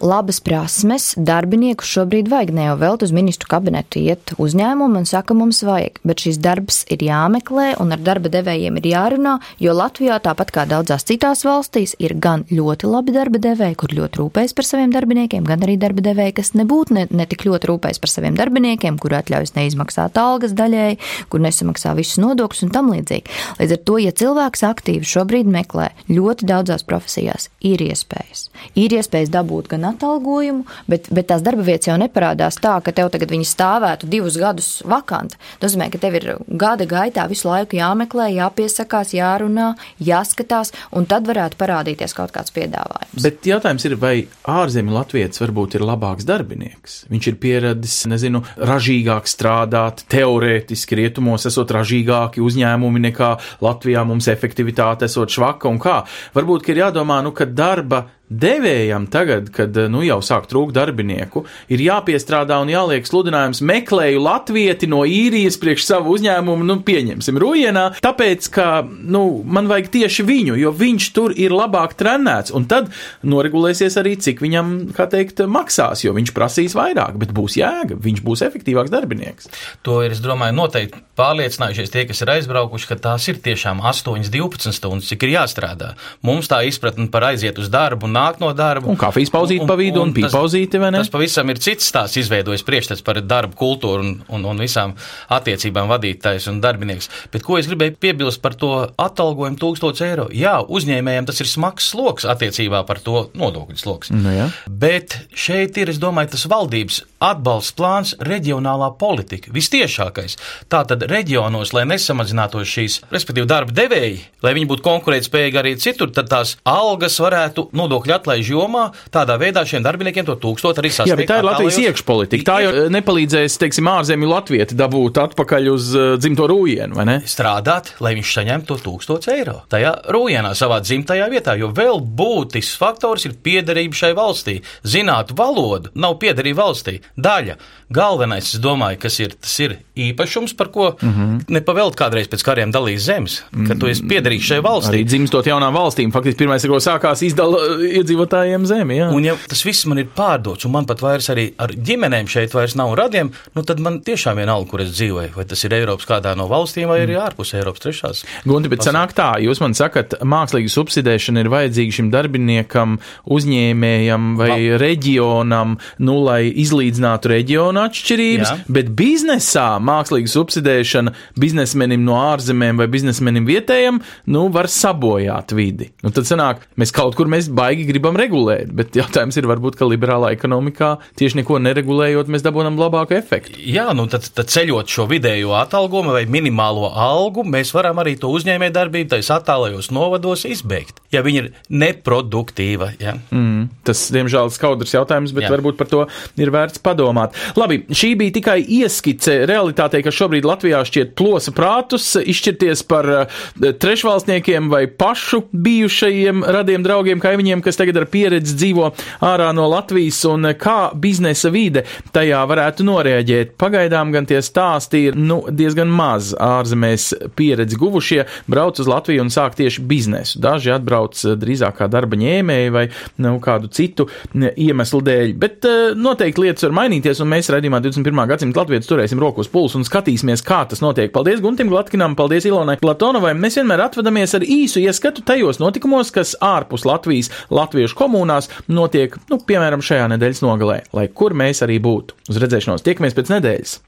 labas 0.00 0.38
prasmes, 0.40 1.10
darbinieku 1.20 1.84
šobrīd 1.84 2.30
vajag 2.32 2.52
ne 2.56 2.64
jau 2.70 2.76
vēl 2.80 2.94
uz 3.04 3.10
ministru 3.12 3.50
kabinetu 3.52 4.00
iet 4.00 4.32
uzņēmumu 4.40 5.02
un 5.02 5.04
saka, 5.06 5.36
mums 5.36 5.60
vajag, 5.66 5.98
bet 6.08 6.22
šis 6.24 6.38
darbs 6.40 6.78
ir 6.88 7.04
jāmeklē 7.04 7.74
un 7.82 7.92
ar 7.92 8.00
darba 8.00 8.32
devējiem 8.32 8.78
ir 8.80 8.88
jārunā, 8.94 9.34
jo 9.60 9.74
Latvijā, 9.76 10.16
tāpat 10.24 10.54
kā 10.56 10.64
daudzās 10.70 11.04
citās 11.04 11.44
valstīs, 11.44 11.92
ir 12.00 12.14
gan 12.16 12.46
ļoti 12.48 12.88
labi 12.88 13.12
darba 13.12 13.42
devēji, 13.44 13.76
kur 13.82 13.92
ļoti 13.98 14.22
rūpējas 14.22 14.56
par 14.56 14.68
saviem 14.70 14.96
darbiniekiem, 14.96 15.44
gan 15.52 15.66
arī 15.68 15.76
darba 15.76 16.06
devēji, 16.08 16.36
kas 16.40 16.54
nebūtu 16.56 16.96
ne, 16.96 17.04
ne 17.12 17.28
tik 17.28 17.44
ļoti 17.44 17.70
rūpējas 17.74 18.00
par 18.00 18.14
saviem 18.14 18.40
darbiniekiem, 18.40 18.96
kur 18.96 19.18
atļaujas 19.20 19.52
neizmaksāt 19.58 20.16
algas 20.16 20.56
daļēji, 20.56 20.98
kur 21.28 21.44
nesamaksā 21.44 21.92
visus 22.00 22.22
nodokļus 22.24 22.64
un 22.64 22.72
tam 22.72 22.88
līdzīgi. 22.96 23.36
Līdz 23.60 23.76
ar 23.76 23.84
to, 23.84 24.00
ja 24.00 24.16
cilvēks 24.16 24.66
aktīvi 24.72 25.12
šobrīd 25.12 25.52
meklē 25.60 25.92
ļoti 26.08 26.48
daudzās 26.48 26.88
profesijās, 26.88 27.50
ir 27.60 27.84
iespējas 27.84 28.48
ir 28.78 28.96
iespējas 28.98 29.32
dabūt 29.32 29.70
gan 29.72 29.88
atalgojumu, 29.92 30.66
bet, 30.90 31.08
bet 31.14 31.30
tās 31.32 31.44
darba 31.44 31.64
vietas 31.66 31.90
jau 31.90 31.98
neparādās 32.00 32.60
tā, 32.62 32.78
ka 32.84 32.94
tev 32.94 33.12
tagad 33.14 33.32
viņi 33.32 33.48
stāvētu 33.48 34.10
divus 34.10 34.38
gadus 34.40 34.70
vakanti. 34.88 35.38
Tas 35.60 35.72
nozīmē, 35.72 35.90
ka 35.92 36.00
tev 36.02 36.18
ir 36.18 36.28
gada 36.48 36.86
gaitā 36.88 37.26
visu 37.30 37.48
laiku 37.48 37.78
jāmeklē, 37.78 38.28
jāpiesakās, 38.36 39.14
jārunā, 39.16 39.72
jāskatās, 40.02 40.72
un 40.92 41.06
tad 41.10 41.26
varētu 41.28 41.58
parādīties 41.60 42.14
kaut 42.16 42.32
kāds 42.34 42.52
piedāvājums. 42.54 43.18
Bet 43.22 43.46
jautājums 43.48 43.86
ir, 43.88 43.96
vai 44.00 44.14
ārzemju 44.48 44.94
latviečs 44.94 45.42
varbūt 45.42 45.78
ir 45.78 45.86
labāks 45.86 46.26
darbinieks? 46.28 46.98
Viņš 47.12 47.28
ir 47.32 47.38
pieradis, 47.42 47.98
nezinu, 48.10 48.42
ražīgāk 48.56 49.28
strādāt, 49.30 50.04
teorētiski 50.12 50.98
rietumos 51.02 51.46
esot 51.48 51.72
ražīgāki 51.74 52.42
uzņēmumi 52.44 53.06
nekā 53.08 53.34
Latvijā 53.64 54.04
mums 54.08 54.28
efektivitāte 54.32 55.08
esot 55.08 55.32
švaka 55.32 55.70
un 55.70 55.80
kā. 55.82 56.02
Varbūt, 56.36 56.66
ka 56.66 56.74
ir 56.74 56.84
jādomā, 56.86 57.22
nu, 57.24 57.34
ka 57.36 57.48
darba 57.48 58.06
devējam 58.40 59.06
tagad, 59.12 59.50
kad 59.54 59.76
nu, 59.92 60.02
jau 60.06 60.18
sāk 60.24 60.48
trūkt 60.50 60.74
darbinieku, 60.76 61.44
ir 61.72 61.82
jāpiestrādā 61.84 62.58
un 62.62 62.70
jāliek 62.72 63.06
sludinājums 63.08 63.62
meklēju 63.66 64.22
latvieti 64.22 64.88
no 64.90 65.02
īrijas 65.08 65.58
priekš 65.62 65.86
savu 65.88 66.16
uzņēmumu, 66.16 66.66
nu, 66.68 66.78
pieņemsim, 66.86 67.38
Rujienā, 67.42 67.84
tāpēc, 68.04 68.48
ka, 68.54 68.68
nu, 68.86 69.24
man 69.44 69.70
vajag 69.70 69.92
tieši 69.98 70.26
viņu, 70.28 70.58
jo 70.60 70.72
viņš 70.76 71.08
tur 71.16 71.36
ir 71.36 71.54
labāk 71.54 71.96
trenēts, 72.00 72.54
un 72.56 72.66
tad 72.70 72.90
noregulēsies 73.26 73.98
arī, 74.00 74.16
cik 74.22 74.42
viņam, 74.44 74.74
kā 74.96 75.08
teikt, 75.12 75.44
maksās, 75.46 76.04
jo 76.06 76.14
viņš 76.16 76.34
prasīs 76.36 76.76
vairāk, 76.78 77.18
bet 77.20 77.34
būs 77.36 77.58
jēga, 77.60 77.98
viņš 78.02 78.24
būs 78.24 78.44
efektīvāks 78.48 78.92
darbinieks. 78.92 79.50
To 79.86 80.00
ir, 80.04 80.16
es 80.16 80.22
domāju, 80.24 80.56
noteikti 80.56 81.02
pārliecinājušies 81.18 81.92
tie, 81.92 82.04
kas 82.08 82.22
ir 82.24 82.32
aizbraukuši, 82.36 82.88
ka 82.88 82.98
tās 83.08 83.26
ir 83.28 83.40
tiešām 83.44 83.82
8, 83.84 84.30
12 84.32 84.72
stundas, 84.76 85.10
cik 85.10 85.26
ir 85.26 85.34
jāstrādā. 85.36 85.92
Mums 86.24 86.48
tā 86.50 86.62
izpratne 86.68 87.08
par 87.12 87.28
aiziet 87.28 87.58
uz 87.60 87.68
darbu 87.72 88.08
un 88.08 88.16
nāk 88.22 88.40
no 88.42 88.52
darba. 88.56 88.88
Un 88.90 88.98
kafijas 89.00 89.32
pauzīt 89.32 89.64
pa 89.68 89.76
vidu 89.78 90.00
un, 90.00 90.10
un, 90.10 90.14
un 90.14 90.16
pīpauzīti, 90.16 90.80
vai 90.82 90.92
ne? 90.94 91.02
Tas 91.02 91.12
pavisam 91.12 91.50
ir 91.52 91.60
cits 91.62 91.90
stāsts 91.92 92.20
izveidojis 92.22 92.64
priekšstats 92.66 93.04
par 93.06 93.20
darbu 93.20 93.58
kultūru 93.58 94.06
un, 94.06 94.14
un, 94.32 94.46
un 94.52 94.62
visām 94.62 94.94
attiecībām 95.32 95.90
vadītājs 95.90 96.48
un 96.52 96.60
darbinieks. 96.62 97.10
Bet 97.34 97.44
ko 97.46 97.58
es 97.60 97.68
gribēju 97.70 97.98
piebilst 98.02 98.42
par 98.44 98.56
to 98.58 98.72
atalgojumu 99.00 99.58
1000 99.60 100.04
eiro? 100.06 100.28
Jā, 100.36 100.58
uzņēmējiem 100.62 101.28
tas 101.28 101.42
ir 101.42 101.50
smags 101.50 101.90
sloks 101.92 102.26
attiecībā 102.28 102.84
par 102.88 103.02
to 103.04 103.26
nodokļu 103.38 103.78
sloks. 103.80 104.12
Nu, 104.14 104.32
jā. 104.32 104.48
Bet 104.68 105.18
šeit 105.34 105.78
ir, 105.80 105.92
es 105.92 106.00
domāju, 106.02 106.34
tas 106.36 106.46
valdības 106.50 107.02
atbalsts 107.22 107.76
plāns 107.78 108.14
reģionālā 108.22 108.92
politika 109.00 109.52
vistiešākais. 109.54 110.38
Tātad 110.72 111.06
reģionos, 111.10 111.74
lai 111.76 111.84
nesamazinātos 111.90 112.68
šīs, 112.68 112.98
respektīvi 113.12 113.48
darba 113.50 113.74
devēji, 113.76 114.20
lai 114.44 114.54
viņi 114.56 114.70
būtu 114.70 114.86
konkurētspējīgi 114.86 115.60
arī 115.60 115.74
citur, 115.82 116.12
tad 116.14 116.30
tās 116.32 116.56
algas 116.68 117.18
varētu 117.22 117.68
nodokļu 117.78 118.11
nodokļu 118.12 118.20
atlaižu 118.20 118.56
jomā, 118.56 118.90
tādā 119.12 119.38
veidā 119.40 119.64
šiem 119.66 119.82
darbiniekiem 119.82 120.26
to 120.26 120.36
tūkstot 120.36 120.78
arī 120.78 120.90
sasniegt. 120.92 121.12
Jā, 121.12 121.16
bet 121.16 121.30
tā 121.30 121.38
ir 121.40 121.46
Latvijas 121.46 121.78
iekšpolitika. 121.82 122.46
Tā 122.46 122.56
jau 122.64 122.72
nepalīdzēs, 122.92 123.58
teiksim, 123.60 123.88
ārzemju 123.88 124.28
latvieti 124.28 124.76
dabūt 124.78 125.20
atpakaļ 125.22 125.70
uz 125.72 125.90
uh, 125.96 126.14
dzimto 126.20 126.46
rūjienu, 126.50 126.96
vai 126.96 127.06
ne? 127.08 127.18
Strādāt, 127.26 127.94
lai 128.04 128.14
viņš 128.18 128.32
saņemtu 128.38 128.72
to 128.72 128.78
tūkstots 128.86 129.30
eiro. 129.32 129.62
Tajā 129.72 129.94
rūjienā, 130.12 130.54
savā 130.58 130.80
dzimtajā 130.84 131.28
vietā, 131.32 131.56
jo 131.60 131.72
vēl 131.74 132.02
būtisks 132.02 132.78
faktors 132.80 133.26
ir 133.28 133.36
piederība 133.42 133.98
šai 133.98 134.12
valstī. 134.18 134.58
Zināt 134.84 135.34
valodu 135.36 135.92
nav 135.94 136.18
piederība 136.22 136.66
valstī. 136.66 137.00
Daļa. 137.16 137.58
Galvenais, 137.92 138.54
es 138.54 138.60
domāju, 138.62 138.96
kas 139.02 139.18
ir, 139.20 139.34
tas 139.36 139.52
ir 139.60 139.76
īpašums, 140.00 140.54
par 140.56 140.70
ko 140.72 140.94
mm 140.94 141.10
-hmm. 141.12 141.40
nepavelt 141.52 141.96
kādreiz 141.98 142.30
pēc 142.32 142.44
kariem 142.44 142.72
dalīs 142.72 143.04
zemes, 143.04 143.42
ka 143.68 143.76
tu 143.76 143.90
esi 143.90 144.06
piederīgs 144.08 144.48
šai 144.48 144.62
valstī. 144.64 144.94
Arī 144.96 145.04
dzimstot 145.04 145.46
jaunām 145.46 145.76
valstīm, 145.76 146.12
faktiski 146.12 146.38
pirmais, 146.44 146.64
ko 146.64 146.80
sākās 146.80 147.20
izdala 147.26 147.60
iedzīvotājiem 148.00 148.66
zemi. 148.68 148.98
Jā. 149.00 149.10
Un 149.14 149.26
ja 149.26 149.36
tas 149.48 149.62
viss 149.66 149.86
man 149.90 150.00
ir 150.02 150.10
pārdots, 150.16 150.66
un 150.66 150.74
man 150.74 150.88
pat 150.88 151.02
vairs 151.04 151.28
arī 151.32 151.48
ar 151.62 151.72
ģimenēm 151.72 152.30
šeit 152.30 152.54
vairs 152.56 152.76
nav 152.78 152.94
radiem, 152.98 153.32
nu 153.56 153.64
tad 153.66 153.82
man 153.84 154.00
tiešām 154.04 154.40
vienalga, 154.40 154.68
kur 154.70 154.84
es 154.84 154.92
dzīvoju, 154.96 155.34
vai 155.36 155.46
tas 155.48 155.62
ir 155.66 155.76
Eiropas 155.76 156.08
kādā 156.08 156.34
no 156.38 156.48
valstīm, 156.50 156.88
vai 156.90 157.02
arī 157.04 157.18
ārpus 157.20 157.54
Eiropas 157.58 157.84
trešās. 157.84 158.24
Gunti, 158.48 158.70
bet 158.72 158.84
sanāk 158.86 159.14
tā, 159.16 159.30
jūs 159.42 159.62
man 159.62 159.76
sakat, 159.78 160.18
mākslīga 160.22 160.72
subsidēšana 160.72 161.44
ir 161.44 161.50
vajadzīga 161.52 161.96
šim 161.98 162.10
darbiniekam, 162.12 162.98
uzņēmējam 163.36 164.32
vai 164.40 164.50
Val. 164.52 164.78
reģionam, 164.82 165.76
nu, 166.02 166.18
lai 166.26 166.40
izlīdzinātu 166.62 167.32
reģionu 167.32 167.82
atšķirības, 167.86 168.48
Jā. 168.50 168.58
bet 168.78 168.92
biznesā 168.98 169.68
mākslīga 169.82 170.32
subsidēšana 170.32 171.14
biznesmenim 171.40 172.04
no 172.06 172.18
ārzemēm 172.20 172.80
vai 172.80 172.88
biznesmenim 172.92 173.46
vietējam, 173.48 174.00
nu, 174.32 174.46
var 174.52 174.70
sabojāt 174.72 175.54
vidi. 175.56 175.90
Nu, 176.04 176.12
tad 176.14 176.28
sanāk, 176.28 176.66
mēs 176.80 176.94
kaut 176.94 177.16
kur 177.18 177.30
mēs 177.30 177.50
baigi 177.52 177.81
gribam 177.88 178.16
regulēt, 178.18 178.70
bet 178.74 178.96
jautājums 178.96 179.36
ir 179.38 179.46
varbūt, 179.50 179.76
ka 179.78 179.88
liberālā 179.88 180.32
ekonomikā 180.36 180.94
tieši 181.18 181.40
neko 181.40 181.58
neregulējot, 181.62 182.30
mēs 182.32 182.44
dabūjam 182.44 182.78
labāku 182.80 183.16
efektu. 183.18 183.60
Jā, 183.60 183.88
nu 183.96 184.06
tad, 184.10 184.26
tad 184.36 184.50
ceļot 184.52 184.90
šo 184.92 185.06
vidējo 185.10 185.52
atalgojumu 185.58 186.14
vai 186.16 186.24
minimālo 186.30 186.88
algu, 186.88 187.44
mēs 187.44 187.74
varam 187.76 188.00
arī 188.02 188.14
to 188.20 188.30
uzņēmē 188.32 188.70
darbību 188.74 189.12
tais 189.14 189.30
attālajos 189.34 189.90
novados 189.94 190.46
izbeigt, 190.48 191.02
ja 191.14 191.22
viņi 191.26 191.42
ir 191.42 191.50
neproduktīva. 191.82 192.92
Ja? 193.02 193.16
Mm, 193.34 193.68
tas, 193.86 194.04
diemžēl, 194.14 194.52
skaudrs 194.54 194.96
jautājums, 194.96 195.34
bet 195.36 195.46
Jā. 195.46 195.52
varbūt 195.54 195.78
par 195.80 195.90
to 195.92 196.04
ir 196.40 196.52
vērts 196.54 196.82
padomāt. 196.84 197.36
Labi, 197.58 197.82
šī 197.92 198.14
bija 198.20 198.36
tikai 198.38 198.58
ieskice 198.62 199.42
realitātei, 199.50 200.02
ka 200.04 200.14
šobrīd 200.14 200.48
Latvijā 200.48 200.82
šķiet 200.88 201.14
plosa 201.18 201.54
prātus, 201.56 202.14
izšķirties 202.18 202.84
par 202.88 203.10
uh, 203.12 203.42
trešvalstniekiem 203.82 204.70
vai 204.72 204.84
pašu 204.88 205.44
bijušajiem 205.52 206.44
radiem 206.56 206.84
draugiem, 206.86 207.20
kaimiņiem 207.22 207.42
kaimiņiem, 207.42 207.62
kas 207.72 207.80
tagad 207.80 208.02
ar 208.02 208.08
pieredzi 208.12 208.56
dzīvo 208.58 208.90
ārā 209.24 209.48
no 209.56 209.64
Latvijas 209.72 210.20
un 210.28 210.50
kā 210.60 210.92
biznesa 210.98 211.48
vide 211.52 211.86
tajā 212.12 212.42
varētu 212.48 212.84
noreaģēt. 212.84 213.54
Pagaidām 213.60 214.12
gan 214.12 214.28
tie 214.28 214.42
stāsti 214.44 215.06
ir 215.08 215.16
nu, 215.16 215.40
diezgan 215.48 215.88
maz 215.88 216.32
ārzemēs 216.36 217.08
pieredzi 217.38 217.78
guvušie, 217.80 218.26
brauc 218.52 218.80
uz 218.82 218.90
Latviju 218.90 219.24
un 219.24 219.32
sāk 219.32 219.56
tieši 219.56 219.84
biznesu. 219.88 220.40
Daži 220.42 220.74
atbrauc 220.74 221.16
eh, 221.24 221.36
drīzāk 221.40 221.78
kā 221.80 221.88
darba 221.92 222.18
ņēmēji 222.20 222.74
vai 222.74 222.84
nu, 223.24 223.38
kādu 223.42 223.70
citu 223.72 224.08
iemeslu 224.36 225.00
dēļ, 225.06 225.32
bet 225.40 225.68
uh, 225.68 225.96
noteikti 225.96 226.44
lietas 226.44 226.66
var 226.66 226.76
mainīties, 226.82 227.22
un 227.24 227.30
mēs 227.32 227.48
redzījumā 227.52 227.80
21. 227.84 228.22
gadsimta 228.28 228.60
Latvijas 228.60 228.90
turēsim 228.90 229.22
roku 229.22 229.40
uz 229.44 229.50
pulsu 229.52 229.80
un 229.80 229.86
skatīsimies, 229.88 230.44
kā 230.44 230.62
tas 230.68 230.82
notiek. 230.84 231.12
Paldies 231.14 231.40
Guntim 231.44 231.72
Glatkinam, 231.72 232.16
paldies 232.18 232.46
Ilonai 232.48 232.76
Platonovai. 232.82 233.32
Mēs 233.38 233.56
vienmēr 233.60 233.86
atvadamies 233.86 234.36
ar 234.36 234.44
īsu 234.44 234.82
ieskatu 234.82 235.24
tajos 235.26 235.62
notikumos, 235.62 236.12
kas 236.14 236.34
ārpus 236.42 236.86
Latvijas 236.88 237.30
latviešu 237.62 237.96
komunās 237.98 238.50
notiek, 238.68 239.16
nu, 239.30 239.40
piemēram, 239.46 239.84
šajā 239.84 240.10
nedēļas 240.12 240.44
nogalē, 240.44 240.82
lai 240.92 241.08
kur 241.08 241.34
mēs 241.38 241.64
arī 241.64 241.78
būtu. 241.82 242.18
Uz 242.28 242.42
redzēšanos 242.42 242.84
tiekamies 242.84 243.16
pēc 243.18 243.32
nedēļas! 243.38 243.78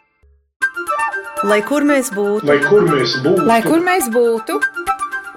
Lai 1.45 1.59
kur 1.61 1.85
mēs 1.85 2.09
būtu, 2.15 2.47
lai 2.49 2.57
kur 2.65 2.87
mēs 2.89 3.19
būtu, 3.21 3.45
lai 3.45 3.59
kur 3.61 3.83
mēs 3.85 4.07
būtu, 4.15 4.55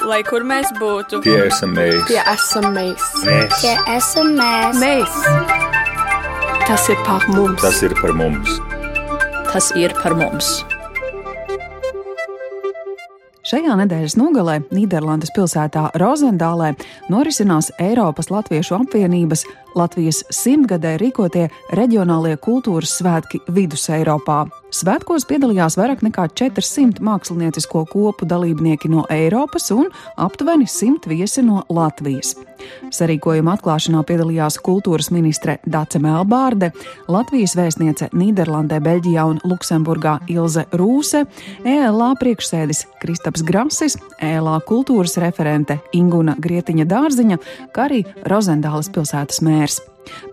lai 0.08 0.21
kur 0.23 0.45
mēs 0.47 0.69
būtu. 0.78 1.19
Tie 1.26 1.36
esam 1.47 1.73
mēs. 1.76 2.06
Tie 2.08 2.21
esam 2.21 2.69
mēs. 2.76 3.10
Mēs. 3.26 3.58
Tie 3.60 3.73
esam 3.95 4.32
mēs. 4.38 4.80
Mēs. 4.80 5.17
Tas 6.67 6.88
ir 6.93 7.04
par 7.08 7.28
mums. 7.34 7.60
Tas 7.63 7.82
ir 7.84 7.95
par 8.00 8.15
mums. 8.15 8.56
Tas 9.52 9.71
ir 9.76 9.95
par 10.00 10.15
mums. 10.19 10.54
Šajā 13.47 13.77
nedēļas 13.79 14.17
nogalē 14.19 14.57
Nīderlandes 14.75 15.29
pilsētā 15.31 15.86
Rozendālē 16.01 16.74
norisinās 17.07 17.69
Eiropas 17.80 18.28
Latviešu 18.28 18.76
apvienības 18.76 19.45
Latvijas 19.80 20.19
simtgadē 20.36 20.97
rīkotie 20.99 21.45
reģionālie 21.80 22.36
kultūras 22.43 22.97
svētki 22.99 23.39
Vidus 23.55 23.88
Eiropā. 23.95 24.41
Svētkos 24.68 25.24
piedalījās 25.24 25.78
vairāk 25.80 26.01
nekā 26.03 26.26
400 26.36 26.99
māksliniecisko 27.07 27.86
kopu 27.88 28.28
dalībnieki 28.28 28.89
no 28.91 29.05
Eiropas 29.07 29.70
un 29.72 29.88
aptuveni 30.20 30.68
100 30.68 31.07
viesi 31.07 31.43
no 31.45 31.61
Latvijas. 31.72 32.34
Sarīkojuma 32.91 33.55
atklāšanā 33.55 34.01
piedalījās 34.09 34.59
kultūras 34.59 35.07
ministre 35.15 35.57
Dace 35.63 36.01
Melbārde, 36.03 36.74
Latvijas 37.07 37.55
vēstniece 37.55 38.11
Nīderlandē, 38.11 38.82
Beļģijā 38.84 39.26
un 39.32 39.39
Luksemburgā 39.47 40.18
Ilze 40.36 40.68
Rūse, 40.76 41.24
ELA 41.63 42.13
priekšsēdis 42.20 42.84
Kristaps 42.99 43.47
Grasis, 43.47 43.95
ELA 44.20 44.59
kultūras 44.68 45.15
referente 45.24 45.80
Inguna 45.95 46.36
Grietiņa 46.43 46.91
Dārziņa, 46.91 47.43
kā 47.72 47.88
arī 47.88 48.03
Rozendāles 48.28 48.91
pilsētas 48.91 49.45
mērs. 49.47 49.80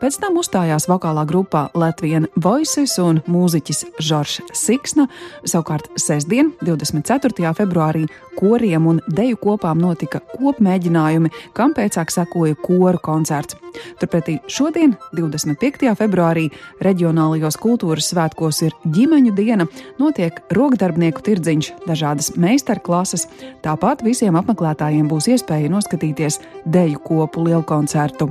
Pēc 0.00 0.18
tam 0.22 0.38
uzstājās 0.38 0.88
vokālā 0.90 1.24
grupā 1.28 1.68
Latvijas 1.74 2.28
Voices 2.40 2.96
un 3.02 3.20
mūziķis 3.30 3.84
Žoržs 4.24 4.56
Siksna. 4.56 5.06
Savukārt 5.44 5.90
sestdien, 6.00 6.52
24. 6.64 7.52
februārī, 7.56 8.06
koriem 8.38 8.86
un 8.88 9.00
deju 9.06 9.38
kopām 9.40 9.80
notika 9.82 10.20
kopmēģinājumi, 10.34 11.30
kam 11.56 11.74
pēcāk 11.76 12.12
sekoja 12.12 12.56
koru 12.64 13.00
koncerts. 13.04 13.58
Turpretī 14.00 14.38
šodien, 14.48 14.94
25. 15.16 15.90
februārī, 15.98 16.46
reģionālajos 16.84 17.58
kultūras 17.60 18.12
svētkos 18.12 18.62
ir 18.66 18.76
ģimeņu 18.94 19.34
diena, 19.36 19.66
notiek 19.98 20.40
rokdarbnieku 20.54 21.24
tirdziņš, 21.26 21.72
dažādas 21.88 22.32
meistarklases. 22.38 23.26
Tāpat 23.66 24.06
visiem 24.06 24.38
apmeklētājiem 24.40 25.10
būs 25.10 25.28
iespēja 25.34 25.72
noskatīties 25.74 26.40
deju 26.64 27.02
kopu 27.04 27.48
lielkoncertu. 27.48 28.30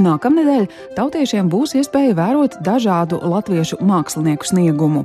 Nākamnedēļ 0.00 0.64
tautiešiem 0.96 1.50
būs 1.52 1.74
iespēja 1.76 2.14
vērot 2.16 2.54
dažādu 2.64 3.18
latviešu 3.20 3.82
mākslinieku 3.84 4.48
sniegumu. 4.48 5.02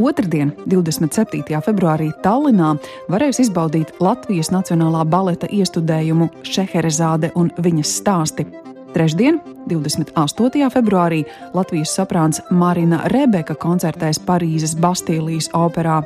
Otradien, 0.00 0.54
27. 0.64 1.44
februārī, 1.66 2.08
Tallinā 2.24 2.70
varēs 3.12 3.42
izbaudīt 3.44 3.92
Latvijas 4.00 4.48
Nacionālā 4.54 5.04
baleta 5.04 5.50
iestudējumu 5.52 6.30
Šeherezāde 6.48 7.34
un 7.36 7.52
viņas 7.60 7.92
stāsti. 8.00 8.48
Trešdien, 8.96 9.42
28. 9.68 10.70
februārī, 10.72 11.26
Latvijas 11.52 11.92
soprāns 11.98 12.40
Marina 12.48 13.02
Rebeka 13.12 13.58
koncertēs 13.60 14.22
Parīzes 14.24 14.78
Bastīlijas 14.80 15.52
operā. 15.52 16.00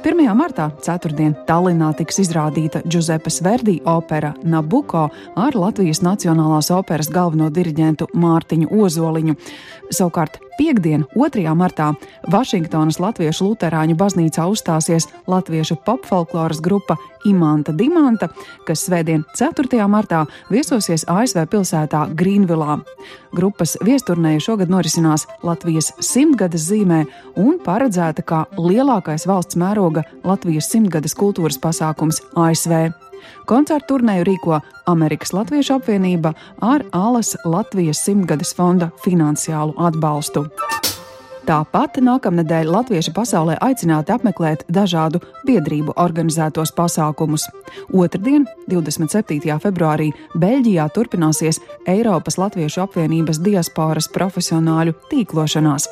1. 0.00 0.16
martā, 0.32 0.70
4. 0.80 1.26
Tallinā 1.44 1.90
tiks 1.98 2.22
izrādīta 2.22 2.80
Giuseppes 2.88 3.42
Verdi 3.44 3.74
opera 3.84 4.30
Nabuko 4.48 5.02
ar 5.36 5.58
Latvijas 5.58 6.00
Nacionālās 6.00 6.70
operas 6.72 7.10
galveno 7.12 7.50
diriģentu 7.52 8.08
Mārtiņu 8.16 8.70
Ozoliņu. 8.80 9.36
Savukārt 9.92 10.38
piekdien, 10.60 11.06
2. 11.16 11.54
martā, 11.56 11.94
Vašingtonas 12.28 12.98
Latviešu 13.00 13.48
Lutāņu 13.48 13.96
baznīcā 13.96 14.44
uzstāsies 14.52 15.08
latviešu 15.30 15.78
popfolkloras 15.86 16.60
grupa 16.60 16.98
Imanta 17.24 17.72
Dimanta, 17.72 18.28
kas 18.68 18.84
svētdien, 18.84 19.24
4. 19.38 19.80
martā, 19.88 20.26
viesosies 20.52 21.06
ASV 21.08 21.46
pilsētā 21.48 22.06
Grīnvilā. 22.16 22.80
Grupas 23.36 23.78
viesturnēja 23.86 24.44
šogad 24.50 24.72
norisinās 24.72 25.26
Latvijas 25.46 25.94
simtgades 26.04 26.68
zīmē 26.68 27.06
un 27.40 27.60
paredzēta 27.64 28.24
kā 28.26 28.44
lielākais 28.58 29.28
valsts 29.30 29.56
mēroga 29.60 30.04
Latvijas 30.24 30.68
simtgades 30.72 31.16
kultūras 31.16 31.60
pasākums 31.62 32.20
ASV. 32.36 32.90
Koncertu 33.50 33.94
turnēju 33.94 34.26
rīko 34.28 34.60
Amerikas 34.90 35.34
Latviešu 35.36 35.78
apvienība 35.78 36.34
ar 36.62 36.84
Alas 36.92 37.36
Latvijas 37.44 38.04
simtgades 38.06 38.54
fonda 38.56 38.90
finansiālu 39.04 39.74
atbalstu. 39.88 40.46
Tāpat 41.50 41.96
nākamnedēļ 42.06 42.68
latvieši 42.70 43.10
pasaulē 43.10 43.56
aicināti 43.66 44.12
apmeklēt 44.14 44.60
dažādu 44.70 45.18
biedrību 45.48 45.96
organizētos 45.98 46.70
pasākumus. 46.76 47.48
Otradien, 47.90 48.44
27. 48.70 49.56
februārī, 49.58 50.12
Beļģijā 50.38 50.86
turpināsies 50.94 51.58
Eiropas 51.90 52.38
Latviešu 52.38 52.84
apvienības 52.84 53.42
diasporas 53.42 54.06
profesionāļu 54.14 54.94
tīklošanās. 55.10 55.90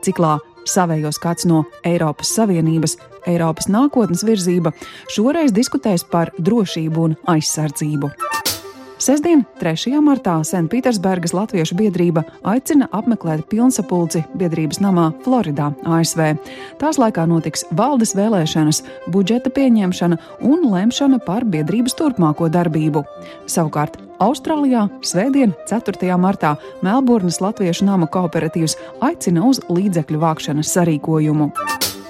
Ciklā 0.00 0.38
Savējos 0.66 1.20
kāds 1.20 1.44
no 1.44 1.66
Eiropas 1.84 2.32
Savienības 2.32 2.96
Eiropas 3.28 3.68
nākotnes 3.68 4.24
virzība 4.24 4.72
šoreiz 5.12 5.52
diskutēs 5.52 6.08
par 6.08 6.32
drošību 6.40 7.04
un 7.04 7.20
aizsardzību. 7.36 8.14
Sestdien, 9.06 9.44
3. 9.60 10.00
martā, 10.02 10.32
Senpēterburgas 10.42 11.30
Latviešu 11.30 11.76
biedrība 11.78 12.24
aicina 12.42 12.88
apmeklēt 12.90 13.44
pilnsapulci 13.46 14.24
biedrības 14.34 14.80
namā 14.82 15.04
Floridā, 15.22 15.68
ASV. 15.86 16.32
Tās 16.80 16.98
laikā 16.98 17.22
notiks 17.30 17.62
valdes 17.78 18.16
vēlēšanas, 18.18 18.82
budžeta 19.14 19.52
pieņemšana 19.54 20.18
un 20.50 20.66
lemšana 20.72 21.20
par 21.22 21.46
biedrības 21.46 21.94
turpmāko 22.00 22.50
darbību. 22.50 23.04
Savukārt 23.46 24.00
Austrālijā 24.18 24.88
Svētdien, 25.06 25.54
4. 25.70 26.10
martā, 26.18 26.56
Melburnas 26.82 27.38
Latviešu 27.44 27.86
nama 27.86 28.10
kooperatīvs 28.10 28.74
aicina 29.06 29.46
uz 29.46 29.62
līdzekļu 29.70 30.24
vākšanas 30.26 30.74
sarīkojumu. 30.80 31.52